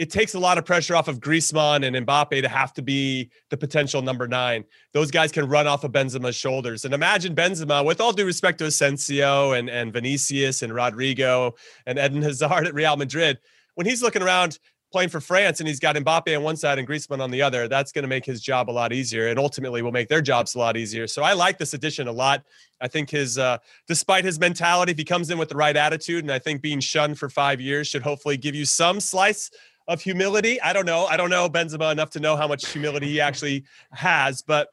it 0.00 0.10
takes 0.10 0.32
a 0.32 0.38
lot 0.38 0.56
of 0.56 0.64
pressure 0.64 0.96
off 0.96 1.08
of 1.08 1.20
Griezmann 1.20 1.86
and 1.86 2.06
Mbappe 2.06 2.40
to 2.40 2.48
have 2.48 2.72
to 2.72 2.80
be 2.80 3.30
the 3.50 3.56
potential 3.58 4.00
number 4.00 4.26
nine. 4.26 4.64
Those 4.94 5.10
guys 5.10 5.30
can 5.30 5.46
run 5.46 5.66
off 5.66 5.84
of 5.84 5.92
Benzema's 5.92 6.34
shoulders. 6.34 6.86
And 6.86 6.94
imagine 6.94 7.34
Benzema, 7.34 7.84
with 7.84 8.00
all 8.00 8.14
due 8.14 8.24
respect 8.24 8.58
to 8.60 8.64
Asensio 8.64 9.52
and, 9.52 9.68
and 9.68 9.92
Vinicius 9.92 10.62
and 10.62 10.72
Rodrygo 10.72 11.52
and 11.84 11.98
Eden 11.98 12.22
Hazard 12.22 12.66
at 12.66 12.72
Real 12.72 12.96
Madrid, 12.96 13.40
when 13.74 13.86
he's 13.86 14.02
looking 14.02 14.22
around 14.22 14.58
playing 14.90 15.08
for 15.08 15.20
France 15.20 15.60
and 15.60 15.68
he's 15.68 15.80
got 15.80 15.96
Mbappe 15.96 16.36
on 16.36 16.42
one 16.42 16.56
side 16.56 16.78
and 16.78 16.86
Griezmann 16.86 17.20
on 17.20 17.30
the 17.30 17.42
other, 17.42 17.68
that's 17.68 17.92
going 17.92 18.02
to 18.02 18.08
make 18.08 18.24
his 18.24 18.40
job 18.40 18.68
a 18.68 18.72
lot 18.72 18.92
easier 18.92 19.28
and 19.28 19.38
ultimately 19.38 19.82
will 19.82 19.92
make 19.92 20.08
their 20.08 20.20
jobs 20.20 20.54
a 20.54 20.58
lot 20.58 20.76
easier. 20.76 21.06
So 21.06 21.22
I 21.22 21.32
like 21.32 21.58
this 21.58 21.74
addition 21.74 22.08
a 22.08 22.12
lot. 22.12 22.42
I 22.80 22.88
think 22.88 23.10
his, 23.10 23.38
uh, 23.38 23.58
despite 23.86 24.24
his 24.24 24.40
mentality, 24.40 24.92
if 24.92 24.98
he 24.98 25.04
comes 25.04 25.30
in 25.30 25.38
with 25.38 25.48
the 25.48 25.56
right 25.56 25.76
attitude, 25.76 26.24
and 26.24 26.32
I 26.32 26.38
think 26.38 26.62
being 26.62 26.80
shunned 26.80 27.18
for 27.18 27.28
five 27.28 27.60
years 27.60 27.86
should 27.86 28.02
hopefully 28.02 28.36
give 28.36 28.54
you 28.54 28.64
some 28.64 29.00
slice 29.00 29.50
of 29.86 30.00
humility. 30.00 30.60
I 30.60 30.72
don't 30.72 30.86
know. 30.86 31.06
I 31.06 31.16
don't 31.16 31.30
know 31.30 31.48
Benzema 31.48 31.92
enough 31.92 32.10
to 32.10 32.20
know 32.20 32.36
how 32.36 32.48
much 32.48 32.68
humility 32.68 33.08
he 33.08 33.20
actually 33.20 33.64
has, 33.92 34.42
but 34.42 34.68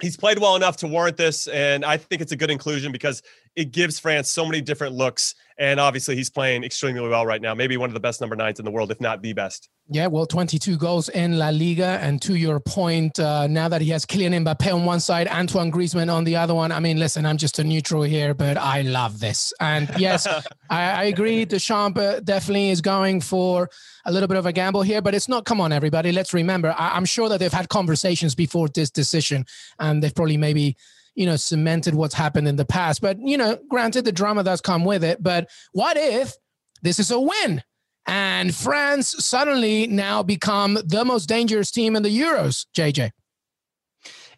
he's 0.00 0.16
played 0.16 0.38
well 0.38 0.56
enough 0.56 0.76
to 0.78 0.88
warrant 0.88 1.16
this. 1.16 1.46
And 1.46 1.84
I 1.84 1.96
think 1.96 2.22
it's 2.22 2.32
a 2.32 2.36
good 2.36 2.50
inclusion 2.50 2.92
because 2.92 3.22
it 3.56 3.72
gives 3.72 3.98
France 3.98 4.30
so 4.30 4.44
many 4.44 4.60
different 4.60 4.94
looks. 4.94 5.34
And 5.58 5.78
obviously, 5.78 6.16
he's 6.16 6.30
playing 6.30 6.64
extremely 6.64 7.06
well 7.06 7.26
right 7.26 7.40
now. 7.40 7.54
Maybe 7.54 7.76
one 7.76 7.90
of 7.90 7.94
the 7.94 8.00
best 8.00 8.20
number 8.20 8.34
nines 8.34 8.58
in 8.58 8.64
the 8.64 8.70
world, 8.70 8.90
if 8.90 9.00
not 9.00 9.22
the 9.22 9.32
best. 9.32 9.68
Yeah, 9.88 10.06
well, 10.06 10.24
22 10.24 10.78
goals 10.78 11.08
in 11.10 11.38
La 11.38 11.50
Liga. 11.50 11.98
And 12.00 12.20
to 12.22 12.34
your 12.34 12.58
point, 12.58 13.20
uh, 13.20 13.46
now 13.46 13.68
that 13.68 13.82
he 13.82 13.90
has 13.90 14.06
Kylian 14.06 14.44
Mbappe 14.44 14.74
on 14.74 14.86
one 14.86 14.98
side, 14.98 15.28
Antoine 15.28 15.70
Griezmann 15.70 16.12
on 16.12 16.24
the 16.24 16.36
other 16.36 16.54
one. 16.54 16.72
I 16.72 16.80
mean, 16.80 16.98
listen, 16.98 17.26
I'm 17.26 17.36
just 17.36 17.58
a 17.58 17.64
neutral 17.64 18.02
here, 18.02 18.32
but 18.32 18.56
I 18.56 18.80
love 18.82 19.20
this. 19.20 19.52
And 19.60 19.90
yes, 19.98 20.26
I, 20.70 20.90
I, 20.90 21.04
agree. 21.04 21.44
Deschamps 21.44 22.00
uh, 22.00 22.20
definitely 22.24 22.70
is 22.70 22.80
going 22.80 23.20
for 23.20 23.68
a 24.06 24.12
little 24.12 24.28
bit 24.28 24.38
of 24.38 24.46
a 24.46 24.52
gamble 24.52 24.82
here, 24.82 25.02
but 25.02 25.14
it's 25.14 25.28
not. 25.28 25.44
Come 25.44 25.60
on, 25.60 25.72
everybody. 25.72 26.10
Let's 26.12 26.32
remember. 26.32 26.74
I, 26.76 26.96
I'm 26.96 27.04
sure 27.04 27.28
that 27.28 27.38
they've 27.38 27.52
had 27.52 27.68
conversations 27.68 28.34
before 28.34 28.68
this 28.68 28.90
decision, 28.90 29.44
and 29.78 30.02
they've 30.02 30.14
probably 30.14 30.38
maybe 30.38 30.76
you 31.14 31.26
know, 31.26 31.36
cemented 31.36 31.94
what's 31.94 32.14
happened 32.14 32.48
in 32.48 32.56
the 32.56 32.64
past. 32.64 33.00
But, 33.00 33.18
you 33.20 33.36
know, 33.36 33.58
granted, 33.68 34.04
the 34.04 34.12
drama 34.12 34.44
does 34.44 34.60
come 34.60 34.84
with 34.84 35.04
it. 35.04 35.22
But 35.22 35.48
what 35.72 35.96
if 35.96 36.34
this 36.82 36.98
is 36.98 37.10
a 37.10 37.20
win? 37.20 37.62
And 38.06 38.54
France 38.54 39.14
suddenly 39.24 39.86
now 39.86 40.22
become 40.22 40.78
the 40.84 41.04
most 41.04 41.26
dangerous 41.26 41.70
team 41.70 41.94
in 41.94 42.02
the 42.02 42.20
Euros, 42.20 42.66
JJ. 42.76 43.10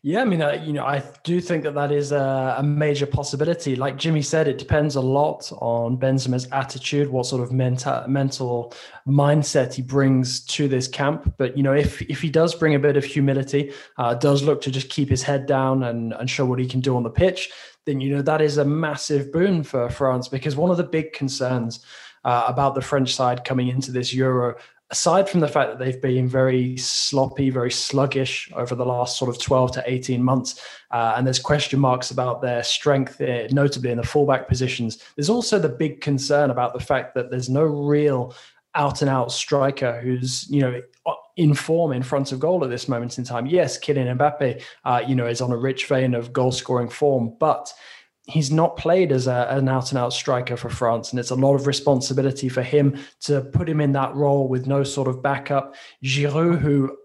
Yeah, 0.06 0.20
I 0.20 0.26
mean, 0.26 0.42
uh, 0.42 0.62
you 0.62 0.74
know, 0.74 0.84
I 0.84 1.02
do 1.22 1.40
think 1.40 1.62
that 1.62 1.72
that 1.76 1.90
is 1.90 2.12
a, 2.12 2.56
a, 2.58 2.62
major 2.62 3.06
possibility. 3.06 3.74
Like 3.74 3.96
Jimmy 3.96 4.20
said, 4.20 4.46
it 4.46 4.58
depends 4.58 4.96
a 4.96 5.00
lot 5.00 5.50
on 5.62 5.96
Benzema's 5.96 6.46
attitude, 6.52 7.08
what 7.08 7.24
sort 7.24 7.42
of 7.42 7.52
mental 7.52 8.06
mental 8.06 8.74
mindset 9.08 9.72
he 9.72 9.80
brings 9.80 10.44
to 10.44 10.68
this 10.68 10.88
camp. 10.88 11.32
But 11.38 11.56
you 11.56 11.62
know, 11.62 11.72
if 11.72 12.02
if 12.02 12.20
he 12.20 12.28
does 12.28 12.54
bring 12.54 12.74
a 12.74 12.78
bit 12.78 12.98
of 12.98 13.04
humility, 13.06 13.72
uh, 13.96 14.12
does 14.12 14.42
look 14.42 14.60
to 14.64 14.70
just 14.70 14.90
keep 14.90 15.08
his 15.08 15.22
head 15.22 15.46
down 15.46 15.84
and 15.84 16.12
and 16.12 16.28
show 16.28 16.44
what 16.44 16.58
he 16.58 16.66
can 16.66 16.80
do 16.80 16.96
on 16.96 17.02
the 17.02 17.08
pitch, 17.08 17.50
then 17.86 18.02
you 18.02 18.14
know 18.14 18.20
that 18.20 18.42
is 18.42 18.58
a 18.58 18.64
massive 18.64 19.32
boon 19.32 19.62
for 19.62 19.88
France 19.88 20.28
because 20.28 20.54
one 20.54 20.70
of 20.70 20.76
the 20.76 20.84
big 20.84 21.14
concerns. 21.14 21.82
Uh, 22.26 22.46
about 22.48 22.74
the 22.74 22.80
French 22.80 23.14
side 23.14 23.44
coming 23.44 23.68
into 23.68 23.92
this 23.92 24.14
Euro 24.14 24.54
aside 24.94 25.28
from 25.28 25.40
the 25.40 25.48
fact 25.48 25.68
that 25.70 25.80
they've 25.80 26.00
been 26.00 26.28
very 26.28 26.76
sloppy, 26.76 27.50
very 27.50 27.70
sluggish 27.70 28.48
over 28.54 28.76
the 28.76 28.86
last 28.86 29.18
sort 29.18 29.28
of 29.28 29.42
12 29.42 29.72
to 29.72 29.82
18 29.84 30.22
months, 30.22 30.64
uh, 30.92 31.14
and 31.16 31.26
there's 31.26 31.40
question 31.40 31.80
marks 31.80 32.12
about 32.12 32.40
their 32.40 32.62
strength, 32.62 33.20
uh, 33.20 33.48
notably 33.50 33.90
in 33.90 33.96
the 33.96 34.06
fullback 34.06 34.46
positions, 34.46 35.02
there's 35.16 35.28
also 35.28 35.58
the 35.58 35.68
big 35.68 36.00
concern 36.00 36.48
about 36.50 36.74
the 36.74 36.78
fact 36.78 37.12
that 37.12 37.28
there's 37.28 37.48
no 37.48 37.64
real 37.64 38.32
out 38.76 39.02
and 39.02 39.10
out 39.10 39.32
striker 39.32 40.00
who's, 40.00 40.48
you 40.48 40.60
know, 40.60 40.80
in 41.36 41.54
form 41.54 41.90
in 41.90 42.04
front 42.04 42.30
of 42.30 42.38
goal 42.38 42.62
at 42.62 42.70
this 42.70 42.86
moment 42.86 43.18
in 43.18 43.24
time. 43.24 43.46
Yes, 43.46 43.76
Kylian 43.76 44.16
Mbappe, 44.16 44.62
uh, 44.84 45.02
you 45.08 45.16
know, 45.16 45.26
is 45.26 45.40
on 45.40 45.50
a 45.50 45.56
rich 45.56 45.86
vein 45.88 46.14
of 46.14 46.32
goal 46.32 46.52
scoring 46.52 46.88
form, 46.88 47.34
but 47.40 47.72
he's 48.26 48.50
not 48.50 48.76
played 48.76 49.12
as 49.12 49.26
a, 49.26 49.46
an 49.50 49.68
out 49.68 49.90
and 49.90 49.98
out 49.98 50.12
striker 50.12 50.56
for 50.56 50.70
France. 50.70 51.10
And 51.10 51.20
it's 51.20 51.30
a 51.30 51.34
lot 51.34 51.54
of 51.54 51.66
responsibility 51.66 52.48
for 52.48 52.62
him 52.62 52.98
to 53.22 53.42
put 53.42 53.68
him 53.68 53.80
in 53.80 53.92
that 53.92 54.14
role 54.14 54.48
with 54.48 54.66
no 54.66 54.82
sort 54.82 55.08
of 55.08 55.22
backup. 55.22 55.74
Giroud, 56.02 56.60
who, 56.60 56.96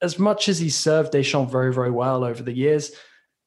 as 0.00 0.18
much 0.18 0.48
as 0.48 0.58
he's 0.58 0.76
served 0.78 1.12
Deschamps 1.12 1.50
very, 1.50 1.74
very 1.74 1.90
well 1.90 2.24
over 2.24 2.42
the 2.42 2.52
years, 2.52 2.92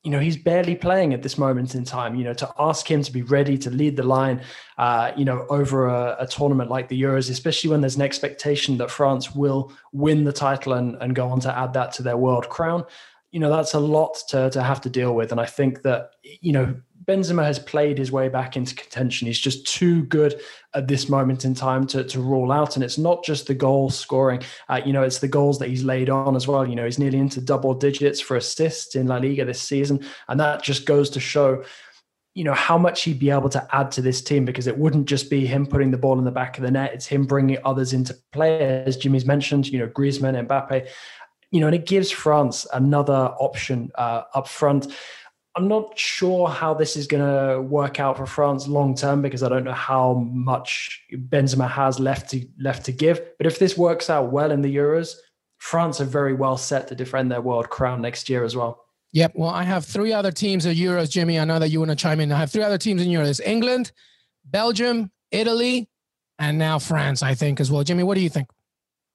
you 0.03 0.11
know, 0.11 0.19
he's 0.19 0.35
barely 0.35 0.75
playing 0.75 1.13
at 1.13 1.23
this 1.23 1.37
moment 1.37 1.75
in 1.75 1.85
time. 1.85 2.15
You 2.15 2.25
know, 2.25 2.33
to 2.33 2.53
ask 2.59 2.91
him 2.91 3.01
to 3.03 3.11
be 3.11 3.21
ready 3.21 3.57
to 3.59 3.69
lead 3.69 3.95
the 3.95 4.03
line, 4.03 4.41
uh, 4.77 5.13
you 5.15 5.23
know, 5.23 5.45
over 5.49 5.87
a, 5.87 6.17
a, 6.19 6.27
tournament 6.27 6.69
like 6.69 6.89
the 6.89 7.01
Euros, 7.01 7.31
especially 7.31 7.69
when 7.69 7.79
there's 7.79 7.95
an 7.95 8.01
expectation 8.01 8.77
that 8.79 8.91
France 8.91 9.33
will 9.33 9.71
win 9.93 10.25
the 10.25 10.33
title 10.33 10.73
and, 10.73 10.97
and 10.99 11.15
go 11.15 11.29
on 11.29 11.39
to 11.39 11.57
add 11.57 11.71
that 11.73 11.93
to 11.93 12.03
their 12.03 12.17
world 12.17 12.49
crown, 12.49 12.83
you 13.31 13.39
know, 13.39 13.49
that's 13.49 13.73
a 13.73 13.79
lot 13.79 14.21
to, 14.29 14.49
to 14.49 14.61
have 14.61 14.81
to 14.81 14.89
deal 14.89 15.15
with. 15.15 15.31
And 15.31 15.39
I 15.39 15.45
think 15.45 15.83
that, 15.83 16.11
you 16.21 16.51
know, 16.51 16.75
Benzema 17.05 17.43
has 17.43 17.59
played 17.59 17.97
his 17.97 18.11
way 18.11 18.29
back 18.29 18.55
into 18.55 18.75
contention. 18.75 19.27
He's 19.27 19.39
just 19.39 19.65
too 19.67 20.03
good 20.03 20.39
at 20.73 20.87
this 20.87 21.09
moment 21.09 21.43
in 21.43 21.53
time 21.53 21.85
to, 21.87 22.03
to 22.03 22.21
rule 22.21 22.51
out. 22.51 22.75
And 22.75 22.83
it's 22.83 22.97
not 22.97 23.23
just 23.23 23.47
the 23.47 23.53
goal 23.53 23.89
scoring, 23.89 24.41
uh, 24.69 24.81
you 24.85 24.93
know, 24.93 25.03
it's 25.03 25.19
the 25.19 25.27
goals 25.27 25.59
that 25.59 25.69
he's 25.69 25.83
laid 25.83 26.09
on 26.09 26.35
as 26.35 26.47
well. 26.47 26.67
You 26.67 26.75
know, 26.75 26.85
he's 26.85 26.99
nearly 26.99 27.19
into 27.19 27.41
double 27.41 27.73
digits 27.73 28.21
for 28.21 28.37
assists 28.37 28.95
in 28.95 29.07
La 29.07 29.17
Liga 29.17 29.43
this 29.45 29.61
season. 29.61 30.05
And 30.27 30.39
that 30.39 30.63
just 30.63 30.85
goes 30.85 31.09
to 31.11 31.19
show, 31.19 31.63
you 32.35 32.43
know, 32.43 32.53
how 32.53 32.77
much 32.77 33.03
he'd 33.03 33.19
be 33.19 33.29
able 33.29 33.49
to 33.49 33.67
add 33.75 33.91
to 33.91 34.01
this 34.01 34.21
team 34.21 34.45
because 34.45 34.67
it 34.67 34.77
wouldn't 34.77 35.07
just 35.07 35.29
be 35.29 35.45
him 35.45 35.65
putting 35.65 35.91
the 35.91 35.97
ball 35.97 36.17
in 36.19 36.25
the 36.25 36.31
back 36.31 36.57
of 36.57 36.63
the 36.63 36.71
net. 36.71 36.93
It's 36.93 37.07
him 37.07 37.25
bringing 37.25 37.57
others 37.65 37.93
into 37.93 38.15
play, 38.31 38.83
as 38.85 38.97
Jimmy's 38.97 39.25
mentioned, 39.25 39.67
you 39.67 39.79
know, 39.79 39.87
Griezmann, 39.87 40.47
Mbappe, 40.47 40.87
you 41.51 41.59
know, 41.59 41.67
and 41.67 41.75
it 41.75 41.85
gives 41.85 42.09
France 42.09 42.65
another 42.73 43.33
option 43.39 43.91
uh, 43.95 44.23
up 44.33 44.47
front. 44.47 44.87
I'm 45.55 45.67
not 45.67 45.97
sure 45.97 46.49
how 46.49 46.73
this 46.73 46.95
is 46.95 47.05
going 47.05 47.23
to 47.23 47.61
work 47.61 47.99
out 47.99 48.17
for 48.17 48.25
France 48.25 48.67
long 48.67 48.95
term 48.95 49.21
because 49.21 49.43
I 49.43 49.49
don't 49.49 49.63
know 49.63 49.71
how 49.71 50.15
much 50.33 51.03
Benzema 51.13 51.69
has 51.69 51.99
left 51.99 52.31
to 52.31 52.45
left 52.59 52.85
to 52.85 52.91
give. 52.91 53.21
But 53.37 53.45
if 53.45 53.59
this 53.59 53.77
works 53.77 54.09
out 54.09 54.31
well 54.31 54.51
in 54.51 54.61
the 54.61 54.75
Euros, 54.75 55.13
France 55.59 56.01
are 56.01 56.05
very 56.05 56.33
well 56.33 56.57
set 56.57 56.87
to 56.87 56.95
defend 56.95 57.31
their 57.31 57.41
world 57.41 57.69
crown 57.69 58.01
next 58.01 58.29
year 58.29 58.43
as 58.43 58.55
well. 58.55 58.83
Yep. 59.11 59.33
Well, 59.35 59.49
I 59.49 59.61
have 59.63 59.85
three 59.85 60.11
other 60.11 60.31
teams 60.31 60.65
at 60.65 60.75
Euros, 60.75 61.11
Jimmy. 61.11 61.39
I 61.39 61.45
know 61.45 61.59
that 61.59 61.69
you 61.69 61.79
want 61.79 61.91
to 61.91 61.95
chime 61.95 62.19
in. 62.19 62.31
I 62.31 62.37
have 62.37 62.51
three 62.51 62.63
other 62.63 62.79
teams 62.79 63.03
in 63.03 63.09
Euros: 63.09 63.39
England, 63.45 63.91
Belgium, 64.43 65.11
Italy, 65.29 65.87
and 66.39 66.57
now 66.57 66.79
France. 66.79 67.21
I 67.21 67.35
think 67.35 67.59
as 67.59 67.71
well. 67.71 67.83
Jimmy, 67.83 68.01
what 68.01 68.15
do 68.15 68.21
you 68.21 68.29
think? 68.29 68.49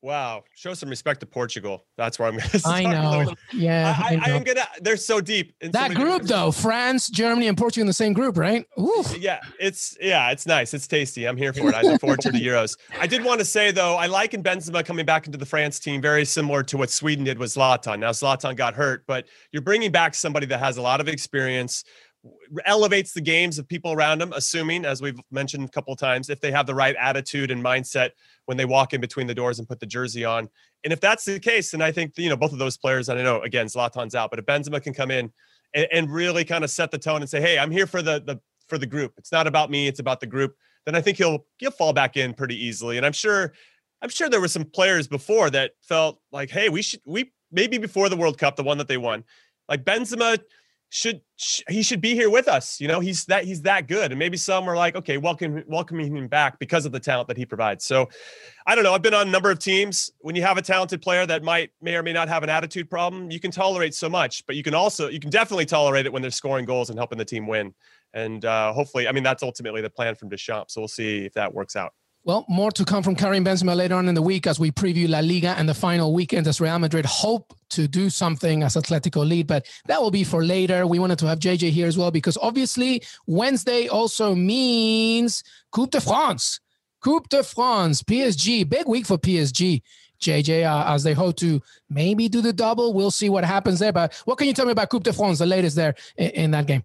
Wow, 0.01 0.45
show 0.55 0.75
some 0.75 0.89
respect 0.89 1.19
to 1.21 1.27
Portugal. 1.27 1.85
That's 1.97 2.21
where 2.21 2.29
I'm 2.29 2.37
going 2.37 2.49
to 2.51 2.59
start. 2.61 2.77
I 2.77 2.83
know. 2.85 3.35
Yeah, 3.53 3.97
I, 3.99 4.15
I, 4.15 4.31
I, 4.31 4.37
am 4.37 4.45
gonna. 4.45 4.65
They're 4.81 4.97
so 4.97 5.21
deep. 5.21 5.55
that 5.61 5.91
so 5.91 5.95
group, 5.97 6.23
though, 6.23 6.53
France, 6.53 7.09
Germany, 7.09 7.49
and 7.49 7.59
Portugal 7.59 7.83
in 7.83 7.87
the 7.89 7.93
same 7.93 8.13
group, 8.13 8.37
right? 8.37 8.65
Oof. 8.79 9.17
Yeah, 9.19 9.41
it's 9.59 9.97
yeah, 10.01 10.31
it's 10.31 10.47
nice. 10.47 10.73
It's 10.73 10.87
tasty. 10.87 11.27
I'm 11.27 11.37
here 11.37 11.53
for 11.53 11.69
it. 11.69 11.75
I 11.75 11.83
look 11.83 12.01
forward 12.01 12.21
to 12.21 12.31
the 12.31 12.39
Euros. 12.47 12.79
I 13.01 13.09
did 13.09 13.25
want 13.25 13.41
to 13.41 13.45
say 13.45 13.73
though, 13.73 13.97
I 13.97 14.07
like 14.07 14.35
in 14.35 14.43
Benzema 14.43 14.85
coming 14.85 15.05
back 15.05 15.27
into 15.27 15.39
the 15.39 15.47
France 15.47 15.81
team, 15.81 16.01
very 16.01 16.25
similar 16.25 16.63
to 16.63 16.77
what 16.77 16.91
Sweden 16.91 17.25
did 17.25 17.39
with 17.39 17.51
Zlatan. 17.51 17.99
Now 17.99 18.11
Zlatan 18.11 18.55
got 18.55 18.75
hurt, 18.75 19.05
but 19.09 19.27
you're 19.51 19.63
bringing 19.63 19.91
back 19.91 20.15
somebody 20.15 20.47
that 20.47 20.61
has 20.61 20.77
a 20.77 20.83
lot 20.83 21.01
of 21.01 21.09
experience 21.09 21.83
elevates 22.65 23.13
the 23.13 23.21
games 23.21 23.59
of 23.59 23.69
people 23.69 23.93
around 23.93 24.21
them, 24.21 24.33
assuming, 24.35 24.85
as 24.85 25.01
we've 25.01 25.21
mentioned 25.31 25.65
a 25.65 25.69
couple 25.69 25.95
times, 25.97 26.31
if 26.31 26.41
they 26.41 26.51
have 26.51 26.67
the 26.67 26.75
right 26.75 26.97
attitude 26.97 27.51
and 27.51 27.63
mindset 27.63 28.11
when 28.47 28.57
they 28.57 28.65
walk 28.65 28.93
in 28.93 29.01
between 29.01 29.27
the 29.27 29.35
doors 29.35 29.59
and 29.59 29.69
put 29.69 29.81
the 29.81 29.87
jersey 29.87 30.25
on. 30.25 30.49
And 30.85 30.93
if 30.93 31.01
that's 31.01 31.25
the 31.25 31.39
case, 31.39 31.71
then 31.71 31.83
I 31.83 31.93
think 31.93 32.15
you 32.17 32.29
know 32.29 32.37
both 32.37 32.53
of 32.53 32.59
those 32.59 32.77
players. 32.77 33.09
I 33.09 33.21
know 33.23 33.43
again, 33.43 33.67
Zlatan's 33.67 34.15
out, 34.15 34.31
but 34.31 34.39
if 34.39 34.47
Benzema 34.47 34.83
can 34.83 34.95
come 34.95 35.11
in 35.11 35.33
and, 35.75 35.87
and 35.93 36.13
really 36.13 36.45
kind 36.45 36.65
of 36.65 36.71
set 36.71 36.91
the 36.91 36.99
tone 36.99 37.21
and 37.21 37.29
say, 37.29 37.41
"Hey, 37.41 37.59
I'm 37.59 37.71
here 37.71 37.87
for 37.87 38.03
the 38.03 38.21
the 38.21 38.41
for 38.69 38.79
the 38.79 38.87
group. 38.87 39.15
It's 39.17 39.33
not 39.33 39.47
about 39.47 39.71
me. 39.71 39.89
It's 39.89 40.01
about 40.01 40.21
the 40.21 40.27
group." 40.27 40.57
Then 40.87 40.95
I 40.95 41.01
think 41.01 41.19
he'll 41.19 41.47
he'll 41.59 41.71
fall 41.71 41.93
back 41.93 42.17
in 42.17 42.35
pretty 42.35 42.57
easily. 42.57 42.97
And 42.97 43.07
I'm 43.07 43.13
sure 43.13 43.53
I'm 44.03 44.11
sure 44.11 44.29
there 44.29 44.41
were 44.41 44.49
some 44.49 44.65
players 44.65 45.09
before 45.09 45.51
that 45.51 45.73
felt 45.83 46.21
like, 46.33 46.51
"Hey, 46.51 46.69
we 46.69 46.83
should 46.83 47.01
we 47.05 47.33
maybe 47.51 47.79
before 47.79 48.09
the 48.09 48.17
World 48.17 48.39
Cup, 48.39 48.57
the 48.57 48.63
one 48.63 48.79
that 48.79 48.89
they 48.89 48.99
won, 48.99 49.25
like 49.69 49.85
Benzema." 49.85 50.39
Should 50.91 51.21
he 51.69 51.83
should 51.83 52.01
be 52.01 52.15
here 52.15 52.31
with 52.31 52.49
us. 52.49 52.81
You 52.81 52.89
know, 52.89 53.01
he's 53.01 53.25
that 53.27 53.45
he's 53.45 53.63
that 53.63 53.89
good. 53.89 54.11
And 54.11 54.19
maybe 54.19 54.37
some 54.37 54.69
are 54.69 54.77
like, 54.77 54.97
okay, 54.97 55.19
welcome 55.19 55.63
welcoming 55.67 56.17
him 56.17 56.29
back 56.29 56.59
because 56.59 56.87
of 56.87 56.93
the 56.93 57.01
talent 57.01 57.29
that 57.29 57.37
he 57.37 57.45
provides. 57.45 57.85
So 57.85 58.09
I 58.67 58.75
don't 58.75 58.85
know. 58.85 58.95
I've 58.95 59.03
been 59.03 59.15
on 59.15 59.29
a 59.29 59.31
number 59.31 59.51
of 59.51 59.59
teams. 59.59 60.11
When 60.21 60.35
you 60.35 60.43
have 60.43 60.57
a 60.57 60.63
talented 60.63 61.03
player 61.03 61.27
that 61.27 61.43
might 61.43 61.71
may 61.83 61.95
or 61.97 62.03
may 62.03 62.13
not 62.13 62.29
have 62.29 62.43
an 62.43 62.49
attitude 62.49 62.89
problem, 62.89 63.31
you 63.31 63.41
can 63.41 63.51
tolerate 63.51 63.95
so 63.95 64.09
much, 64.09 64.47
but 64.47 64.57
you 64.57 64.63
can 64.63 64.75
also 64.75 65.09
you 65.09 65.21
can 65.21 65.31
definitely 65.31 65.67
tolerate 65.67 66.07
it 66.07 66.13
when 66.13 66.23
they're 66.23 66.31
scoring 66.31 66.65
goals 66.65 66.91
and 66.91 66.99
helping 66.99 67.19
the 67.19 67.25
team 67.25 67.47
win. 67.47 67.75
And 68.15 68.45
uh, 68.45 68.73
hopefully, 68.73 69.07
I 69.09 69.13
mean 69.13 69.23
that's 69.25 69.43
ultimately 69.43 69.83
the 69.83 69.91
plan 69.91 70.15
from 70.15 70.31
Deschamps. 70.31 70.75
So 70.75 70.81
we'll 70.81 70.89
see 70.89 71.27
if 71.27 71.35
that 71.35 71.53
works 71.53 71.77
out. 71.77 71.93
Well, 72.29 72.45
more 72.47 72.71
to 72.73 72.85
come 72.85 73.03
from 73.03 73.17
Karim 73.17 73.43
Benzema 73.43 73.75
later 73.75 73.95
on 73.95 74.07
in 74.07 74.15
the 74.15 74.21
week 74.21 74.47
as 74.47 74.61
we 74.61 74.71
preview 74.71 75.09
La 75.09 75.21
Liga 75.21 75.55
and 75.57 75.67
the 75.67 75.73
final 75.73 76.13
weekend 76.13 76.47
as 76.47 76.61
Real 76.61 76.79
Madrid 76.79 77.07
hope 77.07 77.55
to 77.71 77.89
do 77.89 78.11
something 78.11 78.63
as 78.63 78.75
Atletico 78.75 79.27
lead, 79.27 79.47
but 79.47 79.65
that 79.87 79.99
will 79.99 80.11
be 80.11 80.25
for 80.25 80.45
later. 80.45 80.87
We 80.87 80.99
wanted 80.99 81.19
to 81.21 81.27
have 81.27 81.39
JJ 81.39 81.71
here 81.71 81.87
as 81.87 81.97
well 81.97 82.11
because 82.11 82.37
obviously 82.37 83.03
Wednesday 83.27 83.89
also 83.89 84.35
means 84.35 85.43
Coupe 85.73 85.93
de 85.93 86.03
France. 86.03 86.61
Coupe 87.03 87.31
de 87.31 87.43
France, 87.43 88.03
PSG, 88.03 88.69
big 88.69 88.87
week 88.87 89.07
for 89.07 89.17
PSG. 89.17 89.81
JJ, 90.21 90.71
uh, 90.71 90.93
as 90.93 91.05
they 91.05 91.15
hope 91.15 91.37
to 91.37 91.63
maybe 91.89 92.29
do 92.29 92.43
the 92.43 92.53
double. 92.53 92.93
We'll 92.93 93.11
see 93.11 93.31
what 93.31 93.45
happens 93.45 93.79
there. 93.79 93.95
But 93.95 94.13
what 94.27 94.37
can 94.37 94.49
you 94.49 94.53
tell 94.53 94.67
me 94.67 94.73
about 94.73 94.91
Coupe 94.91 95.05
de 95.05 95.15
France, 95.15 95.39
the 95.39 95.47
latest 95.47 95.77
there 95.77 95.95
in, 96.19 96.31
in 96.33 96.51
that 96.51 96.67
game? 96.67 96.83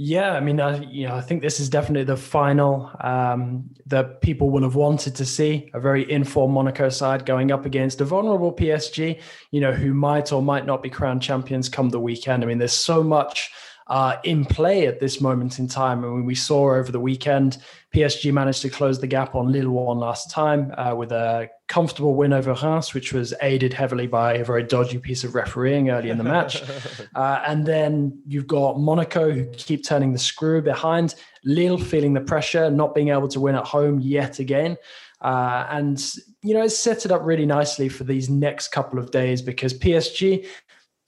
Yeah, 0.00 0.34
I 0.34 0.40
mean, 0.40 0.60
I, 0.60 0.80
you 0.84 1.08
know, 1.08 1.16
I 1.16 1.20
think 1.20 1.42
this 1.42 1.58
is 1.58 1.68
definitely 1.68 2.04
the 2.04 2.16
final 2.16 2.88
um, 3.00 3.68
that 3.86 4.20
people 4.20 4.48
will 4.48 4.62
have 4.62 4.76
wanted 4.76 5.16
to 5.16 5.26
see 5.26 5.72
a 5.74 5.80
very 5.80 6.08
informed 6.08 6.54
Monaco 6.54 6.88
side 6.88 7.26
going 7.26 7.50
up 7.50 7.66
against 7.66 8.00
a 8.00 8.04
vulnerable 8.04 8.52
PSG, 8.52 9.20
you 9.50 9.60
know, 9.60 9.72
who 9.72 9.92
might 9.92 10.32
or 10.32 10.40
might 10.40 10.66
not 10.66 10.84
be 10.84 10.88
crowned 10.88 11.20
champions 11.20 11.68
come 11.68 11.88
the 11.88 11.98
weekend. 11.98 12.44
I 12.44 12.46
mean, 12.46 12.58
there's 12.58 12.72
so 12.72 13.02
much 13.02 13.50
are 13.88 14.20
in 14.22 14.44
play 14.44 14.86
at 14.86 15.00
this 15.00 15.20
moment 15.20 15.58
in 15.58 15.66
time. 15.66 16.04
And 16.04 16.26
we 16.26 16.34
saw 16.34 16.74
over 16.74 16.92
the 16.92 17.00
weekend, 17.00 17.58
PSG 17.94 18.32
managed 18.32 18.60
to 18.62 18.68
close 18.68 19.00
the 19.00 19.06
gap 19.06 19.34
on 19.34 19.50
Lille 19.50 19.70
one 19.70 19.98
last 19.98 20.30
time 20.30 20.72
uh, 20.76 20.94
with 20.94 21.10
a 21.10 21.48
comfortable 21.68 22.14
win 22.14 22.34
over 22.34 22.52
Reims, 22.52 22.92
which 22.92 23.14
was 23.14 23.32
aided 23.40 23.72
heavily 23.72 24.06
by 24.06 24.34
a 24.34 24.44
very 24.44 24.62
dodgy 24.62 24.98
piece 24.98 25.24
of 25.24 25.34
refereeing 25.34 25.88
early 25.88 26.10
in 26.10 26.18
the 26.18 26.24
match. 26.24 26.62
uh, 27.14 27.42
and 27.46 27.64
then 27.64 28.20
you've 28.26 28.46
got 28.46 28.78
Monaco 28.78 29.30
who 29.30 29.46
keep 29.52 29.86
turning 29.86 30.12
the 30.12 30.18
screw 30.18 30.60
behind, 30.60 31.14
Lille 31.44 31.78
feeling 31.78 32.12
the 32.12 32.20
pressure, 32.20 32.70
not 32.70 32.94
being 32.94 33.08
able 33.08 33.28
to 33.28 33.40
win 33.40 33.54
at 33.54 33.64
home 33.64 34.00
yet 34.00 34.38
again. 34.38 34.76
Uh, 35.22 35.66
and 35.70 36.14
you 36.42 36.54
know, 36.54 36.62
it's 36.62 36.78
set 36.78 37.06
it 37.06 37.10
up 37.10 37.22
really 37.24 37.46
nicely 37.46 37.88
for 37.88 38.04
these 38.04 38.28
next 38.28 38.68
couple 38.68 38.98
of 38.98 39.10
days 39.10 39.40
because 39.40 39.72
PSG, 39.72 40.46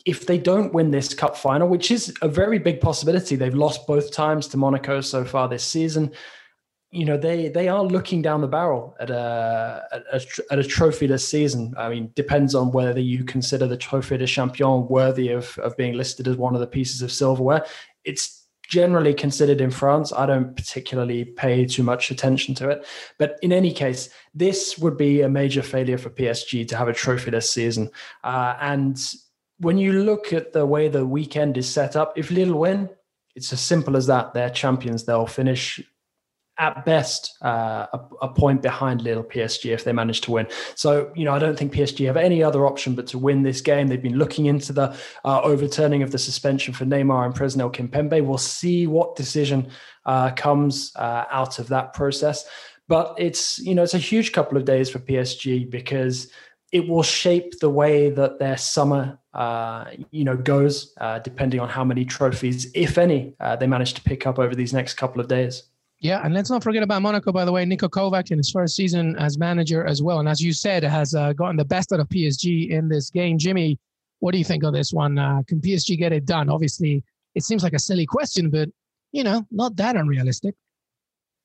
if 0.07 0.27
they 0.27 0.39
don't 0.39 0.73
win 0.73 0.91
this 0.91 1.13
cup 1.13 1.37
final, 1.37 1.69
which 1.69 1.91
is 1.91 2.13
a 2.23 2.29
very 2.29 2.59
big 2.59 2.81
possibility, 2.81 3.37
they've 3.37 3.55
lost 3.55 3.87
both 3.87 4.13
times 4.13 4.49
to 4.49 4.57
Monaco 4.57 5.03
so 5.03 5.25
far 5.25 5.47
this 5.47 5.63
season. 5.63 6.11
You 6.93 7.05
know, 7.05 7.17
they 7.17 7.49
they 7.49 7.69
are 7.69 7.85
looking 7.85 8.21
down 8.21 8.41
the 8.41 8.49
barrel 8.49 8.97
at 8.99 9.11
a 9.11 9.87
at 9.93 10.03
a, 10.13 10.27
at 10.51 10.59
a 10.59 10.63
trophyless 10.63 11.21
season. 11.21 11.73
I 11.79 11.89
mean, 11.89 12.11
depends 12.17 12.55
on 12.55 12.73
whether 12.73 13.01
you 13.01 13.23
consider 13.23 13.69
the 13.69 13.79
Trophée 13.79 14.19
de 14.19 14.27
Champion 14.27 14.89
worthy 14.89 15.29
of 15.29 15.57
of 15.59 15.77
being 15.77 15.95
listed 15.95 16.27
as 16.27 16.37
one 16.37 16.55
of 16.55 16.61
the 16.61 16.67
pieces 16.67 17.01
of 17.01 17.13
silverware. 17.13 17.65
It's 18.05 18.41
generally 18.71 19.13
considered 19.13 19.61
in 19.61 19.71
France. 19.71 20.13
I 20.13 20.27
don't 20.27 20.57
particularly 20.57 21.25
pay 21.25 21.67
too 21.67 21.83
much 21.83 22.11
attention 22.11 22.55
to 22.55 22.71
it. 22.71 22.87
But 23.19 23.39
in 23.43 23.53
any 23.53 23.73
case, 23.73 24.09
this 24.33 24.79
would 24.79 24.97
be 24.97 25.23
a 25.23 25.29
major 25.29 25.61
failure 25.61 25.99
for 25.99 26.09
PSG 26.09 26.67
to 26.69 26.77
have 26.77 26.89
a 26.89 26.93
trophy 26.93 27.33
this 27.33 27.51
season. 27.51 27.91
Uh, 28.23 28.57
and 28.61 28.99
when 29.59 29.77
you 29.77 29.93
look 29.93 30.33
at 30.33 30.53
the 30.53 30.65
way 30.65 30.89
the 30.89 31.05
weekend 31.05 31.59
is 31.59 31.69
set 31.69 31.97
up, 31.97 32.17
if 32.17 32.31
Lille 32.31 32.55
win, 32.55 32.89
it's 33.35 33.53
as 33.53 33.61
simple 33.61 33.97
as 33.97 34.07
that. 34.07 34.33
They're 34.35 34.51
champions. 34.51 35.05
They'll 35.05 35.27
finish 35.27 35.81
at 36.61 36.85
best 36.85 37.39
uh, 37.43 37.87
a, 37.93 38.01
a, 38.21 38.29
point 38.29 38.61
behind 38.61 39.01
Lille 39.01 39.25
PSG 39.25 39.73
if 39.73 39.83
they 39.83 39.95
manage 39.95 40.21
to 40.21 40.31
win. 40.31 40.47
So, 40.75 41.11
you 41.17 41.25
know, 41.25 41.33
I 41.33 41.39
don't 41.39 41.59
think 41.59 41.73
PSG 41.73 42.07
have 42.07 42.19
any 42.19 42.43
other 42.43 42.67
option 42.67 42.95
but 42.95 43.07
to 43.09 43.19
win 43.19 43.43
this 43.43 43.63
game. 43.63 43.89
They've 43.89 44.01
been 44.01 44.19
looking 44.19 44.45
into 44.45 44.75
the 44.75 44.95
uh, 45.25 45.41
overturning 45.41 46.03
of 46.03 46.13
the 46.13 46.19
suspension 46.19 46.75
for 46.75 46.85
Neymar 46.85 47.25
and 47.25 47.35
Presnel 47.35 47.73
Kimpembe. 47.73 48.23
We'll 48.25 48.37
see 48.37 48.87
what 48.87 49.17
decision 49.17 49.71
uh, 50.05 50.33
comes 50.33 50.93
uh, 50.97 51.25
out 51.31 51.59
of 51.59 51.69
that 51.69 51.95
process. 51.95 52.45
But 52.89 53.15
it's, 53.17 53.59
you 53.61 53.75
know, 53.75 53.83
it's 53.83 53.95
a 53.95 53.99
huge 53.99 54.33
couple 54.33 54.59
of 54.59 54.67
days 54.67 54.91
for 54.91 54.99
PSG 54.99 55.71
because 55.71 56.31
it 56.73 56.87
will 56.87 57.03
shape 57.03 57.59
the 57.61 57.71
way 57.71 58.11
that 58.11 58.39
their 58.39 58.59
summer, 58.59 59.19
uh, 59.33 59.87
you 60.11 60.25
know, 60.25 60.37
goes, 60.37 60.93
uh, 61.01 61.21
depending 61.21 61.59
on 61.59 61.71
how 61.71 61.85
many 61.85 62.05
trophies, 62.05 62.71
if 62.75 62.99
any, 62.99 63.35
they 63.59 63.67
manage 63.67 63.95
to 63.95 64.03
pick 64.03 64.27
up 64.27 64.39
over 64.39 64.55
these 64.55 64.75
next 64.75 64.95
couple 64.95 65.23
of 65.23 65.29
days. 65.29 65.70
Yeah, 66.01 66.25
and 66.25 66.33
let's 66.33 66.49
not 66.49 66.63
forget 66.63 66.83
about 66.83 67.03
Monaco, 67.03 67.31
by 67.31 67.45
the 67.45 67.53
way. 67.53 67.65
Niko 67.67 67.89
Kovac 67.89 68.31
in 68.31 68.39
his 68.39 68.51
first 68.51 68.75
season 68.75 69.17
as 69.17 69.37
manager 69.37 69.85
as 69.85 70.03
well. 70.03 70.19
And 70.19 70.29
as 70.29 70.41
you 70.41 70.55
said, 70.55 70.83
has 70.83 71.15
uh, 71.15 71.35
gotten 71.35 71.57
the 71.57 71.65
best 71.65 71.93
out 71.93 72.01
of 72.01 72.09
PSG 72.09 72.71
in 72.71 72.89
this 72.89 73.11
game. 73.11 73.37
Jimmy, 73.37 73.79
what 74.21 74.33
do 74.33 74.39
you 74.39 74.45
think 74.45 74.65
of 74.65 74.73
this 74.73 74.95
one? 74.95 75.19
Uh, 75.19 75.43
can 75.47 75.61
PSG 75.61 75.99
get 75.99 76.13
it 76.13 76.25
done? 76.25 76.49
Obviously, 76.49 77.05
it 77.35 77.43
seems 77.43 77.63
like 77.63 77.75
a 77.75 77.79
silly 77.79 78.07
question, 78.07 78.49
but, 78.49 78.71
you 79.13 79.23
know, 79.23 79.47
not 79.51 79.77
that 79.77 79.95
unrealistic. 79.95 80.55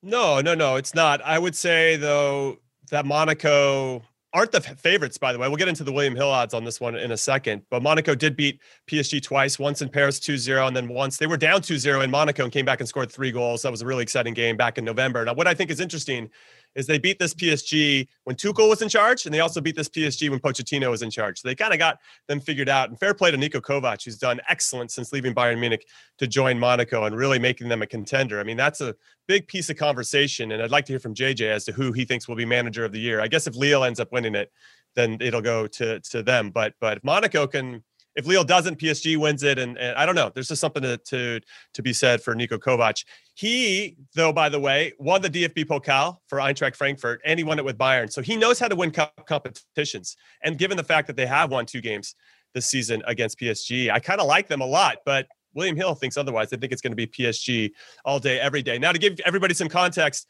No, 0.01 0.39
no, 0.39 0.55
no, 0.55 0.77
it's 0.77 0.95
not. 0.95 1.21
I 1.21 1.37
would 1.37 1.55
say, 1.55 1.97
though, 1.97 2.59
that 2.91 3.05
Monaco 3.05 4.03
aren't 4.36 4.51
the 4.51 4.59
favorites, 4.59 5.17
by 5.17 5.31
the 5.31 5.39
way. 5.39 5.47
We'll 5.47 5.55
get 5.55 5.69
into 5.69 5.86
the 5.86 5.93
William 5.93 6.13
Hill 6.13 6.29
odds 6.29 6.53
on 6.53 6.65
this 6.65 6.81
one 6.81 6.95
in 6.95 7.11
a 7.11 7.17
second. 7.17 7.61
But 7.69 7.81
Monaco 7.81 8.13
did 8.13 8.36
beat 8.36 8.59
PSG 8.86 9.23
twice, 9.23 9.57
once 9.57 9.81
in 9.81 9.88
Paris 9.88 10.19
2 10.19 10.38
0, 10.38 10.67
and 10.67 10.75
then 10.75 10.89
once 10.89 11.17
they 11.17 11.25
were 11.25 11.38
down 11.38 11.61
2 11.61 11.77
0 11.77 12.01
in 12.01 12.11
Monaco 12.11 12.43
and 12.43 12.51
came 12.51 12.65
back 12.65 12.81
and 12.81 12.89
scored 12.89 13.09
three 13.09 13.31
goals. 13.31 13.61
That 13.61 13.71
was 13.71 13.81
a 13.81 13.86
really 13.86 14.03
exciting 14.03 14.33
game 14.33 14.57
back 14.57 14.77
in 14.77 14.83
November. 14.83 15.23
Now, 15.23 15.33
what 15.33 15.47
I 15.47 15.53
think 15.53 15.71
is 15.71 15.79
interesting 15.79 16.29
is 16.76 16.88
they 16.88 16.97
beat 16.97 17.19
this 17.19 17.34
PSG 17.34 18.07
when 18.26 18.36
Tuchel 18.36 18.69
was 18.69 18.82
in 18.82 18.89
charge, 18.89 19.26
and 19.26 19.34
they 19.34 19.39
also 19.39 19.61
beat 19.61 19.76
this 19.76 19.89
PSG 19.89 20.30
when 20.30 20.39
Pochettino 20.39 20.89
was 20.89 21.01
in 21.01 21.09
charge. 21.09 21.39
So 21.39 21.47
they 21.47 21.55
kind 21.55 21.73
of 21.73 21.80
got 21.80 21.99
them 22.28 22.39
figured 22.39 22.69
out. 22.69 22.89
And 22.89 22.99
fair 22.99 23.13
play 23.13 23.32
to 23.32 23.38
Niko 23.38 23.61
Kovac, 23.61 24.03
who's 24.03 24.17
done 24.17 24.41
excellent 24.49 24.91
since 24.91 25.13
leaving 25.13 25.34
Bayern 25.34 25.59
Munich 25.59 25.88
to 26.17 26.28
join 26.28 26.59
Monaco 26.59 27.05
and 27.05 27.15
really 27.15 27.39
making 27.39 27.69
them 27.69 27.82
a 27.82 27.88
contender. 27.88 28.39
I 28.39 28.43
mean, 28.43 28.57
that's 28.57 28.82
a 28.82 28.95
big 29.28 29.47
piece 29.47 29.69
of 29.69 29.78
conversation, 29.78 30.51
and 30.51 30.61
I'd 30.61 30.71
like 30.71 30.86
to 30.86 30.93
hear 30.93 30.99
from 30.99 31.15
JJ 31.15 31.47
as 31.49 31.65
to 31.65 31.71
who 31.71 31.91
he 31.91 32.05
thinks 32.05 32.28
will 32.28 32.36
be 32.36 32.45
manager 32.45 32.86
of 32.86 32.91
the 32.91 32.99
year. 32.99 33.21
I 33.21 33.28
guess 33.28 33.47
if 33.47 33.55
Lille 33.55 33.84
ends 33.84 33.99
up 33.99 34.11
winning 34.11 34.36
it, 34.36 34.51
then 34.95 35.17
it'll 35.21 35.41
go 35.41 35.67
to 35.67 35.99
to 35.99 36.23
them. 36.23 36.51
But 36.51 36.73
but 36.80 36.97
if 36.97 37.03
Monaco 37.03 37.47
can 37.47 37.84
if 38.16 38.26
Lille 38.26 38.43
doesn't, 38.43 38.80
PSG 38.80 39.18
wins 39.18 39.43
it, 39.43 39.59
and, 39.59 39.78
and, 39.78 39.97
I 39.97 40.05
don't 40.05 40.16
know. 40.16 40.32
There's 40.34 40.47
just 40.47 40.61
something 40.61 40.82
to, 40.84 40.97
to 40.97 41.41
to 41.74 41.82
be 41.82 41.93
said 41.93 42.22
for 42.22 42.34
Niko 42.34 42.57
Kovac. 42.57 43.03
He, 43.34 43.97
though, 44.13 44.32
by 44.32 44.49
the 44.49 44.59
way, 44.59 44.93
won 44.99 45.22
the 45.22 45.30
DFB 45.30 45.66
Pokal 45.66 46.18
for 46.28 46.39
Eintracht 46.39 46.76
Frankfurt, 46.76 47.22
and 47.26 47.38
he 47.38 47.43
won 47.43 47.59
it 47.59 47.66
with 47.66 47.78
Bayern. 47.78 48.11
So 48.11 48.22
he 48.22 48.38
knows 48.38 48.59
how 48.59 48.68
to 48.68 48.76
win 48.76 48.91
cup 48.91 49.26
competitions. 49.26 50.16
And 50.43 50.57
given 50.57 50.78
the 50.78 50.84
fact 50.84 51.07
that 51.07 51.18
they 51.18 51.26
have 51.26 51.51
won 51.51 51.66
two 51.66 51.82
games 51.82 52.16
this 52.53 52.68
season 52.68 53.03
against 53.05 53.39
PSG, 53.39 53.91
I 53.91 53.99
kind 53.99 54.22
of 54.22 54.28
like 54.28 54.47
them 54.47 54.61
a 54.61 54.66
lot. 54.66 54.97
But 55.05 55.28
William 55.53 55.76
Hill 55.76 55.95
thinks 55.95 56.18
otherwise. 56.18 56.53
I 56.53 56.57
think 56.57 56.72
it's 56.72 56.82
going 56.82 56.91
to 56.91 56.95
be 56.95 57.07
PSG 57.07 57.72
all 58.05 58.20
day, 58.20 58.39
every 58.39 58.61
day. 58.61 58.78
Now, 58.78 58.91
to 58.91 58.99
give 58.99 59.20
everybody 59.26 59.53
some 59.53 59.70
context, 59.70 60.28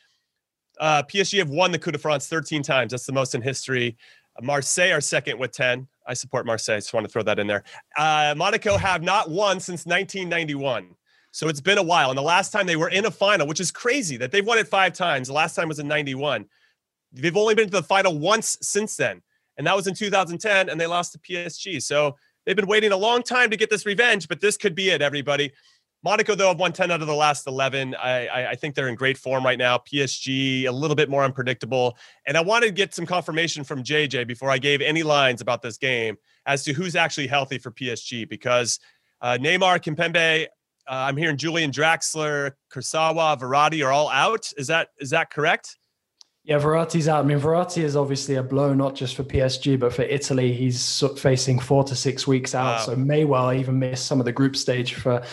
uh, 0.80 1.04
PSG 1.04 1.40
have 1.40 1.50
won 1.50 1.72
the 1.72 1.80
Coupe 1.80 1.94
de 1.94 2.00
France 2.00 2.28
13 2.28 2.64
times. 2.64 2.92
That's 2.92 3.06
the 3.06 3.14
most 3.14 3.36
in 3.36 3.42
history. 3.42 3.98
Marseille 4.42 4.92
are 4.92 5.02
second 5.02 5.40
with 5.40 5.52
10. 5.52 5.88
I 6.08 6.14
support 6.14 6.46
Marseille. 6.46 6.76
I 6.76 6.78
just 6.80 6.94
want 6.94 7.06
to 7.06 7.12
throw 7.12 7.24
that 7.24 7.40
in 7.40 7.48
there. 7.48 7.64
Uh, 7.98 8.34
Monaco 8.38 8.78
have 8.78 9.02
not 9.02 9.30
won 9.30 9.60
since 9.60 9.86
1991. 9.86 10.90
So 11.32 11.50
it's 11.50 11.62
been 11.62 11.78
a 11.78 11.84
while. 11.84 12.10
And 12.10 12.18
the 12.18 12.24
last 12.24 12.52
time 12.52 12.66
they 12.66 12.76
were 12.76 12.90
in 12.90 13.06
a 13.06 13.12
final, 13.12 13.48
which 13.48 13.60
is 13.60 13.72
crazy 13.72 14.18
that 14.18 14.32
they've 14.32 14.46
won 14.46 14.58
it 14.58 14.68
five 14.68 14.94
times. 14.94 15.28
The 15.28 15.34
last 15.34 15.56
time 15.56 15.68
was 15.68 15.80
in 15.80 15.88
91. 15.88 16.46
They've 17.12 17.36
only 17.36 17.56
been 17.56 17.66
to 17.66 17.72
the 17.72 17.84
final 17.84 18.18
once 18.18 18.58
since 18.62 18.96
then. 18.96 19.22
And 19.58 19.68
that 19.68 19.76
was 19.76 19.88
in 19.88 19.96
2010, 19.96 20.70
and 20.70 20.80
they 20.80 20.86
lost 20.86 21.14
to 21.14 21.20
PSG. 21.20 21.82
So 21.82 22.16
they've 22.46 22.56
been 22.56 22.68
waiting 22.68 22.92
a 22.92 22.98
long 22.98 23.24
time 23.24 23.50
to 23.50 23.58
get 23.58 23.70
this 23.70 23.86
revenge, 23.86 24.28
but 24.28 24.42
this 24.42 24.58
could 24.58 24.76
be 24.76 24.90
it, 24.90 25.02
everybody. 25.02 25.52
Monaco, 26.06 26.36
though, 26.36 26.50
have 26.50 26.60
won 26.60 26.72
10 26.72 26.92
out 26.92 27.02
of 27.02 27.08
the 27.08 27.16
last 27.16 27.48
11. 27.48 27.96
I, 27.96 28.28
I, 28.28 28.50
I, 28.52 28.56
think 28.56 28.76
they're 28.76 28.90
in 28.90 28.94
great 28.94 29.18
form 29.18 29.44
right 29.44 29.58
now. 29.58 29.80
PSG, 29.80 30.68
a 30.68 30.72
little 30.72 30.96
bit 30.96 31.10
more 31.10 31.24
unpredictable. 31.24 31.98
And 32.28 32.38
I 32.38 32.42
wanted 32.42 32.68
to 32.68 32.72
get 32.74 32.94
some 32.94 33.08
confirmation 33.08 33.64
from 33.64 33.84
JJ 33.84 34.28
before 34.28 34.52
I 34.52 34.60
gave 34.60 34.82
any 34.82 35.02
lines 35.02 35.42
about 35.42 35.64
this 35.64 35.78
game 35.78 36.16
as 36.46 36.64
to 36.66 36.74
who's 36.74 36.96
actually 36.96 37.26
healthy 37.26 37.58
for 37.58 37.72
PSG 37.72 38.30
because 38.30 38.78
uh, 39.20 39.40
Neymar, 39.42 39.80
Kimpembe, 39.82 40.44
uh, 40.46 40.48
I'm 40.88 41.18
hearing 41.18 41.38
Julian 41.38 41.72
Draxler, 41.72 42.52
Kurzawa, 42.72 43.40
Verratti 43.40 43.84
are 43.84 43.92
all 43.92 44.10
out. 44.10 44.54
Is 44.60 44.68
that 44.68 44.90
is 45.00 45.10
that 45.10 45.32
correct? 45.32 45.76
Yeah, 46.46 46.60
Verratti's 46.60 47.08
out. 47.08 47.26
I 47.26 47.28
mean, 47.28 47.40
Verratti 47.40 47.82
is 47.82 47.96
obviously 47.96 48.36
a 48.36 48.44
blow 48.44 48.76
not 48.76 48.94
just 48.94 49.16
for 49.16 49.24
PSG 49.24 49.80
but 49.80 49.94
for 49.94 50.04
Italy. 50.04 50.54
He's 50.54 51.04
facing 51.18 51.60
four 51.60 51.84
to 51.86 51.96
six 51.96 52.28
weeks 52.28 52.54
out, 52.54 52.76
wow. 52.76 52.86
so 52.86 52.96
may 52.96 53.26
well 53.26 53.52
even 53.52 53.80
miss 53.80 54.00
some 54.00 54.20
of 54.20 54.26
the 54.26 54.32
group 54.32 54.56
stage 54.56 54.94
for 54.94 55.24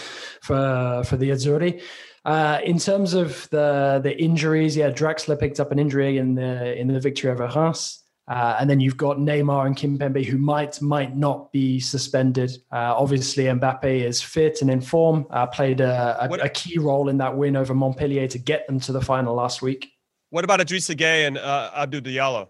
for 0.41 1.03
for 1.05 1.17
the 1.19 1.31
Azzurri. 1.31 1.83
Uh, 2.25 2.61
in 2.65 2.79
terms 2.79 3.13
of 3.13 3.47
the 3.51 4.01
the 4.03 4.19
injuries, 4.19 4.75
yeah, 4.75 4.91
Draxler 4.91 5.39
picked 5.39 5.61
up 5.61 5.71
an 5.71 5.79
injury 5.79 6.17
in 6.17 6.35
the 6.35 6.79
in 6.79 6.89
the 6.89 6.99
victory 6.99 7.31
over 7.31 7.47
Reims. 7.47 7.99
Uh, 8.29 8.57
and 8.61 8.71
then 8.71 8.79
you've 8.79 8.97
got 8.97 9.19
Neymar 9.19 9.67
and 9.67 9.77
Kimpembe 9.77 10.25
who 10.25 10.39
might 10.39 10.81
might 10.81 11.15
not 11.15 11.53
be 11.53 11.79
suspended. 11.79 12.53
Uh, 12.73 12.95
obviously, 12.97 13.45
Mbappe 13.45 13.85
is 13.85 14.23
fit 14.23 14.63
and 14.63 14.71
in 14.71 14.81
form. 14.81 15.27
Uh, 15.29 15.47
played 15.47 15.81
a, 15.81 16.31
a, 16.31 16.45
a, 16.45 16.49
key 16.49 16.79
role 16.79 17.09
in 17.09 17.19
that 17.19 17.37
win 17.37 17.57
over 17.57 17.75
Montpellier 17.75 18.29
to 18.29 18.39
get 18.39 18.67
them 18.69 18.79
to 18.81 18.93
the 18.93 19.01
final 19.01 19.35
last 19.35 19.61
week. 19.61 19.91
What 20.33 20.45
about 20.45 20.61
Idrissa 20.61 20.97
Gueye 20.97 21.27
and 21.27 21.37
uh, 21.37 21.71
Abdou 21.77 22.01
Diallo? 22.01 22.49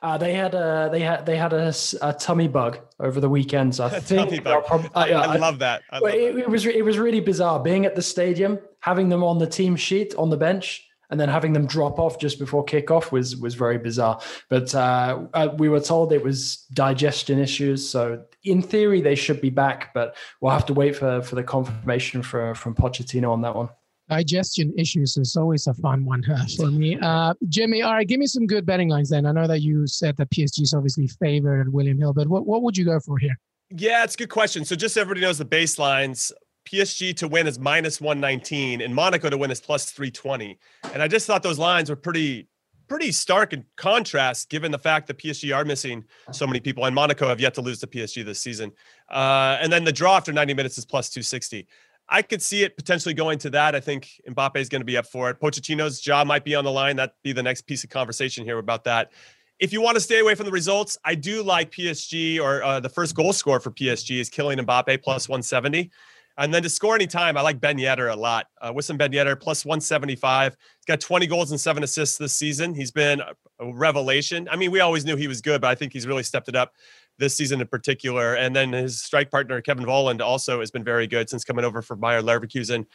Uh, 0.00 0.16
they 0.16 0.32
had 0.32 0.54
a 0.54 0.88
they 0.92 1.00
had 1.00 1.26
they 1.26 1.36
had 1.36 1.52
a, 1.52 1.74
a 2.02 2.12
tummy 2.12 2.46
bug 2.46 2.78
over 3.00 3.18
the 3.18 3.28
weekend. 3.28 3.74
So 3.74 3.86
I 3.86 3.88
think 3.98 4.44
prob- 4.44 4.92
I, 4.94 5.10
I, 5.10 5.34
I, 5.34 5.36
love 5.36 5.58
that. 5.58 5.82
I 5.90 5.98
love 5.98 6.14
it, 6.14 6.34
that. 6.34 6.42
it, 6.42 6.48
was 6.48 6.64
it 6.66 6.84
was 6.84 6.96
really 6.96 7.18
bizarre 7.18 7.58
being 7.58 7.84
at 7.84 7.96
the 7.96 8.02
stadium, 8.02 8.60
having 8.78 9.08
them 9.08 9.24
on 9.24 9.38
the 9.38 9.46
team 9.48 9.74
sheet 9.74 10.14
on 10.16 10.30
the 10.30 10.36
bench, 10.36 10.88
and 11.10 11.18
then 11.18 11.28
having 11.28 11.52
them 11.52 11.66
drop 11.66 11.98
off 11.98 12.20
just 12.20 12.38
before 12.38 12.64
kickoff 12.64 13.10
was 13.10 13.36
was 13.38 13.56
very 13.56 13.78
bizarre. 13.78 14.20
But 14.48 14.72
uh, 14.72 15.24
uh, 15.34 15.48
we 15.58 15.68
were 15.68 15.80
told 15.80 16.12
it 16.12 16.22
was 16.22 16.58
digestion 16.74 17.40
issues, 17.40 17.88
so 17.90 18.22
in 18.44 18.62
theory 18.62 19.00
they 19.00 19.16
should 19.16 19.40
be 19.40 19.50
back, 19.50 19.92
but 19.94 20.14
we'll 20.40 20.52
have 20.52 20.66
to 20.66 20.74
wait 20.74 20.94
for 20.94 21.22
for 21.22 21.34
the 21.34 21.42
confirmation 21.42 22.22
for, 22.22 22.54
from 22.54 22.76
Pochettino 22.76 23.32
on 23.32 23.42
that 23.42 23.56
one 23.56 23.70
digestion 24.08 24.72
issues 24.76 25.16
is 25.16 25.36
always 25.36 25.66
a 25.66 25.74
fun 25.74 26.04
one 26.04 26.22
for 26.56 26.66
me. 26.66 26.98
Uh, 27.00 27.34
Jimmy, 27.48 27.82
all 27.82 27.94
right, 27.94 28.06
give 28.06 28.20
me 28.20 28.26
some 28.26 28.46
good 28.46 28.66
betting 28.66 28.88
lines 28.88 29.10
then. 29.10 29.26
I 29.26 29.32
know 29.32 29.46
that 29.46 29.60
you 29.60 29.86
said 29.86 30.16
that 30.18 30.30
PSG 30.30 30.62
is 30.62 30.74
obviously 30.74 31.06
favored 31.06 31.62
at 31.62 31.68
William 31.72 31.98
Hill, 31.98 32.12
but 32.12 32.28
what, 32.28 32.46
what 32.46 32.62
would 32.62 32.76
you 32.76 32.84
go 32.84 33.00
for 33.00 33.18
here? 33.18 33.38
Yeah, 33.70 34.04
it's 34.04 34.14
a 34.14 34.18
good 34.18 34.30
question. 34.30 34.64
So 34.64 34.76
just 34.76 34.94
so 34.94 35.00
everybody 35.00 35.22
knows 35.22 35.38
the 35.38 35.44
baselines. 35.44 36.32
PSG 36.66 37.14
to 37.16 37.28
win 37.28 37.46
is 37.46 37.58
minus 37.58 38.00
119 38.00 38.80
and 38.80 38.94
Monaco 38.94 39.28
to 39.28 39.36
win 39.36 39.50
is 39.50 39.60
plus 39.60 39.90
320. 39.90 40.58
And 40.94 41.02
I 41.02 41.08
just 41.08 41.26
thought 41.26 41.42
those 41.42 41.58
lines 41.58 41.90
were 41.90 41.96
pretty 41.96 42.48
pretty 42.86 43.12
stark 43.12 43.52
in 43.52 43.64
contrast 43.76 44.50
given 44.50 44.70
the 44.70 44.78
fact 44.78 45.06
that 45.06 45.18
PSG 45.18 45.56
are 45.56 45.64
missing 45.64 46.04
so 46.32 46.46
many 46.46 46.60
people 46.60 46.84
and 46.84 46.94
Monaco 46.94 47.28
have 47.28 47.40
yet 47.40 47.54
to 47.54 47.62
lose 47.62 47.80
to 47.80 47.86
PSG 47.86 48.24
this 48.24 48.40
season. 48.40 48.72
Uh, 49.10 49.58
and 49.60 49.72
then 49.72 49.84
the 49.84 49.92
draw 49.92 50.16
after 50.16 50.32
90 50.32 50.54
minutes 50.54 50.78
is 50.78 50.84
plus 50.84 51.08
260. 51.10 51.66
I 52.08 52.22
could 52.22 52.42
see 52.42 52.62
it 52.62 52.76
potentially 52.76 53.14
going 53.14 53.38
to 53.40 53.50
that. 53.50 53.74
I 53.74 53.80
think 53.80 54.08
Mbappe 54.28 54.56
is 54.56 54.68
going 54.68 54.80
to 54.80 54.86
be 54.86 54.96
up 54.96 55.06
for 55.06 55.30
it. 55.30 55.40
Pochettino's 55.40 56.00
job 56.00 56.26
might 56.26 56.44
be 56.44 56.54
on 56.54 56.64
the 56.64 56.70
line. 56.70 56.96
That'd 56.96 57.14
be 57.22 57.32
the 57.32 57.42
next 57.42 57.62
piece 57.62 57.84
of 57.84 57.90
conversation 57.90 58.44
here 58.44 58.58
about 58.58 58.84
that. 58.84 59.10
If 59.58 59.72
you 59.72 59.80
want 59.80 59.94
to 59.94 60.00
stay 60.00 60.18
away 60.18 60.34
from 60.34 60.46
the 60.46 60.52
results, 60.52 60.98
I 61.04 61.14
do 61.14 61.42
like 61.42 61.70
PSG 61.70 62.40
or 62.40 62.62
uh, 62.62 62.80
the 62.80 62.88
first 62.88 63.14
goal 63.14 63.32
score 63.32 63.60
for 63.60 63.70
PSG 63.70 64.20
is 64.20 64.28
Kylian 64.28 64.60
Mbappe 64.60 65.02
plus 65.02 65.28
170. 65.28 65.90
And 66.36 66.52
then 66.52 66.64
to 66.64 66.68
score 66.68 66.96
any 66.96 67.06
time, 67.06 67.36
I 67.36 67.42
like 67.42 67.60
Ben 67.60 67.78
Yedder 67.78 68.12
a 68.12 68.16
lot. 68.16 68.48
Uh, 68.60 68.72
Wissam 68.72 68.98
Ben 68.98 69.12
Yedder 69.12 69.40
plus 69.40 69.64
175. 69.64 70.56
He's 70.56 70.84
got 70.86 71.00
20 71.00 71.28
goals 71.28 71.52
and 71.52 71.60
seven 71.60 71.84
assists 71.84 72.18
this 72.18 72.32
season. 72.32 72.74
He's 72.74 72.90
been 72.90 73.20
a 73.20 73.72
revelation. 73.72 74.48
I 74.50 74.56
mean, 74.56 74.72
we 74.72 74.80
always 74.80 75.04
knew 75.04 75.14
he 75.14 75.28
was 75.28 75.40
good, 75.40 75.60
but 75.60 75.68
I 75.68 75.76
think 75.76 75.92
he's 75.92 76.08
really 76.08 76.24
stepped 76.24 76.48
it 76.48 76.56
up 76.56 76.72
this 77.18 77.36
season 77.36 77.60
in 77.60 77.66
particular. 77.66 78.34
And 78.34 78.54
then 78.54 78.72
his 78.72 79.02
strike 79.02 79.30
partner, 79.30 79.60
Kevin 79.60 79.84
Volland, 79.84 80.20
also 80.20 80.60
has 80.60 80.70
been 80.70 80.84
very 80.84 81.06
good 81.06 81.30
since 81.30 81.44
coming 81.44 81.64
over 81.64 81.82
for 81.82 81.96
Bayer 81.96 82.22
Leverkusen. 82.22 82.86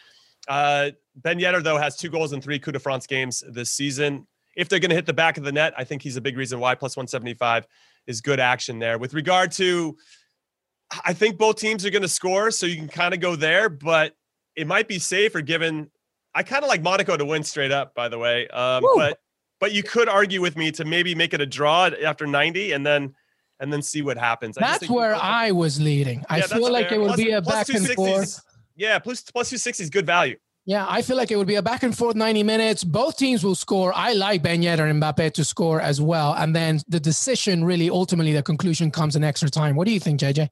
Uh, 0.48 0.92
ben 1.16 1.40
Yedder, 1.40 1.64
though, 1.64 1.78
has 1.78 1.96
two 1.96 2.10
goals 2.10 2.34
in 2.34 2.42
three 2.42 2.60
Coupe 2.60 2.74
de 2.74 2.80
France 2.80 3.08
games 3.08 3.44
this 3.50 3.72
season. 3.72 4.28
If 4.56 4.68
they're 4.68 4.80
going 4.80 4.90
to 4.90 4.96
hit 4.96 5.06
the 5.06 5.14
back 5.14 5.38
of 5.38 5.44
the 5.44 5.52
net, 5.52 5.74
I 5.78 5.84
think 5.84 6.02
he's 6.02 6.18
a 6.18 6.22
big 6.22 6.38
reason 6.38 6.60
why 6.60 6.76
plus 6.76 6.98
175 6.98 7.68
is 8.08 8.22
good 8.22 8.40
action 8.40 8.80
there. 8.80 8.98
With 8.98 9.14
regard 9.14 9.52
to, 9.54 9.96
I 11.06 11.14
think 11.14 11.38
both 11.38 11.58
teams 11.58 11.86
are 11.86 11.90
going 11.90 12.02
to 12.02 12.08
score, 12.10 12.52
so 12.52 12.66
you 12.66 12.76
can 12.76 12.88
kind 12.88 13.14
of 13.14 13.20
go 13.20 13.36
there, 13.36 13.70
but 13.70 14.16
it 14.56 14.68
might 14.68 14.88
be 14.88 15.00
safer 15.00 15.42
given. 15.42 15.92
I 16.34 16.44
kind 16.44 16.64
of 16.64 16.70
like 16.70 16.82
Monaco 16.82 17.16
to 17.16 17.26
win 17.26 17.44
straight 17.44 17.72
up, 17.72 17.94
by 17.94 18.10
the 18.10 18.18
way. 18.18 18.48
Um, 18.48 18.84
but 18.96 19.20
but 19.60 19.72
you 19.74 19.84
could 19.84 20.10
argue 20.10 20.42
with 20.42 20.58
me 20.58 20.72
to 20.72 20.86
maybe 20.86 21.14
make 21.16 21.34
it 21.34 21.42
a 21.42 21.46
draw 21.46 21.90
after 22.04 22.26
90 22.26 22.72
and 22.72 22.86
then 22.86 23.14
and 23.60 23.72
then 23.72 23.82
see 23.82 24.02
what 24.02 24.18
happens. 24.18 24.56
That's 24.56 24.90
where 24.90 25.16
I 25.16 25.52
was 25.52 25.80
leading. 25.80 26.26
I 26.30 26.42
feel 26.42 26.72
like 26.72 26.90
fair. 26.90 26.98
it 26.98 27.02
would 27.02 27.08
plus, 27.08 27.18
be 27.18 27.32
a 27.32 27.42
back 27.42 27.70
and 27.70 27.88
forth. 27.90 28.42
Yeah, 28.76 29.00
plus 29.00 29.22
plus 29.22 29.50
260 29.50 29.84
is 29.84 29.90
good 29.90 30.06
value. 30.06 30.38
Yeah, 30.66 30.86
I 30.88 31.02
feel 31.02 31.18
like 31.18 31.32
it 31.32 31.36
would 31.36 31.48
be 31.48 31.56
a 31.56 31.64
back 31.64 31.84
and 31.84 31.98
forth 31.98 32.16
90 32.16 32.44
minutes. 32.44 32.84
Both 32.84 33.18
teams 33.18 33.44
will 33.44 33.56
score. 33.56 33.92
I 33.96 34.14
like 34.14 34.44
Ben 34.44 34.62
Yedder 34.62 34.90
and 34.90 35.02
Mbappe 35.02 35.34
to 35.34 35.44
score 35.44 35.82
as 35.82 36.00
well. 36.00 36.36
And 36.36 36.56
then 36.56 36.80
the 36.88 37.00
decision 37.00 37.66
really 37.66 37.90
ultimately 37.90 38.34
the 38.34 38.44
conclusion 38.44 38.92
comes 38.92 39.16
in 39.16 39.24
extra 39.24 39.50
time. 39.50 39.76
What 39.76 39.88
do 39.88 39.94
you 39.94 40.00
think, 40.00 40.20
JJ? 40.20 40.50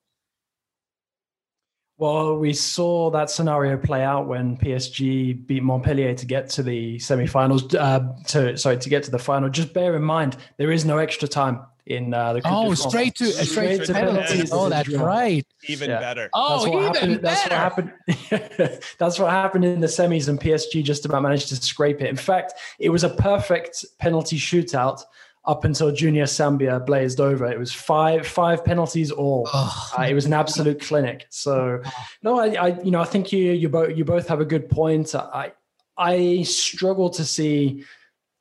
Well, 1.99 2.37
we 2.37 2.53
saw 2.53 3.09
that 3.11 3.29
scenario 3.29 3.77
play 3.77 4.03
out 4.03 4.27
when 4.27 4.57
PSG 4.57 5.45
beat 5.45 5.63
Montpellier 5.63 6.13
to 6.13 6.25
get 6.25 6.49
to 6.51 6.63
the 6.63 6.99
semi-finals. 6.99 7.73
Uh, 7.73 8.15
to 8.27 8.57
sorry, 8.57 8.77
to 8.77 8.89
get 8.89 9.03
to 9.03 9.11
the 9.11 9.19
final. 9.19 9.49
Just 9.49 9.73
bear 9.73 9.95
in 9.95 10.03
mind 10.03 10.37
there 10.57 10.71
is 10.71 10.85
no 10.85 10.97
extra 10.97 11.27
time 11.27 11.61
in 11.87 12.13
uh, 12.13 12.33
the. 12.33 12.41
oh, 12.45 12.73
straight 12.73 13.15
to 13.15 13.25
straight, 13.25 13.47
straight 13.47 13.85
to 13.85 13.93
penalties. 13.93 14.29
penalties. 14.29 14.51
Oh, 14.51 14.69
that's 14.69 14.89
right. 14.89 15.45
Even 15.67 15.89
yeah. 15.89 15.99
better. 15.99 16.29
Oh, 16.33 16.49
that's 16.49 16.69
what 16.69 16.81
even 16.81 16.93
happened. 16.93 17.21
better. 17.21 17.49
That's 17.49 17.49
what 17.49 18.39
happened. 18.39 18.81
that's 18.97 19.19
what 19.19 19.31
happened 19.31 19.65
in 19.65 19.79
the 19.79 19.87
semis, 19.87 20.29
and 20.29 20.39
PSG 20.39 20.83
just 20.83 21.05
about 21.05 21.23
managed 21.23 21.49
to 21.49 21.55
scrape 21.55 22.01
it. 22.01 22.07
In 22.07 22.15
fact, 22.15 22.53
it 22.79 22.89
was 22.89 23.03
a 23.03 23.09
perfect 23.09 23.85
penalty 23.99 24.37
shootout 24.37 25.01
up 25.47 25.63
until 25.63 25.91
Junior 25.91 26.25
Sambia 26.25 26.79
blazed 26.81 27.21
over. 27.21 27.45
It 27.45 27.57
was 27.57 27.73
five 27.73 28.27
five 28.27 28.63
penalties 28.65 29.11
all. 29.11 29.49
Oh. 29.53 29.93
Uh, 29.97 30.03
it 30.03 30.13
was 30.13 30.25
an 30.25 30.33
absolute 30.33 30.81
clinic. 30.81 31.25
So 31.29 31.81
no, 32.21 32.39
I, 32.39 32.47
I, 32.47 32.67
you 32.81 32.91
know 32.91 33.01
I 33.01 33.05
think 33.05 33.31
you 33.31 33.53
you 33.53 33.69
both 33.69 33.97
you 33.97 34.03
both 34.03 34.27
have 34.27 34.41
a 34.41 34.45
good 34.45 34.69
point. 34.69 35.15
I 35.15 35.53
I 35.97 36.43
struggle 36.43 37.09
to 37.11 37.23
see 37.25 37.85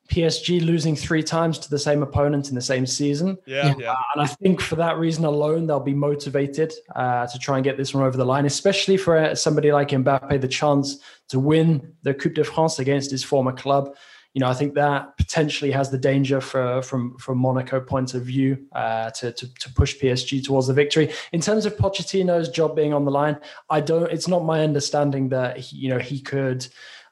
PSG 0.07 0.65
losing 0.65 0.95
three 0.95 1.23
times 1.23 1.59
to 1.59 1.69
the 1.69 1.79
same 1.79 2.03
opponent 2.03 2.49
in 2.49 2.55
the 2.55 2.61
same 2.61 2.85
season. 2.85 3.37
Yeah, 3.45 3.73
yeah. 3.77 3.91
Uh, 3.91 3.95
and 4.15 4.23
I 4.23 4.27
think 4.27 4.61
for 4.61 4.75
that 4.75 4.97
reason 4.97 5.25
alone, 5.25 5.67
they'll 5.67 5.79
be 5.79 5.93
motivated 5.93 6.73
uh, 6.95 7.27
to 7.27 7.39
try 7.39 7.57
and 7.57 7.63
get 7.63 7.77
this 7.77 7.93
one 7.93 8.03
over 8.03 8.17
the 8.17 8.25
line, 8.25 8.45
especially 8.45 8.97
for 8.97 9.17
uh, 9.17 9.35
somebody 9.35 9.71
like 9.71 9.89
Mbappe, 9.89 10.39
the 10.41 10.47
chance 10.47 10.97
to 11.29 11.39
win 11.39 11.93
the 12.03 12.13
Coupe 12.13 12.35
de 12.35 12.43
France 12.43 12.79
against 12.79 13.11
his 13.11 13.23
former 13.23 13.51
club 13.51 13.95
you 14.37 14.41
know, 14.41 14.49
I 14.49 14.53
think 14.53 14.75
that 14.75 15.17
potentially 15.17 15.71
has 15.71 15.89
the 15.89 15.97
danger 15.97 16.39
for 16.39 16.83
from 16.83 17.17
from 17.17 17.39
Monaco 17.39 17.79
point 17.79 18.13
of 18.13 18.21
view 18.21 18.67
uh, 18.71 19.09
to, 19.09 19.31
to, 19.31 19.53
to 19.55 19.73
push 19.73 19.97
PSG 19.97 20.45
towards 20.45 20.67
the 20.67 20.75
victory. 20.75 21.11
In 21.31 21.41
terms 21.41 21.65
of 21.65 21.75
Pochettino's 21.75 22.47
job 22.47 22.75
being 22.75 22.93
on 22.93 23.03
the 23.03 23.09
line, 23.09 23.39
I 23.71 23.81
don't. 23.81 24.11
It's 24.11 24.27
not 24.27 24.45
my 24.45 24.63
understanding 24.63 25.29
that 25.29 25.57
he, 25.57 25.77
you 25.77 25.89
know 25.89 25.97
he 25.97 26.19
could. 26.19 26.67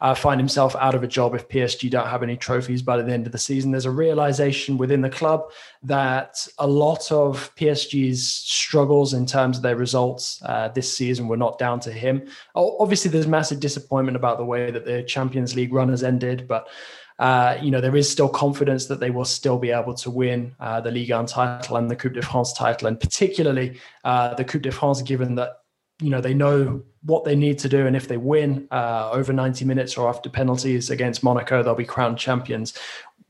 Uh, 0.05 0.13
find 0.13 0.39
himself 0.39 0.75
out 0.75 0.93
of 0.93 1.01
a 1.01 1.07
job 1.07 1.33
if 1.33 1.49
PSG 1.49 1.89
don't 1.89 2.05
have 2.05 2.21
any 2.21 2.37
trophies 2.37 2.83
by 2.83 2.95
the 2.95 3.11
end 3.11 3.25
of 3.25 3.31
the 3.31 3.39
season. 3.39 3.71
There's 3.71 3.85
a 3.85 3.89
realization 3.89 4.77
within 4.77 5.01
the 5.01 5.09
club 5.09 5.49
that 5.81 6.47
a 6.59 6.67
lot 6.67 7.11
of 7.11 7.49
PSG's 7.55 8.23
struggles 8.23 9.15
in 9.15 9.25
terms 9.25 9.57
of 9.57 9.63
their 9.63 9.75
results 9.75 10.43
uh, 10.45 10.67
this 10.67 10.95
season 10.95 11.27
were 11.27 11.37
not 11.37 11.57
down 11.57 11.79
to 11.79 11.91
him. 11.91 12.27
Obviously, 12.53 13.09
there's 13.09 13.25
massive 13.25 13.59
disappointment 13.59 14.15
about 14.15 14.37
the 14.37 14.45
way 14.45 14.69
that 14.69 14.85
the 14.85 15.01
Champions 15.01 15.55
League 15.55 15.73
run 15.73 15.89
has 15.89 16.03
ended, 16.03 16.47
but 16.47 16.67
uh, 17.17 17.57
you 17.59 17.71
know, 17.71 17.81
there 17.81 17.95
is 17.95 18.07
still 18.07 18.29
confidence 18.29 18.85
that 18.85 18.99
they 18.99 19.09
will 19.09 19.25
still 19.25 19.57
be 19.57 19.71
able 19.71 19.95
to 19.95 20.11
win 20.11 20.53
uh, 20.59 20.81
the 20.81 20.91
Ligue 20.91 21.09
1 21.09 21.25
title 21.25 21.77
and 21.77 21.89
the 21.89 21.95
Coupe 21.95 22.13
de 22.13 22.21
France 22.21 22.53
title, 22.53 22.87
and 22.87 22.99
particularly 22.99 23.79
uh, 24.03 24.35
the 24.35 24.43
Coupe 24.43 24.61
de 24.61 24.71
France, 24.71 25.01
given 25.01 25.33
that 25.33 25.61
you 26.01 26.09
know 26.09 26.21
they 26.21 26.33
know 26.33 26.83
what 27.03 27.23
they 27.23 27.35
need 27.35 27.59
to 27.59 27.69
do, 27.69 27.87
and 27.87 27.95
if 27.95 28.07
they 28.07 28.17
win 28.17 28.67
uh, 28.71 29.09
over 29.11 29.31
90 29.31 29.65
minutes 29.65 29.97
or 29.97 30.09
after 30.09 30.29
penalties 30.29 30.89
against 30.89 31.23
Monaco, 31.23 31.61
they'll 31.61 31.75
be 31.75 31.85
crowned 31.85 32.17
champions 32.17 32.73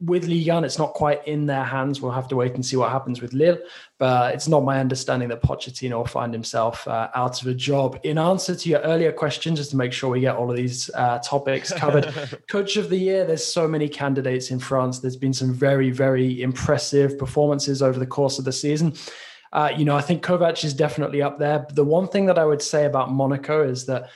with 0.02 0.28
Ligue 0.28 0.50
1, 0.50 0.66
it's 0.66 0.78
not 0.78 0.94
quite 0.94 1.26
in 1.26 1.46
their 1.46 1.64
hands. 1.64 2.02
We'll 2.02 2.12
have 2.12 2.28
to 2.28 2.36
wait 2.36 2.54
and 2.54 2.66
see 2.66 2.76
what 2.76 2.92
happens 2.92 3.22
with 3.22 3.34
Lille. 3.34 3.58
But 3.98 4.34
it's 4.34 4.48
not 4.48 4.64
my 4.64 4.80
understanding 4.80 5.30
that 5.30 5.42
Pochettino 5.42 5.98
will 5.98 6.06
find 6.06 6.34
himself 6.34 6.86
uh, 6.88 7.10
out 7.16 7.42
of 7.42 7.48
a 7.48 7.54
job. 7.54 8.00
In 8.04 8.18
answer 8.18 8.56
to 8.56 8.70
your 8.70 8.80
earlier 8.80 9.14
question, 9.14 9.56
just 9.56 9.72
to 9.72 9.78
make 9.78 9.94
sure 9.94 10.10
we 10.10 10.20
get 10.20 10.36
all 10.36 10.50
of 10.50 10.58
these 10.58 10.90
uh, 10.96 11.20
topics 11.20 11.72
covered, 11.72 12.14
Coach 12.50 12.76
of 12.76 12.90
the 12.90 12.98
Year, 12.98 13.26
there's 13.26 13.46
so 13.46 13.68
many 13.68 13.88
candidates 13.88 14.52
in 14.52 14.60
France. 14.60 15.00
There's 15.00 15.16
been 15.16 15.34
some 15.34 15.54
very, 15.54 15.92
very 15.92 16.42
impressive 16.42 17.18
performances 17.18 17.82
over 17.82 17.98
the 17.98 18.06
course 18.06 18.38
of 18.38 18.44
the 18.44 18.54
season. 18.54 18.94
Uh, 19.54 19.72
you 19.76 19.86
know, 19.86 19.96
I 19.96 20.02
think 20.02 20.24
Kovac 20.24 20.64
is 20.64 20.74
definitely 20.74 21.22
up 21.22 21.40
there. 21.40 21.66
The 21.74 21.86
one 21.86 22.08
thing 22.08 22.26
that 22.26 22.38
I 22.38 22.46
would 22.46 22.62
say 22.62 22.86
about 22.86 23.12
Monaco 23.12 23.68
is 23.68 23.86
that 23.86 24.10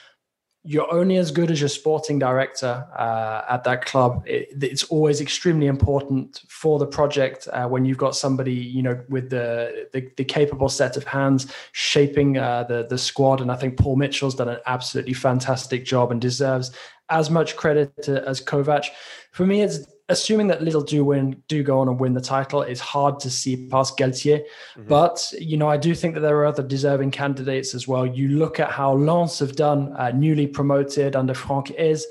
you're 0.63 0.91
only 0.93 1.15
as 1.15 1.31
good 1.31 1.49
as 1.49 1.61
your 1.61 1.69
sporting 1.69 2.19
director 2.19 2.85
uh, 2.97 3.43
at 3.49 3.63
that 3.63 3.85
club. 3.85 4.23
It, 4.25 4.49
it's 4.61 4.83
always 4.85 5.21
extremely 5.21 5.67
important 5.67 6.43
for 6.49 6.77
the 6.77 6.85
project 6.85 7.47
uh, 7.53 7.67
when 7.67 7.85
you've 7.85 7.97
got 7.97 8.15
somebody, 8.15 8.53
you 8.53 8.81
know, 8.81 9.01
with 9.07 9.29
the 9.29 9.87
the, 9.93 10.11
the 10.17 10.25
capable 10.25 10.67
set 10.67 10.97
of 10.97 11.05
hands 11.05 11.53
shaping 11.71 12.37
uh, 12.37 12.63
the 12.63 12.85
the 12.89 12.97
squad. 12.97 13.39
And 13.39 13.51
I 13.51 13.55
think 13.55 13.77
Paul 13.77 13.95
Mitchell's 13.95 14.35
done 14.35 14.49
an 14.49 14.59
absolutely 14.65 15.13
fantastic 15.13 15.85
job 15.85 16.11
and 16.11 16.19
deserves 16.19 16.71
as 17.09 17.29
much 17.29 17.55
credit 17.55 17.93
to, 18.03 18.27
as 18.27 18.41
Kovac. 18.41 18.85
For 19.31 19.45
me, 19.45 19.61
it's 19.61 19.79
assuming 20.09 20.47
that 20.47 20.63
Lille 20.63 20.81
do 20.81 21.05
win, 21.05 21.41
do 21.47 21.63
go 21.63 21.79
on 21.79 21.87
and 21.87 21.99
win 21.99 22.13
the 22.13 22.21
title, 22.21 22.61
it's 22.63 22.79
hard 22.79 23.19
to 23.21 23.29
see 23.29 23.67
past 23.67 23.97
Galtier. 23.97 24.39
Mm-hmm. 24.39 24.87
But 24.87 25.31
you 25.39 25.55
know, 25.55 25.69
I 25.69 25.77
do 25.77 25.95
think 25.95 26.15
that 26.15 26.21
there 26.21 26.37
are 26.37 26.45
other 26.45 26.63
deserving 26.63 27.11
candidates 27.11 27.73
as 27.73 27.87
well. 27.87 28.05
You 28.05 28.29
look 28.29 28.59
at 28.59 28.71
how 28.71 28.93
Lens 28.93 29.39
have 29.39 29.55
done, 29.55 29.93
uh, 29.97 30.11
newly 30.11 30.47
promoted 30.47 31.15
under 31.15 31.33
Franck 31.33 31.67
Haise. 31.67 32.03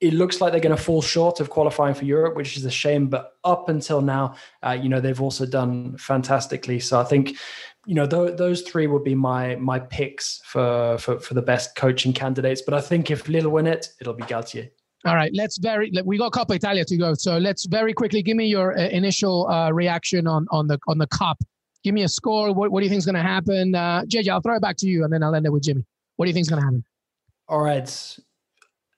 It 0.00 0.12
looks 0.12 0.42
like 0.42 0.52
they're 0.52 0.60
going 0.60 0.76
to 0.76 0.82
fall 0.82 1.00
short 1.00 1.40
of 1.40 1.48
qualifying 1.48 1.94
for 1.94 2.04
Europe, 2.04 2.36
which 2.36 2.58
is 2.58 2.66
a 2.66 2.70
shame. 2.70 3.08
But 3.08 3.32
up 3.44 3.70
until 3.70 4.02
now, 4.02 4.34
uh, 4.62 4.72
you 4.72 4.90
know, 4.90 5.00
they've 5.00 5.22
also 5.22 5.46
done 5.46 5.96
fantastically. 5.96 6.80
So 6.80 7.00
I 7.00 7.04
think 7.04 7.36
you 7.86 7.94
know 7.94 8.06
th- 8.06 8.36
those 8.36 8.62
three 8.62 8.86
would 8.86 9.04
be 9.04 9.14
my 9.14 9.56
my 9.56 9.78
picks 9.78 10.42
for, 10.44 10.98
for 10.98 11.18
for 11.18 11.32
the 11.32 11.42
best 11.42 11.74
coaching 11.76 12.12
candidates. 12.12 12.60
But 12.60 12.74
I 12.74 12.82
think 12.82 13.10
if 13.10 13.28
Lille 13.28 13.48
win 13.48 13.66
it, 13.66 13.88
it'll 14.00 14.14
be 14.14 14.24
Galtier. 14.24 14.70
All 15.06 15.14
right, 15.14 15.30
let's 15.32 15.56
very 15.58 15.92
we 16.04 16.18
got 16.18 16.32
Coppa 16.32 16.56
Italia 16.56 16.84
to 16.84 16.96
go, 16.96 17.14
so 17.14 17.38
let's 17.38 17.64
very 17.66 17.94
quickly 17.94 18.22
give 18.22 18.36
me 18.36 18.46
your 18.46 18.76
uh, 18.76 18.88
initial 18.88 19.48
uh, 19.48 19.70
reaction 19.70 20.26
on 20.26 20.48
on 20.50 20.66
the 20.66 20.80
on 20.88 20.98
the 20.98 21.06
cup. 21.06 21.38
Give 21.84 21.94
me 21.94 22.02
a 22.02 22.08
score. 22.08 22.52
What, 22.52 22.72
what 22.72 22.80
do 22.80 22.86
you 22.86 22.90
think 22.90 22.98
is 22.98 23.06
going 23.06 23.14
to 23.14 23.22
happen? 23.22 23.76
Uh, 23.76 24.02
JJ, 24.08 24.28
I'll 24.28 24.40
throw 24.40 24.56
it 24.56 24.62
back 24.62 24.76
to 24.78 24.88
you, 24.88 25.04
and 25.04 25.12
then 25.12 25.22
I'll 25.22 25.36
end 25.36 25.46
it 25.46 25.52
with 25.52 25.62
Jimmy. 25.62 25.84
What 26.16 26.26
do 26.26 26.30
you 26.30 26.34
think 26.34 26.42
is 26.42 26.48
going 26.48 26.60
to 26.60 26.66
happen? 26.66 26.84
All 27.48 27.60
right, 27.60 28.18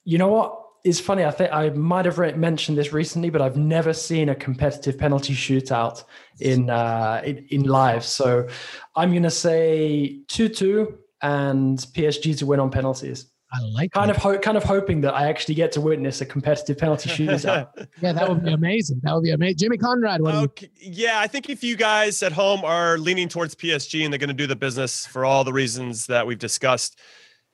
you 0.04 0.16
know 0.16 0.28
what? 0.28 0.58
It's 0.82 0.98
funny. 0.98 1.26
I 1.26 1.30
think 1.30 1.52
I 1.52 1.68
might 1.70 2.06
have 2.06 2.16
mentioned 2.38 2.78
this 2.78 2.94
recently, 2.94 3.28
but 3.28 3.42
I've 3.42 3.58
never 3.58 3.92
seen 3.92 4.30
a 4.30 4.34
competitive 4.34 4.96
penalty 4.96 5.34
shootout 5.34 6.04
in 6.40 6.70
uh, 6.70 7.20
in, 7.22 7.44
in 7.50 7.64
live. 7.64 8.02
So 8.02 8.48
I'm 8.96 9.10
going 9.10 9.24
to 9.24 9.30
say 9.30 10.22
two-two 10.28 10.96
and 11.20 11.78
PSG 11.78 12.38
to 12.38 12.46
win 12.46 12.60
on 12.60 12.70
penalties. 12.70 13.26
I 13.50 13.60
like 13.62 13.92
kind 13.92 14.10
that. 14.10 14.16
of 14.16 14.22
ho- 14.22 14.38
kind 14.38 14.56
of 14.58 14.64
hoping 14.64 15.00
that 15.02 15.14
I 15.14 15.28
actually 15.28 15.54
get 15.54 15.72
to 15.72 15.80
witness 15.80 16.20
a 16.20 16.26
competitive 16.26 16.76
penalty 16.76 17.08
shootout. 17.10 17.88
yeah, 18.02 18.12
that 18.12 18.28
would 18.28 18.44
be 18.44 18.52
amazing. 18.52 19.00
That 19.02 19.14
would 19.14 19.22
be 19.24 19.30
amazing. 19.30 19.56
Jimmy 19.56 19.78
Conrad, 19.78 20.20
what 20.20 20.34
okay. 20.34 20.70
You- 20.76 20.92
yeah, 20.92 21.18
I 21.20 21.26
think 21.26 21.48
if 21.48 21.64
you 21.64 21.76
guys 21.76 22.22
at 22.22 22.32
home 22.32 22.62
are 22.64 22.98
leaning 22.98 23.28
towards 23.28 23.54
PSG 23.54 24.04
and 24.04 24.12
they're 24.12 24.18
going 24.18 24.28
to 24.28 24.34
do 24.34 24.46
the 24.46 24.56
business 24.56 25.06
for 25.06 25.24
all 25.24 25.44
the 25.44 25.52
reasons 25.52 26.06
that 26.08 26.26
we've 26.26 26.38
discussed, 26.38 26.98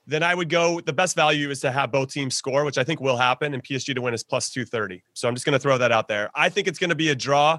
then 0.06 0.22
I 0.22 0.34
would 0.34 0.48
go. 0.50 0.80
The 0.80 0.92
best 0.92 1.16
value 1.16 1.48
is 1.50 1.60
to 1.60 1.70
have 1.70 1.90
both 1.92 2.12
teams 2.12 2.36
score, 2.36 2.64
which 2.64 2.76
I 2.76 2.84
think 2.84 3.00
will 3.00 3.16
happen, 3.16 3.54
and 3.54 3.62
PSG 3.62 3.94
to 3.94 4.02
win 4.02 4.12
is 4.14 4.22
plus 4.24 4.50
two 4.50 4.64
thirty. 4.64 5.02
So 5.14 5.28
I'm 5.28 5.34
just 5.34 5.46
going 5.46 5.54
to 5.54 5.58
throw 5.58 5.78
that 5.78 5.92
out 5.92 6.08
there. 6.08 6.28
I 6.34 6.48
think 6.48 6.68
it's 6.68 6.78
going 6.78 6.90
to 6.90 6.96
be 6.96 7.08
a 7.10 7.14
draw. 7.14 7.58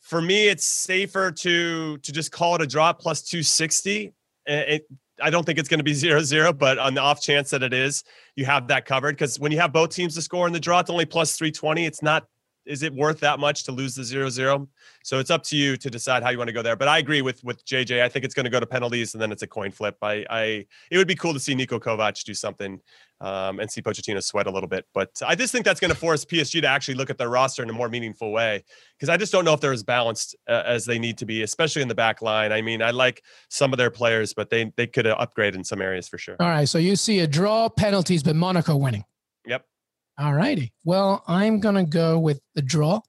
For 0.00 0.20
me, 0.20 0.48
it's 0.48 0.64
safer 0.64 1.32
to 1.32 1.96
to 1.98 2.12
just 2.12 2.30
call 2.30 2.54
it 2.54 2.60
a 2.62 2.66
draw 2.66 2.92
plus 2.92 3.22
two 3.22 3.42
sixty. 3.42 4.12
It, 4.46 4.86
I 5.22 5.30
don't 5.30 5.44
think 5.44 5.58
it's 5.58 5.68
going 5.68 5.80
to 5.80 5.84
be 5.84 5.94
zero 6.06 6.22
zero, 6.22 6.52
but 6.52 6.78
on 6.78 6.94
the 6.94 7.00
off 7.00 7.22
chance 7.22 7.50
that 7.50 7.62
it 7.62 7.72
is, 7.72 8.04
you 8.36 8.44
have 8.44 8.68
that 8.68 8.84
covered. 8.84 9.16
Because 9.16 9.38
when 9.38 9.52
you 9.52 9.60
have 9.60 9.72
both 9.72 9.90
teams 9.90 10.14
to 10.16 10.22
score 10.22 10.46
in 10.46 10.52
the 10.52 10.60
draw, 10.60 10.80
it's 10.80 10.90
only 10.90 11.06
plus 11.06 11.36
320. 11.36 11.86
It's 11.86 12.02
not 12.02 12.26
is 12.64 12.82
it 12.82 12.94
worth 12.94 13.20
that 13.20 13.40
much 13.40 13.64
to 13.64 13.72
lose 13.72 13.94
the 13.94 14.04
zero 14.04 14.28
zero? 14.28 14.68
So 15.02 15.18
it's 15.18 15.30
up 15.30 15.42
to 15.44 15.56
you 15.56 15.76
to 15.76 15.90
decide 15.90 16.22
how 16.22 16.30
you 16.30 16.38
want 16.38 16.48
to 16.48 16.52
go 16.52 16.62
there. 16.62 16.76
But 16.76 16.88
I 16.88 16.98
agree 16.98 17.22
with 17.22 17.42
with 17.44 17.64
JJ. 17.64 18.02
I 18.02 18.08
think 18.08 18.24
it's 18.24 18.34
going 18.34 18.44
to 18.44 18.50
go 18.50 18.60
to 18.60 18.66
penalties 18.66 19.14
and 19.14 19.22
then 19.22 19.32
it's 19.32 19.42
a 19.42 19.46
coin 19.46 19.70
flip. 19.70 19.96
I 20.02 20.24
I 20.30 20.66
it 20.90 20.98
would 20.98 21.08
be 21.08 21.14
cool 21.14 21.32
to 21.32 21.40
see 21.40 21.54
Niko 21.54 21.80
Kovac 21.80 22.22
do 22.24 22.34
something 22.34 22.80
um, 23.22 23.60
and 23.60 23.70
see 23.70 23.80
Pochettino 23.80 24.22
sweat 24.22 24.46
a 24.46 24.50
little 24.50 24.68
bit. 24.68 24.84
But 24.92 25.10
I 25.24 25.34
just 25.34 25.52
think 25.52 25.64
that's 25.64 25.80
going 25.80 25.92
to 25.92 25.96
force 25.96 26.24
PSG 26.24 26.60
to 26.60 26.66
actually 26.66 26.94
look 26.94 27.08
at 27.08 27.18
their 27.18 27.30
roster 27.30 27.62
in 27.62 27.70
a 27.70 27.72
more 27.72 27.88
meaningful 27.88 28.32
way 28.32 28.64
because 28.98 29.08
I 29.08 29.16
just 29.16 29.32
don't 29.32 29.44
know 29.44 29.54
if 29.54 29.60
they're 29.60 29.72
as 29.72 29.84
balanced 29.84 30.34
uh, 30.48 30.64
as 30.66 30.84
they 30.84 30.98
need 30.98 31.16
to 31.18 31.24
be, 31.24 31.42
especially 31.42 31.82
in 31.82 31.88
the 31.88 31.94
back 31.94 32.20
line. 32.20 32.52
I 32.52 32.60
mean, 32.60 32.82
I 32.82 32.90
like 32.90 33.22
some 33.48 33.72
of 33.72 33.78
their 33.78 33.90
players, 33.90 34.34
but 34.34 34.50
they 34.50 34.72
they 34.76 34.88
could 34.88 35.06
upgrade 35.06 35.54
in 35.54 35.62
some 35.62 35.80
areas 35.80 36.08
for 36.08 36.18
sure. 36.18 36.36
All 36.40 36.48
right, 36.48 36.68
so 36.68 36.78
you 36.78 36.96
see 36.96 37.20
a 37.20 37.26
draw, 37.26 37.68
penalties, 37.68 38.22
but 38.24 38.34
Monaco 38.34 38.76
winning. 38.76 39.04
Yep. 39.46 39.64
All 40.18 40.34
righty. 40.34 40.72
Well, 40.84 41.22
I'm 41.26 41.60
going 41.60 41.76
to 41.76 41.84
go 41.84 42.18
with 42.18 42.40
the 42.54 42.62
draw, 42.62 43.00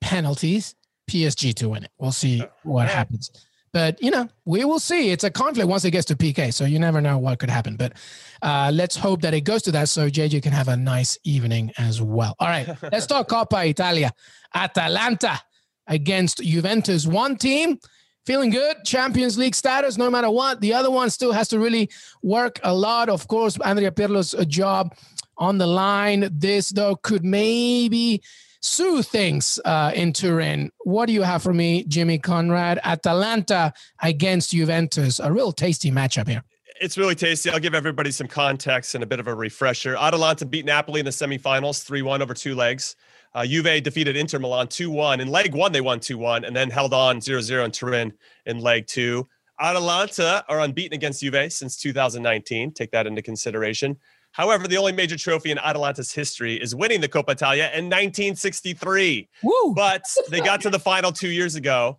penalties, 0.00 0.74
PSG 1.10 1.54
to 1.54 1.70
win 1.70 1.84
it. 1.84 1.90
We'll 1.98 2.12
see 2.12 2.44
what 2.62 2.88
happens. 2.88 3.30
But, 3.72 4.02
you 4.02 4.10
know, 4.10 4.28
we 4.44 4.64
will 4.64 4.78
see. 4.78 5.10
It's 5.10 5.24
a 5.24 5.30
conflict 5.30 5.68
once 5.68 5.84
it 5.84 5.90
gets 5.90 6.06
to 6.06 6.16
PK. 6.16 6.52
So 6.52 6.64
you 6.64 6.78
never 6.78 7.00
know 7.00 7.18
what 7.18 7.38
could 7.38 7.50
happen. 7.50 7.76
But 7.76 7.94
uh, 8.42 8.70
let's 8.72 8.96
hope 8.96 9.22
that 9.22 9.34
it 9.34 9.42
goes 9.42 9.62
to 9.62 9.72
that 9.72 9.88
so 9.88 10.08
JJ 10.08 10.42
can 10.42 10.52
have 10.52 10.68
a 10.68 10.76
nice 10.76 11.18
evening 11.24 11.72
as 11.78 12.00
well. 12.00 12.34
All 12.38 12.48
right. 12.48 12.68
let's 12.92 13.06
talk 13.06 13.28
Coppa 13.28 13.68
Italia. 13.68 14.12
Atalanta 14.54 15.40
against 15.86 16.38
Juventus. 16.38 17.06
One 17.06 17.36
team 17.36 17.78
feeling 18.26 18.50
good. 18.50 18.84
Champions 18.84 19.38
League 19.38 19.54
status, 19.54 19.96
no 19.96 20.10
matter 20.10 20.30
what. 20.30 20.60
The 20.60 20.74
other 20.74 20.90
one 20.90 21.10
still 21.10 21.32
has 21.32 21.48
to 21.48 21.58
really 21.58 21.88
work 22.22 22.60
a 22.62 22.74
lot. 22.74 23.08
Of 23.08 23.26
course, 23.28 23.58
Andrea 23.60 23.90
Pirlo's 23.90 24.34
job 24.46 24.94
on 25.38 25.58
the 25.58 25.66
line. 25.66 26.28
This, 26.32 26.68
though, 26.68 26.96
could 26.96 27.24
maybe 27.24 28.22
soothe 28.60 29.06
thinks 29.06 29.58
uh, 29.64 29.92
in 29.94 30.12
Turin. 30.12 30.70
What 30.84 31.06
do 31.06 31.12
you 31.12 31.22
have 31.22 31.42
for 31.42 31.54
me, 31.54 31.84
Jimmy 31.84 32.18
Conrad? 32.18 32.80
Atalanta 32.84 33.72
against 34.02 34.50
Juventus. 34.50 35.20
A 35.20 35.32
real 35.32 35.52
tasty 35.52 35.90
matchup 35.90 36.28
here. 36.28 36.42
It's 36.80 36.96
really 36.96 37.14
tasty. 37.14 37.50
I'll 37.50 37.58
give 37.58 37.74
everybody 37.74 38.10
some 38.12 38.28
context 38.28 38.94
and 38.94 39.02
a 39.02 39.06
bit 39.06 39.18
of 39.18 39.26
a 39.26 39.34
refresher. 39.34 39.96
Atalanta 39.96 40.46
beat 40.46 40.64
Napoli 40.64 41.00
in 41.00 41.06
the 41.06 41.10
semifinals 41.10 41.82
3 41.82 42.02
1 42.02 42.22
over 42.22 42.34
two 42.34 42.54
legs. 42.54 42.94
Uh, 43.34 43.44
Juve 43.44 43.82
defeated 43.82 44.16
Inter 44.16 44.38
Milan 44.38 44.68
2 44.68 44.90
1. 44.90 45.20
In 45.20 45.28
leg 45.28 45.54
one, 45.54 45.72
they 45.72 45.80
won 45.80 46.00
2 46.00 46.16
1 46.16 46.44
and 46.44 46.54
then 46.54 46.70
held 46.70 46.94
on 46.94 47.20
0 47.20 47.40
0 47.40 47.64
in 47.64 47.70
Turin 47.70 48.12
in 48.46 48.60
leg 48.60 48.86
two. 48.86 49.28
Atalanta 49.60 50.44
are 50.48 50.60
unbeaten 50.60 50.94
against 50.94 51.20
Juve 51.20 51.52
since 51.52 51.76
2019. 51.76 52.72
Take 52.72 52.92
that 52.92 53.06
into 53.06 53.22
consideration. 53.22 53.96
However, 54.32 54.68
the 54.68 54.76
only 54.76 54.92
major 54.92 55.16
trophy 55.16 55.50
in 55.50 55.58
Atalanta's 55.58 56.12
history 56.12 56.54
is 56.54 56.74
winning 56.74 57.00
the 57.00 57.08
Coppa 57.08 57.30
Italia 57.30 57.64
in 57.74 57.86
1963. 57.86 59.28
Woo. 59.42 59.74
But 59.74 60.04
they 60.30 60.40
got 60.40 60.60
to 60.62 60.70
the 60.70 60.78
final 60.78 61.12
two 61.12 61.30
years 61.30 61.54
ago, 61.54 61.98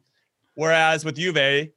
whereas 0.56 1.04
with 1.04 1.16
Juve, 1.16 1.70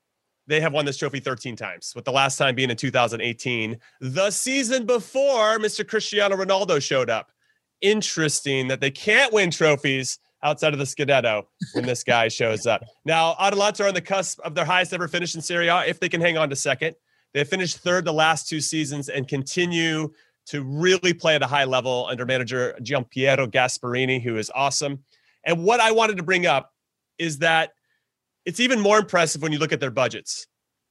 they 0.46 0.61
have 0.61 0.72
won 0.72 0.84
this 0.84 0.96
trophy 0.96 1.20
13 1.20 1.57
times, 1.57 1.92
with 1.94 2.05
the 2.05 2.12
last 2.12 2.36
time 2.36 2.55
being 2.55 2.70
in 2.70 2.76
2018, 2.76 3.78
the 4.00 4.30
season 4.30 4.86
before 4.86 5.59
Mr. 5.59 5.86
Cristiano 5.86 6.36
Ronaldo 6.36 6.82
showed 6.82 7.11
up. 7.11 7.30
Interesting 7.80 8.68
that 8.68 8.80
they 8.80 8.90
can't 8.90 9.32
win 9.32 9.50
trophies 9.50 10.18
outside 10.42 10.72
of 10.72 10.78
the 10.78 10.84
Scudetto 10.84 11.44
when 11.72 11.86
this 11.86 12.03
guy 12.03 12.28
shows 12.28 12.66
up. 12.66 12.82
Now, 13.05 13.36
Atalanta 13.38 13.84
are 13.84 13.88
on 13.88 13.94
the 13.94 14.00
cusp 14.00 14.40
of 14.40 14.55
their 14.55 14.64
highest 14.64 14.92
ever 14.92 15.09
finish 15.09 15.34
in 15.34 15.40
Serie 15.40 15.68
A 15.68 15.84
if 15.86 16.00
they 16.00 16.09
can 16.09 16.20
hang 16.20 16.36
on 16.36 16.50
to 16.50 16.57
second. 16.57 16.96
They 17.32 17.44
finished 17.44 17.78
third 17.78 18.05
the 18.05 18.12
last 18.12 18.48
two 18.48 18.61
seasons 18.61 19.09
and 19.09 19.26
continue 19.26 20.12
to 20.47 20.62
really 20.62 21.14
play 21.14 21.34
at 21.34 21.43
a 21.43 21.47
high 21.47 21.64
level 21.64 22.07
under 22.11 22.26
manager 22.26 22.76
Giampiero 22.82 23.47
Gasperini, 23.51 24.20
who 24.22 24.36
is 24.36 24.51
awesome. 24.55 25.05
And 25.45 25.64
what 25.64 25.80
I 25.80 25.93
wanted 25.93 26.16
to 26.16 26.22
bring 26.22 26.47
up 26.47 26.72
is 27.18 27.38
that 27.38 27.72
it's 28.45 28.61
even 28.61 28.80
more 28.80 28.99
impressive 28.99 29.43
when 29.43 29.53
you 29.53 29.59
look 29.59 29.72
at 29.72 29.80
their 29.80 29.90
budgets 29.90 30.47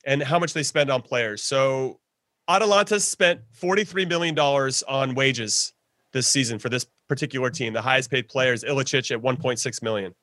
and 0.05 0.23
how 0.23 0.39
much 0.39 0.53
they 0.53 0.63
spend 0.63 0.89
on 0.89 1.01
players. 1.01 1.43
So 1.43 1.99
Atalanta 2.47 2.99
spent 2.99 3.41
$43 3.59 4.07
million 4.07 4.37
on 4.39 5.15
wages 5.15 5.73
this 6.13 6.27
season 6.27 6.59
for 6.59 6.69
this 6.69 6.85
particular 7.07 7.49
team. 7.49 7.73
The 7.73 7.81
highest 7.81 8.09
paid 8.09 8.27
player 8.27 8.53
is 8.53 8.63
Ilicic 8.63 9.11
at 9.11 9.21
1.6 9.21 9.83
million. 9.83 10.13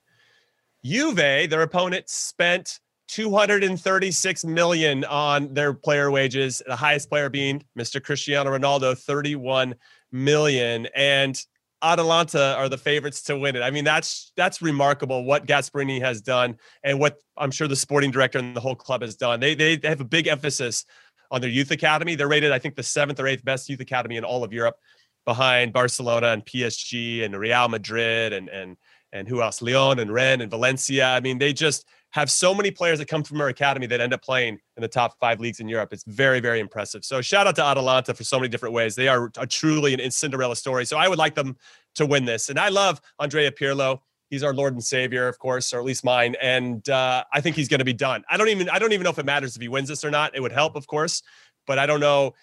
Juve, 0.85 1.17
their 1.17 1.63
opponent, 1.63 2.09
spent 2.09 2.81
236 3.09 4.45
million 4.45 5.05
on 5.05 5.53
their 5.55 5.73
player 5.75 6.11
wages 6.11 6.63
the 6.67 6.77
highest 6.77 7.09
player 7.09 7.29
being 7.29 7.65
mr 7.79 8.03
cristiano 8.03 8.51
ronaldo 8.51 8.97
31 8.97 9.75
million. 10.13 10.87
And 10.95 11.41
atalanta 11.83 12.57
are 12.57 12.69
the 12.69 12.79
favorites 12.79 13.23
to 13.23 13.39
win 13.39 13.57
it. 13.57 13.63
I 13.63 13.71
mean 13.71 13.85
that's 13.85 14.33
that's 14.37 14.61
remarkable 14.61 15.25
what 15.25 15.47
gasperini 15.47 16.01
has 16.01 16.21
done 16.21 16.57
and 16.83 16.99
what 16.99 17.19
i'm 17.37 17.53
sure 17.53 17.69
the 17.69 17.77
sporting 17.77 18.11
director 18.11 18.39
and 18.39 18.55
the 18.55 18.61
whole 18.61 18.75
club 18.75 19.03
has 19.03 19.15
done. 19.15 19.41
They 19.41 19.55
they, 19.55 19.77
they 19.77 19.89
have 19.89 20.01
a 20.01 20.05
big 20.05 20.27
emphasis 20.27 20.85
on 21.31 21.41
their 21.41 21.51
youth 21.51 21.71
academy. 21.71 22.15
They're 22.15 22.29
rated 22.29 22.53
i 22.53 22.59
think 22.59 22.75
the 22.75 22.83
seventh 22.83 23.21
or 23.21 23.27
eighth 23.27 23.45
best 23.45 23.69
youth 23.69 23.81
academy 23.81 24.17
in 24.17 24.25
all 24.25 24.43
of 24.43 24.53
europe 24.53 24.77
behind 25.25 25.75
barcelona 25.75 26.29
and 26.29 26.45
psg 26.45 27.23
and 27.23 27.39
real 27.39 27.69
madrid 27.69 28.33
and 28.33 28.49
and 28.49 28.77
and 29.13 29.29
who 29.29 29.43
else? 29.43 29.63
Lyon 29.63 29.99
and 29.99 30.13
Rennes 30.13 30.43
and 30.43 30.51
Valencia. 30.51 31.07
I 31.07 31.21
mean 31.21 31.39
they 31.39 31.53
just 31.53 31.87
have 32.11 32.31
so 32.31 32.55
many 32.55 32.71
players 32.71 32.99
that 32.99 33.07
come 33.07 33.23
from 33.23 33.41
our 33.41 33.49
academy 33.49 33.87
that 33.87 34.01
end 34.01 34.15
up 34.15 34.23
playing 34.23 34.59
in 34.77 34.81
the 34.81 34.89
top 34.89 35.19
five 35.21 35.41
leagues 35.41 35.61
in 35.61 35.69
Europe. 35.69 35.93
It's 35.93 36.05
very, 36.05 36.41
very 36.41 36.59
impressive. 36.59 37.05
So 37.05 37.21
shout 37.21 37.47
out 37.47 37.57
to 37.57 37.65
Atalanta 37.65 38.15
for 38.15 38.25
so 38.25 38.39
many 38.39 38.49
different 38.49 38.75
ways. 38.75 38.95
They 38.95 39.09
are 39.09 39.29
truly 39.49 39.95
an 39.95 40.11
Cinderella 40.11 40.57
story. 40.57 40.87
So 40.87 40.97
I 40.97 41.09
would 41.09 41.19
like 41.19 41.35
them 41.35 41.57
to 41.97 42.07
win 42.07 42.25
this. 42.25 42.49
And 42.49 42.59
I 42.59 42.69
love 42.71 43.01
Andrea 43.19 43.51
Pirlo. 43.53 44.01
He's 44.31 44.43
our 44.43 44.55
Lord 44.55 44.75
and 44.75 44.85
Savior, 44.85 45.29
of 45.29 45.39
course, 45.39 45.73
or 45.73 45.79
at 45.79 45.85
least 45.85 46.05
mine. 46.05 46.37
And 46.41 46.87
uh, 46.89 47.25
I 47.33 47.41
think 47.41 47.57
he's 47.57 47.69
going 47.69 47.79
to 47.79 47.85
be 47.85 47.95
done. 47.95 48.25
I 48.29 48.37
don't 48.37 48.49
even 48.49 48.69
I 48.69 48.79
don't 48.79 48.93
even 48.93 49.05
know 49.05 49.11
if 49.11 49.19
it 49.19 49.27
matters 49.27 49.57
if 49.57 49.63
he 49.63 49.69
wins 49.69 49.89
this 49.89 50.05
or 50.05 50.11
not. 50.11 50.35
It 50.35 50.41
would 50.41 50.53
help, 50.53 50.77
of 50.77 50.87
course, 50.87 51.23
but 51.67 51.79
I 51.79 51.87
don't 51.87 52.01
know 52.01 52.35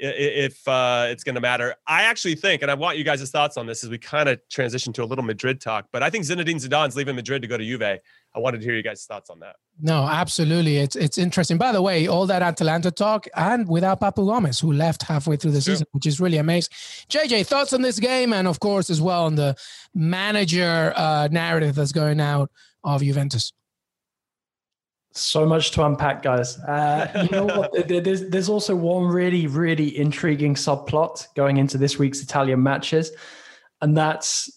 if 0.00 0.66
uh, 0.66 1.06
it's 1.08 1.22
going 1.22 1.34
to 1.34 1.40
matter. 1.40 1.74
I 1.86 2.02
actually 2.02 2.34
think, 2.34 2.62
and 2.62 2.70
I 2.70 2.74
want 2.74 2.98
you 2.98 3.04
guys' 3.04 3.30
thoughts 3.30 3.56
on 3.56 3.66
this 3.66 3.84
as 3.84 3.90
we 3.90 3.98
kind 3.98 4.28
of 4.28 4.40
transition 4.48 4.92
to 4.94 5.02
a 5.02 5.04
little 5.04 5.24
Madrid 5.24 5.60
talk, 5.60 5.86
but 5.92 6.02
I 6.02 6.10
think 6.10 6.24
Zinedine 6.24 6.56
Zidane's 6.56 6.96
leaving 6.96 7.16
Madrid 7.16 7.42
to 7.42 7.48
go 7.48 7.56
to 7.56 7.64
Juve. 7.64 7.82
I 7.82 8.38
wanted 8.38 8.60
to 8.60 8.64
hear 8.64 8.76
you 8.76 8.82
guys' 8.82 9.04
thoughts 9.04 9.28
on 9.28 9.40
that. 9.40 9.56
No, 9.80 10.04
absolutely. 10.04 10.76
It's 10.76 10.96
it's 10.96 11.18
interesting. 11.18 11.58
By 11.58 11.72
the 11.72 11.82
way, 11.82 12.06
all 12.06 12.26
that 12.26 12.42
Atalanta 12.42 12.90
talk 12.90 13.26
and 13.34 13.68
without 13.68 14.00
Papu 14.00 14.26
Gomez, 14.26 14.60
who 14.60 14.72
left 14.72 15.02
halfway 15.02 15.36
through 15.36 15.52
the 15.52 15.60
season, 15.60 15.86
which 15.92 16.06
is 16.06 16.20
really 16.20 16.36
amazing. 16.36 16.70
JJ, 17.08 17.46
thoughts 17.46 17.72
on 17.72 17.82
this 17.82 17.98
game, 17.98 18.32
and 18.32 18.46
of 18.46 18.60
course 18.60 18.88
as 18.90 19.00
well 19.00 19.24
on 19.24 19.34
the 19.34 19.56
manager 19.94 20.92
uh, 20.96 21.28
narrative 21.30 21.74
that's 21.74 21.92
going 21.92 22.20
out 22.20 22.50
of 22.84 23.02
Juventus. 23.02 23.52
So 25.20 25.44
much 25.44 25.70
to 25.72 25.84
unpack, 25.84 26.22
guys. 26.22 26.58
Uh, 26.58 27.26
you 27.30 27.36
know 27.36 27.44
what? 27.44 27.72
There's, 27.88 28.28
there's 28.28 28.48
also 28.48 28.74
one 28.74 29.04
really, 29.04 29.46
really 29.46 29.96
intriguing 29.96 30.54
subplot 30.54 31.26
going 31.34 31.58
into 31.58 31.76
this 31.78 31.98
week's 31.98 32.22
Italian 32.22 32.62
matches, 32.62 33.12
and 33.80 33.96
that's 33.96 34.50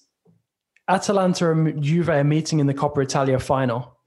Atalanta 0.88 1.52
and 1.52 1.82
Juve 1.82 2.10
are 2.10 2.24
meeting 2.24 2.60
in 2.60 2.68
the 2.68 2.74
Coppa 2.74 3.04
Italia 3.04 3.40
final. 3.40 3.98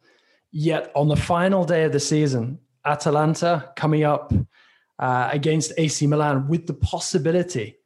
Yet 0.52 0.90
on 0.94 1.08
the 1.08 1.16
final 1.16 1.64
day 1.64 1.84
of 1.84 1.92
the 1.92 2.00
season, 2.00 2.58
Atalanta 2.84 3.72
coming 3.76 4.04
up 4.04 4.32
uh, 4.98 5.28
against 5.32 5.72
AC 5.76 6.06
Milan 6.06 6.48
with 6.48 6.66
the 6.66 6.74
possibility 6.74 7.76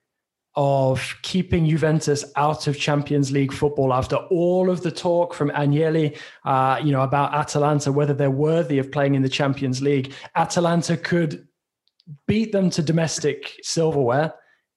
of 0.56 1.14
keeping 1.22 1.68
Juventus 1.68 2.24
out 2.36 2.66
of 2.66 2.76
Champions 2.76 3.30
League 3.30 3.52
football 3.52 3.94
after 3.94 4.16
all 4.16 4.68
of 4.68 4.82
the 4.82 4.90
talk 4.90 5.32
from 5.32 5.50
Agnelli, 5.50 6.18
uh, 6.44 6.80
you 6.82 6.90
know, 6.90 7.02
about 7.02 7.32
Atalanta, 7.34 7.92
whether 7.92 8.12
they're 8.12 8.30
worthy 8.30 8.78
of 8.78 8.90
playing 8.90 9.14
in 9.14 9.22
the 9.22 9.28
Champions 9.28 9.80
League. 9.80 10.12
Atalanta 10.34 10.96
could 10.96 11.46
beat 12.26 12.50
them 12.50 12.68
to 12.70 12.82
domestic 12.82 13.54
silverware, 13.62 14.34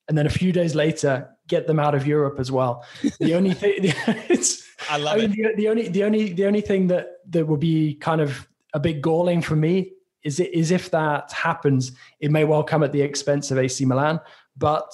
and 0.07 0.17
then 0.17 0.28
a 0.28 0.30
few 0.30 0.51
days 0.51 0.76
later 0.76 1.30
get 1.47 1.65
them 1.65 1.80
out 1.80 1.95
of 1.95 2.05
Europe 2.05 2.39
as 2.39 2.51
well. 2.51 2.86
The 3.19 3.34
only 3.34 3.53
thing, 3.55 3.74
it's, 3.82 4.63
I 4.89 4.97
love 4.97 5.17
I 5.17 5.21
mean, 5.21 5.32
it. 5.32 5.55
The, 5.55 5.63
the, 5.63 5.69
only, 5.69 5.88
the 5.88 6.03
only, 6.03 6.34
the 6.34 6.45
only 6.45 6.61
thing 6.61 6.88
that 6.88 7.07
that 7.30 7.47
would 7.47 7.59
be 7.59 7.95
kind 7.95 8.21
of 8.21 8.47
a 8.74 8.80
bit 8.80 9.01
galling 9.01 9.41
for 9.41 9.55
me 9.55 9.91
is 10.24 10.39
it 10.39 10.53
is 10.53 10.71
if 10.71 10.91
that 10.91 11.32
happens, 11.32 11.91
it 12.19 12.32
may 12.32 12.45
well 12.45 12.63
come 12.63 12.84
at 12.84 12.91
the 12.91 13.01
expense 13.01 13.51
of 13.51 13.57
AC 13.57 13.84
Milan, 13.86 14.19
but 14.55 14.93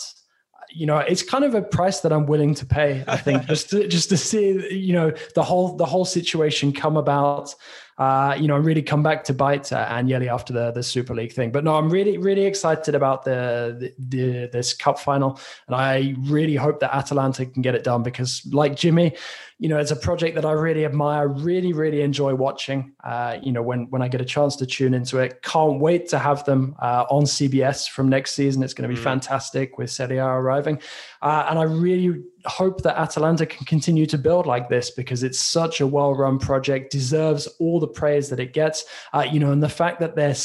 you 0.71 0.85
know 0.85 0.97
it's 0.97 1.23
kind 1.23 1.43
of 1.43 1.55
a 1.55 1.61
price 1.61 2.01
that 2.01 2.11
i'm 2.11 2.25
willing 2.25 2.53
to 2.53 2.65
pay 2.65 3.03
i 3.07 3.17
think 3.17 3.43
just 3.45 3.69
to 3.69 3.87
just 3.87 4.09
to 4.09 4.17
see 4.17 4.73
you 4.73 4.93
know 4.93 5.11
the 5.35 5.43
whole 5.43 5.75
the 5.75 5.85
whole 5.85 6.05
situation 6.05 6.71
come 6.71 6.97
about 6.97 7.53
uh, 7.99 8.33
you 8.39 8.47
know, 8.47 8.57
really 8.57 8.81
come 8.81 9.03
back 9.03 9.25
to 9.25 9.33
bite 9.33 9.73
uh, 9.73 9.85
Agnelli 9.89 10.27
after 10.27 10.53
the, 10.53 10.71
the 10.71 10.81
Super 10.81 11.13
League 11.13 11.33
thing. 11.33 11.51
But 11.51 11.65
no, 11.65 11.75
I'm 11.75 11.89
really, 11.89 12.17
really 12.17 12.45
excited 12.45 12.95
about 12.95 13.25
the, 13.25 13.75
the, 13.77 13.93
the 13.99 14.49
this 14.53 14.73
cup 14.73 14.97
final. 14.97 15.37
And 15.67 15.75
I 15.75 16.15
really 16.19 16.55
hope 16.55 16.79
that 16.79 16.95
Atalanta 16.95 17.45
can 17.45 17.61
get 17.61 17.75
it 17.75 17.83
done 17.83 18.01
because 18.01 18.47
like 18.53 18.77
Jimmy, 18.77 19.17
you 19.61 19.67
know, 19.67 19.77
it's 19.77 19.91
a 19.91 19.97
project 19.97 20.35
that 20.35 20.45
I 20.45 20.53
really 20.53 20.85
admire, 20.85 21.27
really, 21.27 21.73
really 21.73 22.01
enjoy 22.01 22.33
watching. 22.33 22.93
Uh, 23.03 23.37
you 23.43 23.51
know, 23.51 23.61
when 23.61 23.89
when 23.89 24.01
I 24.01 24.07
get 24.07 24.21
a 24.21 24.25
chance 24.25 24.55
to 24.55 24.65
tune 24.65 24.93
into 24.93 25.17
it, 25.17 25.41
can't 25.41 25.81
wait 25.81 26.07
to 26.09 26.19
have 26.19 26.45
them 26.45 26.77
uh, 26.81 27.03
on 27.09 27.23
CBS 27.23 27.89
from 27.89 28.07
next 28.07 28.35
season. 28.35 28.63
It's 28.63 28.73
going 28.73 28.89
to 28.89 28.95
be 28.95 28.99
mm. 28.99 29.03
fantastic 29.03 29.77
with 29.77 29.91
Serie 29.91 30.17
A 30.17 30.25
arriving, 30.25 30.79
uh, 31.21 31.47
and 31.49 31.59
I 31.59 31.63
really 31.63 32.23
hope 32.45 32.81
that 32.83 32.97
Atalanta 32.97 33.45
can 33.45 33.65
continue 33.65 34.05
to 34.05 34.17
build 34.17 34.45
like 34.45 34.69
this 34.69 34.91
because 34.91 35.23
it's 35.23 35.39
such 35.39 35.81
a 35.81 35.87
well-run 35.87 36.39
project, 36.39 36.91
deserves 36.91 37.47
all 37.59 37.79
the 37.79 37.87
praise 37.87 38.29
that 38.29 38.39
it 38.39 38.53
gets. 38.53 38.85
Uh, 39.13 39.25
you 39.29 39.39
know, 39.39 39.51
and 39.51 39.61
the 39.61 39.69
fact 39.69 39.99
that 39.99 40.15
they're 40.15 40.35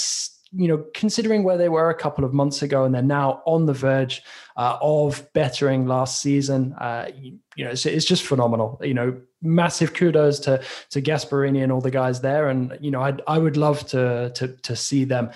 you 0.57 0.68
know, 0.68 0.85
considering 0.95 1.43
where 1.43 1.57
they 1.57 1.68
were 1.68 1.91
a 1.91 1.95
couple 1.95 2.25
of 2.25 2.33
months 2.33 2.62
ago 2.62 2.85
and 2.85 2.95
they're 2.95 3.03
now 3.03 3.43
on 3.45 3.66
the 3.66 3.72
verge 3.72 4.22
uh, 4.57 4.79
of 4.81 5.27
bettering 5.33 5.87
last 5.87 6.22
season, 6.22 6.72
uh, 6.75 7.09
you, 7.16 7.39
you, 7.57 7.64
know, 7.64 7.72
it's, 7.72 7.85
it's, 7.87 8.05
just 8.05 8.22
phenomenal. 8.22 8.79
You 8.83 8.95
know, 8.95 9.20
massive 9.43 9.95
kudos 9.95 10.39
to 10.41 10.62
to 10.91 11.03
Gasperini 11.03 11.62
and 11.62 11.72
all 11.72 11.81
the 11.81 11.91
guys 11.91 12.20
there, 12.20 12.49
and 12.49 12.77
you 12.81 12.91
know, 12.91 13.03
I 13.03 13.14
I 13.27 13.39
would 13.39 13.57
love 13.57 13.85
to 13.89 14.31
to 14.37 14.49
to 14.49 14.77
see 14.77 15.05
them 15.05 15.31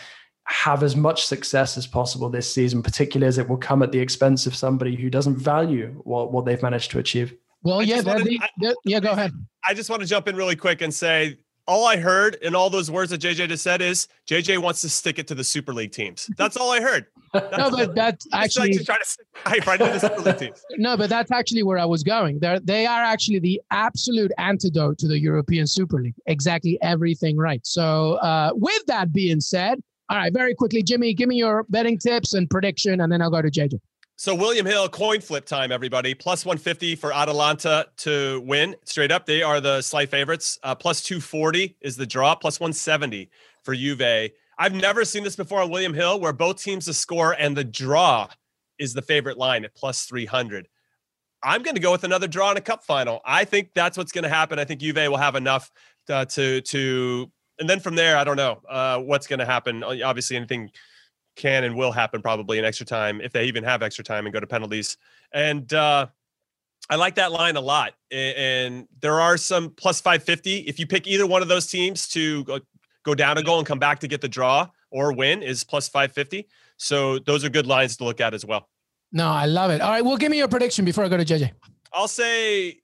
have 0.49 0.83
as 0.83 0.97
much 0.97 1.27
success 1.27 1.77
as 1.77 1.87
possible 1.87 2.29
this 2.31 2.53
season, 2.53 2.83
particularly 2.83 3.29
as 3.29 3.39
it 3.39 3.49
will 3.49 3.59
come 3.59 3.83
at 3.83 3.93
the 3.93 3.99
expense 3.99 4.47
of 4.47 4.55
somebody 4.57 4.97
who 4.97 5.11
doesn't 5.11 5.37
value 5.37 5.89
what 6.05 6.33
what 6.33 6.45
they've 6.45 6.63
managed 6.63 6.91
to 6.91 6.99
achieve. 6.99 7.35
Well, 7.63 7.83
yeah, 7.83 8.01
be, 8.03 8.41
I, 8.41 8.75
yeah. 8.85 9.01
Go 9.01 9.11
ahead. 9.11 9.33
I 9.67 9.75
just 9.75 9.91
want 9.91 10.01
to 10.01 10.09
jump 10.09 10.29
in 10.29 10.37
really 10.37 10.57
quick 10.57 10.81
and 10.81 10.95
say 10.95 11.39
all 11.67 11.87
I 11.87 11.99
heard 11.99 12.37
in 12.37 12.55
all 12.55 12.71
those 12.71 12.91
words 12.91 13.11
that 13.11 13.21
JJ 13.21 13.49
just 13.49 13.63
said 13.63 13.83
is 13.83 14.09
JJ 14.27 14.59
wants 14.59 14.81
to 14.81 14.89
stick 14.89 15.19
it 15.19 15.29
to 15.29 15.35
the 15.35 15.45
Super 15.45 15.75
League 15.75 15.93
teams. 15.93 16.31
That's 16.39 16.57
all 16.57 16.71
I 16.71 16.81
heard. 16.81 17.07
That's 17.35 17.59
no, 17.59 17.71
but 17.71 17.95
that's 17.95 18.27
actually 18.33 18.73
like 18.73 18.87
trying 18.87 19.01
to 19.01 19.07
stick 19.07 19.27
right 19.67 19.79
into 19.79 19.93
the 19.93 19.99
Super 19.99 20.23
League 20.23 20.39
teams. 20.39 20.65
No, 20.79 20.97
but 20.97 21.11
that's 21.11 21.31
actually 21.31 21.63
where 21.63 21.79
I 21.79 21.85
was 21.85 22.03
going. 22.03 22.39
They're 22.39 22.59
they 22.59 22.87
are 22.87 23.03
actually 23.03 23.41
the 23.41 23.61
absolute 23.71 24.33
antidote 24.39 24.97
to 24.99 25.09
the 25.09 25.21
European 25.21 25.67
Super 25.67 26.01
League. 26.01 26.15
Exactly 26.27 26.79
everything 26.81 27.37
right. 27.37 27.61
So 27.67 28.15
uh, 28.15 28.53
with 28.55 28.87
that 28.87 29.13
being 29.13 29.41
said, 29.41 29.83
all 30.11 30.17
right, 30.17 30.33
very 30.33 30.55
quickly, 30.55 30.83
Jimmy, 30.83 31.15
give 31.15 31.29
me 31.29 31.37
your 31.37 31.65
betting 31.69 31.99
tips 31.99 32.35
and 32.35 32.49
prediction, 32.49 33.01
and 33.01 33.13
then 33.13 33.21
I'll 33.21 33.31
go 33.31 33.43
to 33.43 33.51
JJ. 33.51 33.79
So 34.17 34.35
William 34.35 34.67
Hill 34.67 34.89
coin 34.89 35.21
flip 35.21 35.45
time, 35.45 35.71
everybody. 35.71 36.13
Plus 36.13 36.45
150 36.45 36.97
for 36.97 37.13
Atalanta 37.13 37.87
to 37.99 38.41
win 38.45 38.75
straight 38.85 39.13
up. 39.13 39.27
They 39.27 39.43
are 39.43 39.61
the 39.61 39.81
slight 39.81 40.11
favorites. 40.11 40.59
Uh, 40.65 40.75
plus 40.75 41.03
240 41.03 41.77
is 41.83 41.95
the 41.95 42.05
draw. 42.05 42.35
Plus 42.35 42.59
170 42.59 43.31
for 43.63 43.77
Juve. 43.77 44.33
I've 44.59 44.75
never 44.75 45.05
seen 45.05 45.23
this 45.23 45.37
before 45.37 45.61
on 45.61 45.71
William 45.71 45.95
Hill, 45.95 46.19
where 46.19 46.33
both 46.33 46.61
teams 46.61 46.87
to 46.87 46.95
score 46.95 47.37
and 47.39 47.57
the 47.57 47.63
draw 47.63 48.29
is 48.77 48.93
the 48.93 49.03
favorite 49.03 49.39
line 49.39 49.65
at 49.65 49.73
plus 49.77 50.07
300. 50.07 50.67
I'm 51.45 51.63
going 51.63 51.77
to 51.77 51.81
go 51.81 51.93
with 51.93 52.03
another 52.03 52.27
draw 52.27 52.51
in 52.51 52.57
a 52.57 52.61
cup 52.61 52.83
final. 52.83 53.21
I 53.25 53.45
think 53.45 53.71
that's 53.73 53.97
what's 53.97 54.11
going 54.11 54.25
to 54.25 54.29
happen. 54.29 54.59
I 54.59 54.65
think 54.65 54.81
Juve 54.81 54.97
will 54.97 55.17
have 55.17 55.37
enough 55.37 55.71
to 56.09 56.27
to, 56.27 56.61
to 56.63 57.31
and 57.59 57.69
then 57.69 57.81
from 57.81 57.95
there, 57.95 58.17
I 58.17 58.25
don't 58.25 58.37
know 58.37 58.61
uh, 58.69 58.99
what's 58.99 59.27
going 59.27 59.39
to 59.41 59.47
happen. 59.47 59.83
Obviously, 59.83 60.37
anything 60.37 60.71
can 61.37 61.65
and 61.65 61.75
will 61.75 61.93
happen 61.93 62.21
probably 62.21 62.59
in 62.59 62.65
extra 62.65 62.85
time 62.85 63.21
if 63.21 63.33
they 63.33 63.45
even 63.45 63.65
have 63.65 63.83
extra 63.83 64.05
time 64.05 64.27
and 64.27 64.33
go 64.33 64.41
to 64.41 64.47
penalties. 64.47 64.97
And 65.33 65.73
uh, 65.73 66.07
I 66.91 66.97
like 66.97 67.15
that 67.15 67.33
line 67.33 67.57
a 67.57 67.61
lot. 67.61 67.95
And 68.11 68.87
there 69.01 69.21
are 69.21 69.37
some 69.37 69.71
plus 69.71 70.01
550. 70.01 70.61
If 70.61 70.79
you 70.79 70.87
pick 70.87 71.07
either 71.07 71.27
one 71.27 71.41
of 71.43 71.49
those 71.49 71.67
teams 71.67 72.09
to 72.09 72.45
go, 72.45 72.61
down 73.15 73.39
a 73.39 73.43
goal 73.43 73.57
and 73.57 73.67
come 73.67 73.79
back 73.79 74.01
to 74.01 74.07
get 74.07 74.21
the 74.21 74.29
draw 74.29 74.69
or 74.91 75.15
win, 75.15 75.43
is 75.43 75.65
plus 75.65 75.89
550. 75.89 76.47
So 76.77 77.19
those 77.19 77.43
are 77.43 77.49
good 77.49 77.67
lines 77.67 77.97
to 77.97 78.05
look 78.05 78.21
at 78.21 78.35
as 78.35 78.45
well. 78.45 78.69
No, 79.13 79.29
I 79.29 79.47
love 79.47 79.71
it. 79.71 79.81
All 79.81 79.91
right, 79.91 80.05
well, 80.05 80.19
give 80.19 80.31
me 80.31 80.37
your 80.37 80.49
prediction 80.49 80.85
before 80.85 81.05
I 81.05 81.09
go 81.09 81.17
to 81.17 81.25
JJ. 81.25 81.53
I'll 81.91 82.07
say, 82.07 82.81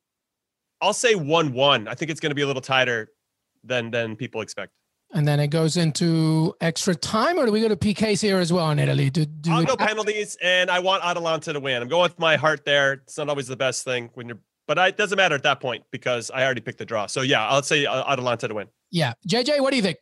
I'll 0.81 0.95
say 0.95 1.15
one 1.15 1.53
one. 1.53 1.87
I 1.89 1.95
think 1.95 2.11
it's 2.11 2.21
going 2.21 2.31
to 2.31 2.35
be 2.35 2.41
a 2.41 2.47
little 2.47 2.63
tighter 2.63 3.11
than 3.65 3.91
than 3.91 4.17
people 4.17 4.41
expect. 4.41 4.73
And 5.13 5.29
then 5.29 5.39
it 5.39 5.49
goes 5.49 5.77
into 5.77 6.55
extra 6.61 6.95
time, 6.95 7.39
or 7.39 7.47
do 7.47 7.53
we 7.53 7.61
go 7.61 7.69
to 7.69 7.77
PKs 7.77 8.21
here 8.21 8.39
as 8.39 8.53
well 8.53 8.71
in 8.71 8.81
Italy? 8.81 9.11
Do, 9.11 9.25
do 9.25 9.53
I'll 9.53 9.65
go 9.65 9.77
penalties, 9.77 10.37
and 10.43 10.69
I 10.69 10.81
want 10.81 11.05
Atalanta 11.05 11.53
to 11.53 11.61
win. 11.61 11.83
I'm 11.83 11.89
going 11.89 12.03
with 12.03 12.19
my 12.19 12.35
heart 12.35 12.65
there. 12.65 12.95
It's 12.95 13.17
not 13.17 13.29
always 13.29 13.47
the 13.47 13.57
best 13.57 13.85
thing 13.85 14.11
when 14.15 14.27
you're, 14.27 14.41
but 14.67 14.77
I, 14.77 14.89
it 14.89 14.97
doesn't 14.97 15.17
matter 15.17 15.37
at 15.37 15.45
that 15.45 15.61
point 15.61 15.85
because 15.93 16.33
I 16.33 16.45
already 16.45 16.63
picked 16.63 16.79
the 16.79 16.85
draw. 16.85 17.07
So 17.07 17.23
yeah, 17.23 17.47
I'll 17.47 17.63
say 17.63 17.87
uh, 17.87 18.13
Atalanta 18.13 18.49
to 18.49 18.55
win. 18.55 18.67
Yeah, 18.91 19.13
JJ, 19.29 19.61
what 19.61 19.71
do 19.71 19.77
you 19.77 19.83
think? 19.83 19.99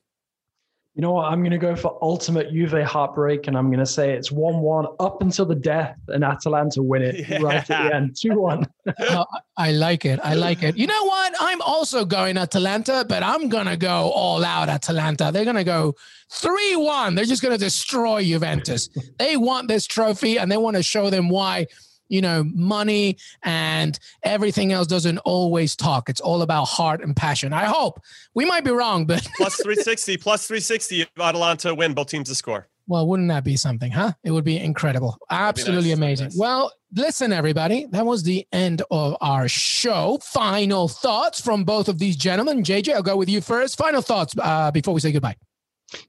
You 0.94 1.00
know 1.00 1.12
what? 1.12 1.32
I'm 1.32 1.40
going 1.40 1.52
to 1.52 1.58
go 1.58 1.74
for 1.74 1.98
ultimate 2.02 2.52
Juve 2.52 2.82
heartbreak, 2.82 3.46
and 3.46 3.56
I'm 3.56 3.68
going 3.68 3.78
to 3.78 3.86
say 3.86 4.12
it's 4.12 4.30
1 4.30 4.58
1 4.58 4.86
up 5.00 5.22
until 5.22 5.46
the 5.46 5.54
death, 5.54 5.96
and 6.08 6.22
Atalanta 6.22 6.82
win 6.82 7.00
it 7.00 7.28
yeah. 7.28 7.38
right 7.40 7.54
at 7.56 7.66
the 7.66 7.94
end 7.94 8.14
2 8.20 8.38
1. 8.38 8.66
uh, 9.08 9.24
I 9.56 9.72
like 9.72 10.04
it. 10.04 10.20
I 10.22 10.34
like 10.34 10.62
it. 10.62 10.76
You 10.76 10.86
know 10.86 11.04
what? 11.04 11.34
I'm 11.40 11.62
also 11.62 12.04
going 12.04 12.36
Atalanta, 12.36 13.06
but 13.08 13.22
I'm 13.22 13.48
going 13.48 13.66
to 13.66 13.76
go 13.78 14.10
all 14.10 14.44
out 14.44 14.68
Atalanta. 14.68 15.30
They're 15.32 15.44
going 15.44 15.56
to 15.56 15.64
go 15.64 15.94
3 16.30 16.76
1. 16.76 17.14
They're 17.14 17.24
just 17.24 17.42
going 17.42 17.56
to 17.56 17.64
destroy 17.64 18.22
Juventus. 18.22 18.90
they 19.18 19.38
want 19.38 19.68
this 19.68 19.86
trophy, 19.86 20.38
and 20.38 20.52
they 20.52 20.58
want 20.58 20.76
to 20.76 20.82
show 20.82 21.08
them 21.08 21.30
why 21.30 21.68
you 22.12 22.20
know, 22.20 22.44
money 22.44 23.16
and 23.42 23.98
everything 24.22 24.70
else 24.70 24.86
doesn't 24.86 25.18
always 25.18 25.74
talk. 25.74 26.10
It's 26.10 26.20
all 26.20 26.42
about 26.42 26.66
heart 26.66 27.02
and 27.02 27.16
passion. 27.16 27.54
I 27.54 27.64
hope 27.64 28.00
we 28.34 28.44
might 28.44 28.64
be 28.64 28.70
wrong, 28.70 29.06
but 29.06 29.26
plus 29.36 29.56
360, 29.56 30.18
plus 30.18 30.46
360 30.46 31.00
if 31.00 31.10
Atalanta 31.18 31.74
win 31.74 31.94
both 31.94 32.08
teams 32.08 32.28
to 32.28 32.34
score. 32.34 32.68
Well, 32.86 33.06
wouldn't 33.06 33.28
that 33.28 33.44
be 33.44 33.56
something, 33.56 33.90
huh? 33.90 34.12
It 34.24 34.32
would 34.32 34.44
be 34.44 34.58
incredible. 34.58 35.16
Absolutely 35.30 35.90
nice. 35.90 35.98
amazing. 35.98 36.26
Nice. 36.26 36.38
Well, 36.38 36.72
listen, 36.94 37.32
everybody, 37.32 37.86
that 37.92 38.04
was 38.04 38.24
the 38.24 38.46
end 38.52 38.82
of 38.90 39.16
our 39.22 39.48
show. 39.48 40.18
Final 40.22 40.88
thoughts 40.88 41.40
from 41.40 41.64
both 41.64 41.88
of 41.88 41.98
these 41.98 42.16
gentlemen. 42.16 42.62
JJ, 42.62 42.92
I'll 42.92 43.02
go 43.02 43.16
with 43.16 43.30
you 43.30 43.40
first. 43.40 43.78
Final 43.78 44.02
thoughts 44.02 44.34
uh, 44.38 44.70
before 44.70 44.92
we 44.92 45.00
say 45.00 45.12
goodbye. 45.12 45.36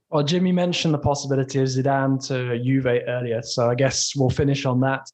Well, 0.10 0.24
Jimmy 0.24 0.51
mentioned 0.51 0.93
the 0.93 0.99
possibility 0.99 1.60
of 1.60 1.68
Zidane 1.68 2.26
to 2.28 2.62
Juve 2.62 2.88
earlier, 3.08 3.41
so 3.41 3.70
I 3.70 3.76
guess 3.76 4.14
we'll 4.16 4.30
finish 4.30 4.66
on 4.66 4.82
that. 4.82 5.08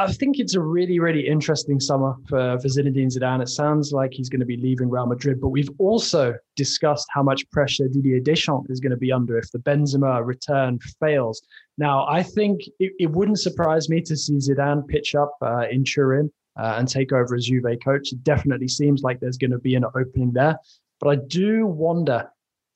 I 0.00 0.10
think 0.10 0.38
it's 0.38 0.54
a 0.54 0.60
really, 0.62 0.98
really 0.98 1.28
interesting 1.28 1.78
summer 1.78 2.16
for, 2.26 2.58
for 2.58 2.68
Zinedine 2.68 3.14
Zidane. 3.14 3.42
It 3.42 3.50
sounds 3.50 3.92
like 3.92 4.14
he's 4.14 4.30
going 4.30 4.40
to 4.40 4.46
be 4.46 4.56
leaving 4.56 4.88
Real 4.88 5.04
Madrid, 5.04 5.38
but 5.42 5.48
we've 5.48 5.68
also 5.76 6.34
discussed 6.56 7.06
how 7.10 7.22
much 7.22 7.48
pressure 7.50 7.86
Didier 7.86 8.18
Deschamps 8.18 8.70
is 8.70 8.80
going 8.80 8.92
to 8.92 8.96
be 8.96 9.12
under 9.12 9.36
if 9.36 9.52
the 9.52 9.58
Benzema 9.58 10.24
return 10.24 10.78
fails. 11.00 11.42
Now, 11.76 12.06
I 12.08 12.22
think 12.22 12.62
it, 12.78 12.92
it 12.98 13.10
wouldn't 13.10 13.40
surprise 13.40 13.90
me 13.90 14.00
to 14.00 14.16
see 14.16 14.38
Zidane 14.38 14.88
pitch 14.88 15.14
up 15.14 15.34
uh, 15.42 15.66
in 15.70 15.84
Turin 15.84 16.32
uh, 16.58 16.76
and 16.78 16.88
take 16.88 17.12
over 17.12 17.34
as 17.34 17.44
Juve 17.44 17.76
coach. 17.84 18.10
It 18.10 18.24
definitely 18.24 18.68
seems 18.68 19.02
like 19.02 19.20
there's 19.20 19.36
going 19.36 19.50
to 19.50 19.58
be 19.58 19.74
an 19.74 19.84
opening 19.84 20.32
there. 20.32 20.58
But 21.00 21.10
I 21.10 21.16
do 21.28 21.66
wonder 21.66 22.26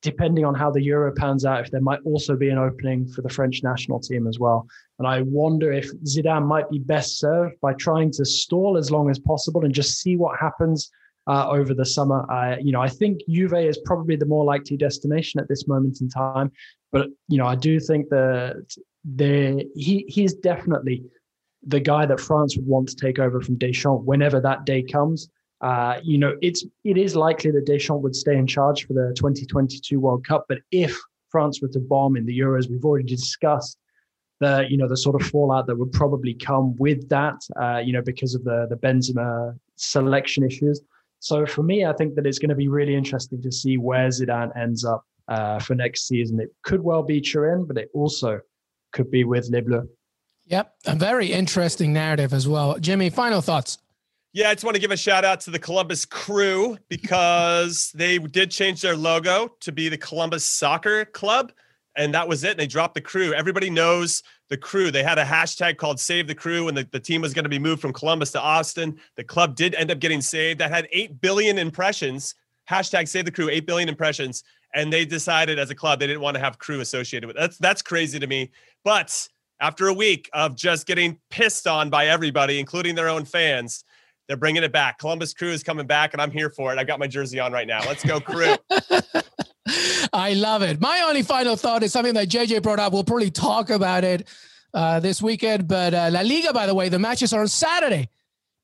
depending 0.04 0.44
on 0.44 0.54
how 0.54 0.70
the 0.70 0.82
Euro 0.82 1.10
pans 1.12 1.46
out, 1.46 1.64
if 1.64 1.70
there 1.70 1.80
might 1.80 1.98
also 2.04 2.36
be 2.36 2.50
an 2.50 2.58
opening 2.58 3.08
for 3.08 3.22
the 3.22 3.28
French 3.28 3.62
national 3.62 3.98
team 3.98 4.26
as 4.26 4.38
well. 4.38 4.68
And 4.98 5.08
I 5.08 5.22
wonder 5.22 5.72
if 5.72 5.90
Zidane 6.04 6.46
might 6.46 6.68
be 6.68 6.78
best 6.78 7.18
served 7.18 7.58
by 7.62 7.72
trying 7.72 8.12
to 8.12 8.24
stall 8.24 8.76
as 8.76 8.90
long 8.90 9.08
as 9.08 9.18
possible 9.18 9.64
and 9.64 9.74
just 9.74 10.00
see 10.00 10.16
what 10.16 10.38
happens 10.38 10.90
uh, 11.26 11.48
over 11.48 11.72
the 11.72 11.86
summer. 11.86 12.26
You 12.60 12.72
know, 12.72 12.82
I 12.82 12.88
think 12.88 13.22
Juve 13.26 13.54
is 13.54 13.78
probably 13.86 14.16
the 14.16 14.26
more 14.26 14.44
likely 14.44 14.76
destination 14.76 15.40
at 15.40 15.48
this 15.48 15.66
moment 15.66 16.02
in 16.02 16.10
time. 16.10 16.52
But 16.92 17.08
you 17.28 17.38
know, 17.38 17.46
I 17.46 17.54
do 17.54 17.80
think 17.80 18.10
that 18.10 18.76
the 19.16 19.64
he 19.74 20.04
he's 20.06 20.34
definitely 20.34 21.02
the 21.66 21.80
guy 21.80 22.04
that 22.04 22.20
France 22.20 22.56
would 22.56 22.66
want 22.66 22.90
to 22.90 22.96
take 22.96 23.18
over 23.18 23.40
from 23.40 23.56
Deschamps 23.56 24.04
whenever 24.04 24.38
that 24.42 24.66
day 24.66 24.82
comes. 24.82 25.30
Uh, 25.64 25.98
you 26.02 26.18
know, 26.18 26.36
it's 26.42 26.62
it 26.84 26.98
is 26.98 27.16
likely 27.16 27.50
that 27.50 27.64
Deschamps 27.64 28.02
would 28.02 28.14
stay 28.14 28.36
in 28.36 28.46
charge 28.46 28.86
for 28.86 28.92
the 28.92 29.14
2022 29.16 29.98
World 29.98 30.26
Cup. 30.26 30.44
But 30.46 30.58
if 30.70 30.94
France 31.30 31.62
were 31.62 31.68
to 31.68 31.80
bomb 31.80 32.16
in 32.18 32.26
the 32.26 32.38
Euros, 32.38 32.68
we've 32.68 32.84
already 32.84 33.06
discussed 33.06 33.78
the 34.40 34.66
you 34.68 34.76
know 34.76 34.86
the 34.86 34.96
sort 34.96 35.18
of 35.18 35.26
fallout 35.26 35.66
that 35.66 35.76
would 35.76 35.90
probably 35.90 36.34
come 36.34 36.76
with 36.76 37.08
that. 37.08 37.36
Uh, 37.58 37.78
you 37.78 37.94
know, 37.94 38.02
because 38.02 38.34
of 38.34 38.44
the 38.44 38.66
the 38.68 38.76
Benzema 38.76 39.58
selection 39.76 40.44
issues. 40.44 40.82
So 41.20 41.46
for 41.46 41.62
me, 41.62 41.86
I 41.86 41.94
think 41.94 42.14
that 42.16 42.26
it's 42.26 42.38
going 42.38 42.50
to 42.50 42.54
be 42.54 42.68
really 42.68 42.94
interesting 42.94 43.40
to 43.40 43.50
see 43.50 43.78
where 43.78 44.08
Zidane 44.08 44.54
ends 44.60 44.84
up 44.84 45.02
uh, 45.28 45.60
for 45.60 45.74
next 45.74 46.06
season. 46.06 46.40
It 46.40 46.50
could 46.62 46.82
well 46.82 47.02
be 47.02 47.22
Turin, 47.22 47.64
but 47.64 47.78
it 47.78 47.88
also 47.94 48.38
could 48.92 49.10
be 49.10 49.24
with 49.24 49.48
Les 49.48 49.62
Bleus. 49.62 49.88
Yep, 50.44 50.74
a 50.84 50.94
very 50.94 51.32
interesting 51.32 51.94
narrative 51.94 52.34
as 52.34 52.46
well. 52.46 52.78
Jimmy, 52.78 53.08
final 53.08 53.40
thoughts. 53.40 53.78
Yeah, 54.34 54.50
I 54.50 54.54
just 54.54 54.64
want 54.64 54.74
to 54.74 54.80
give 54.80 54.90
a 54.90 54.96
shout 54.96 55.24
out 55.24 55.38
to 55.42 55.52
the 55.52 55.60
Columbus 55.60 56.04
Crew 56.04 56.76
because 56.88 57.92
they 57.94 58.18
did 58.18 58.50
change 58.50 58.82
their 58.82 58.96
logo 58.96 59.54
to 59.60 59.70
be 59.70 59.88
the 59.88 59.96
Columbus 59.96 60.44
Soccer 60.44 61.04
Club. 61.04 61.52
And 61.96 62.12
that 62.14 62.26
was 62.26 62.42
it. 62.42 62.56
They 62.56 62.66
dropped 62.66 62.94
the 62.94 63.00
crew. 63.00 63.32
Everybody 63.32 63.70
knows 63.70 64.24
the 64.48 64.56
crew. 64.56 64.90
They 64.90 65.04
had 65.04 65.18
a 65.18 65.24
hashtag 65.24 65.76
called 65.76 66.00
Save 66.00 66.26
the 66.26 66.34
Crew, 66.34 66.66
and 66.66 66.76
the, 66.76 66.88
the 66.90 66.98
team 66.98 67.20
was 67.22 67.32
going 67.32 67.44
to 67.44 67.48
be 67.48 67.60
moved 67.60 67.80
from 67.80 67.92
Columbus 67.92 68.32
to 68.32 68.40
Austin. 68.40 68.98
The 69.14 69.22
club 69.22 69.54
did 69.54 69.76
end 69.76 69.92
up 69.92 70.00
getting 70.00 70.20
saved. 70.20 70.58
That 70.58 70.72
had 70.72 70.88
8 70.90 71.20
billion 71.20 71.56
impressions 71.56 72.34
hashtag 72.68 73.08
save 73.08 73.24
the 73.24 73.30
crew, 73.30 73.48
8 73.48 73.66
billion 73.66 73.88
impressions. 73.88 74.42
And 74.74 74.92
they 74.92 75.04
decided 75.04 75.58
as 75.58 75.70
a 75.70 75.74
club 75.74 76.00
they 76.00 76.06
didn't 76.06 76.22
want 76.22 76.34
to 76.34 76.40
have 76.40 76.58
crew 76.58 76.80
associated 76.80 77.28
with 77.28 77.36
it. 77.36 77.40
That's 77.40 77.58
that's 77.58 77.82
crazy 77.82 78.18
to 78.18 78.26
me. 78.26 78.50
But 78.82 79.28
after 79.60 79.86
a 79.86 79.94
week 79.94 80.28
of 80.32 80.56
just 80.56 80.86
getting 80.86 81.18
pissed 81.30 81.68
on 81.68 81.90
by 81.90 82.06
everybody, 82.06 82.58
including 82.58 82.96
their 82.96 83.08
own 83.08 83.24
fans, 83.24 83.84
they're 84.28 84.36
bringing 84.36 84.62
it 84.62 84.72
back. 84.72 84.98
Columbus 84.98 85.34
Crew 85.34 85.50
is 85.50 85.62
coming 85.62 85.86
back, 85.86 86.12
and 86.12 86.22
I'm 86.22 86.30
here 86.30 86.50
for 86.50 86.72
it. 86.72 86.78
I've 86.78 86.86
got 86.86 86.98
my 86.98 87.06
jersey 87.06 87.40
on 87.40 87.52
right 87.52 87.66
now. 87.66 87.80
Let's 87.80 88.04
go, 88.04 88.20
Crew. 88.20 88.54
I 90.12 90.34
love 90.34 90.62
it. 90.62 90.80
My 90.80 91.04
only 91.06 91.22
final 91.22 91.56
thought 91.56 91.82
is 91.82 91.92
something 91.92 92.14
that 92.14 92.28
JJ 92.28 92.62
brought 92.62 92.78
up. 92.78 92.92
We'll 92.92 93.04
probably 93.04 93.30
talk 93.30 93.70
about 93.70 94.04
it 94.04 94.28
uh, 94.72 95.00
this 95.00 95.20
weekend. 95.20 95.68
But 95.68 95.94
uh, 95.94 96.10
La 96.12 96.20
Liga, 96.20 96.52
by 96.52 96.66
the 96.66 96.74
way, 96.74 96.88
the 96.88 96.98
matches 96.98 97.32
are 97.32 97.40
on 97.40 97.48
Saturday 97.48 98.08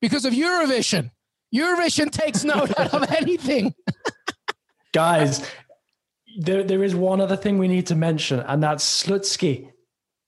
because 0.01 0.25
of 0.25 0.33
Eurovision. 0.33 1.11
Eurovision 1.53 2.11
takes 2.11 2.43
note 2.43 2.77
out 2.79 2.93
of 2.93 3.11
anything. 3.11 3.73
Guys, 4.93 5.45
there, 6.37 6.63
there 6.63 6.83
is 6.83 6.95
one 6.95 7.21
other 7.21 7.35
thing 7.35 7.57
we 7.57 7.67
need 7.67 7.87
to 7.87 7.95
mention, 7.95 8.39
and 8.41 8.63
that's 8.63 9.03
Slutsky 9.03 9.70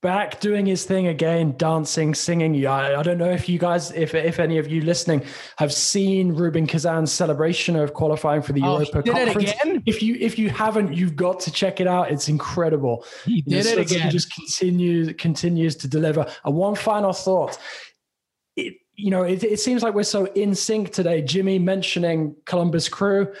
back 0.04 0.38
doing 0.38 0.66
his 0.66 0.84
thing 0.84 1.06
again, 1.06 1.54
dancing, 1.56 2.14
singing. 2.14 2.54
Yeah, 2.54 3.00
I 3.00 3.02
don't 3.02 3.16
know 3.16 3.30
if 3.30 3.48
you 3.48 3.58
guys, 3.58 3.90
if 3.92 4.14
if 4.14 4.38
any 4.38 4.58
of 4.58 4.68
you 4.70 4.82
listening 4.82 5.24
have 5.56 5.72
seen 5.72 6.34
Rubin 6.34 6.66
Kazan's 6.66 7.10
celebration 7.10 7.74
of 7.74 7.94
qualifying 7.94 8.42
for 8.42 8.52
the 8.52 8.60
oh, 8.62 8.74
Europa 8.74 9.02
did 9.02 9.14
Conference. 9.14 9.50
It 9.50 9.60
again? 9.62 9.82
If 9.86 10.02
you 10.02 10.16
if 10.20 10.38
you 10.38 10.50
haven't, 10.50 10.92
you've 10.92 11.16
got 11.16 11.40
to 11.40 11.50
check 11.50 11.80
it 11.80 11.86
out. 11.86 12.10
It's 12.12 12.28
incredible. 12.28 13.04
He 13.24 13.40
did 13.40 13.64
it 13.64 13.78
again. 13.78 14.02
He 14.02 14.10
just 14.10 14.32
continues 14.32 15.10
continues 15.18 15.74
to 15.76 15.88
deliver. 15.88 16.30
And 16.44 16.54
one 16.54 16.74
final 16.74 17.14
thought. 17.14 17.58
It, 18.56 18.74
you 18.94 19.10
know, 19.10 19.22
it, 19.22 19.42
it 19.42 19.58
seems 19.58 19.82
like 19.82 19.94
we're 19.94 20.04
so 20.04 20.26
in 20.34 20.54
sync 20.54 20.92
today. 20.92 21.22
Jimmy 21.22 21.58
mentioning 21.58 22.36
Columbus 22.44 22.88
Crew 22.88 23.32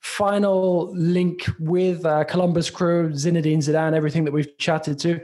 final 0.00 0.90
link 0.94 1.46
with 1.58 2.04
uh, 2.06 2.24
Columbus 2.24 2.70
Crew, 2.70 3.10
Zinedine 3.10 3.58
Zidane, 3.58 3.94
everything 3.94 4.24
that 4.24 4.32
we've 4.32 4.56
chatted 4.58 4.98
to. 5.00 5.20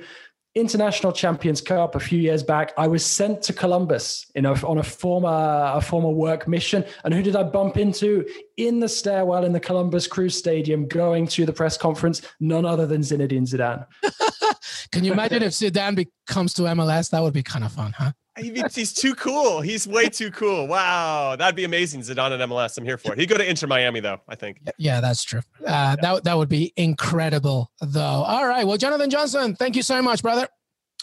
International 0.57 1.13
Champions 1.13 1.61
Cup 1.61 1.95
a 1.95 2.01
few 2.01 2.19
years 2.19 2.43
back, 2.43 2.73
I 2.79 2.89
was 2.89 3.05
sent 3.05 3.43
to 3.43 3.53
Columbus 3.53 4.27
in 4.35 4.47
a, 4.47 4.55
on 4.67 4.79
a 4.79 4.83
former 4.83 5.71
a 5.75 5.81
former 5.83 6.09
work 6.09 6.49
mission. 6.49 6.83
And 7.05 7.13
who 7.13 7.23
did 7.23 7.37
I 7.37 7.43
bump 7.43 7.77
into 7.77 8.27
in 8.57 8.81
the 8.81 8.89
stairwell 8.89 9.45
in 9.45 9.53
the 9.53 9.61
Columbus 9.61 10.07
Crew 10.07 10.31
Stadium 10.31 10.89
going 10.89 11.27
to 11.29 11.45
the 11.45 11.53
press 11.53 11.77
conference? 11.77 12.23
None 12.41 12.65
other 12.65 12.87
than 12.87 13.03
Zinedine 13.03 13.47
Zidane. 13.47 13.87
Can 14.93 15.05
you 15.05 15.13
imagine 15.13 15.43
if 15.43 15.53
Zidane 15.53 16.09
comes 16.27 16.55
to 16.55 16.63
MLS? 16.63 17.11
That 17.11 17.23
would 17.23 17.35
be 17.35 17.43
kind 17.43 17.65
of 17.65 17.73
fun, 17.73 17.93
huh? 17.97 18.13
He's 18.37 18.93
too 18.93 19.15
cool. 19.15 19.61
He's 19.61 19.87
way 19.87 20.09
too 20.09 20.31
cool. 20.31 20.67
Wow, 20.67 21.37
that'd 21.37 21.57
be 21.57 21.65
amazing. 21.65 22.03
Zidane 22.03 22.39
at 22.39 22.49
MLS. 22.49 22.77
I'm 22.77 22.85
here 22.85 22.99
for 22.99 23.13
it. 23.13 23.19
He'd 23.19 23.29
go 23.29 23.37
to 23.37 23.49
Inter 23.49 23.67
Miami 23.67 24.01
though. 24.01 24.21
I 24.29 24.35
think. 24.35 24.61
Yeah, 24.79 25.01
that's 25.01 25.25
true. 25.25 25.41
Uh, 25.67 25.97
that 26.03 26.25
that 26.25 26.37
would 26.37 26.49
be 26.49 26.73
incredible 26.77 27.71
though. 27.81 28.01
All 28.01 28.47
right. 28.47 28.67
Well, 28.67 28.77
Jonathan 28.77 29.11
Johnson, 29.11 29.57
thank 29.57 29.77
you 29.77 29.83
so 29.83 30.03
much, 30.03 30.23
brother. 30.23 30.49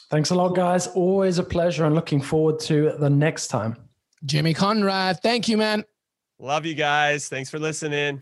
Thanks 0.10 0.30
a 0.30 0.36
lot, 0.36 0.56
guys. 0.56 0.88
Always 0.88 1.40
a 1.40 1.44
pleasure, 1.44 1.86
and 1.86 1.96
looking 1.96 2.22
forward 2.22 2.60
to 2.62 2.94
the 3.00 3.10
next 3.10 3.48
time. 3.48 3.78
Jimmy 4.26 4.54
Conrad, 4.54 5.22
thank 5.22 5.48
you, 5.48 5.58
man. 5.58 5.84
Love 6.40 6.66
you 6.66 6.76
guys. 6.76 7.28
Thanks 7.30 7.50
for 7.50 7.60
listening. 7.60 8.22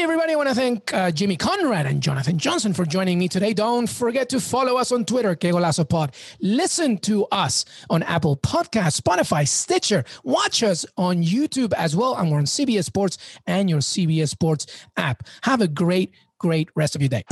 Hey, 0.00 0.04
everybody, 0.04 0.32
I 0.32 0.36
want 0.36 0.48
to 0.48 0.54
thank 0.54 0.94
uh, 0.94 1.10
Jimmy 1.10 1.36
Conrad 1.36 1.84
and 1.84 2.02
Jonathan 2.02 2.38
Johnson 2.38 2.72
for 2.72 2.86
joining 2.86 3.18
me 3.18 3.28
today. 3.28 3.52
Don't 3.52 3.86
forget 3.86 4.30
to 4.30 4.40
follow 4.40 4.78
us 4.78 4.92
on 4.92 5.04
Twitter, 5.04 5.34
Que 5.34 5.52
Pod. 5.52 6.14
Listen 6.40 6.96
to 7.00 7.26
us 7.26 7.66
on 7.90 8.02
Apple 8.04 8.38
Podcasts, 8.38 8.98
Spotify, 8.98 9.46
Stitcher. 9.46 10.04
Watch 10.24 10.62
us 10.62 10.86
on 10.96 11.22
YouTube 11.22 11.74
as 11.74 11.94
well. 11.94 12.16
And 12.16 12.30
we're 12.32 12.38
on 12.38 12.46
CBS 12.46 12.84
Sports 12.84 13.18
and 13.46 13.68
your 13.68 13.80
CBS 13.80 14.30
Sports 14.30 14.64
app. 14.96 15.24
Have 15.42 15.60
a 15.60 15.68
great, 15.68 16.14
great 16.38 16.70
rest 16.74 16.96
of 16.96 17.02
your 17.02 17.10
day. 17.10 17.24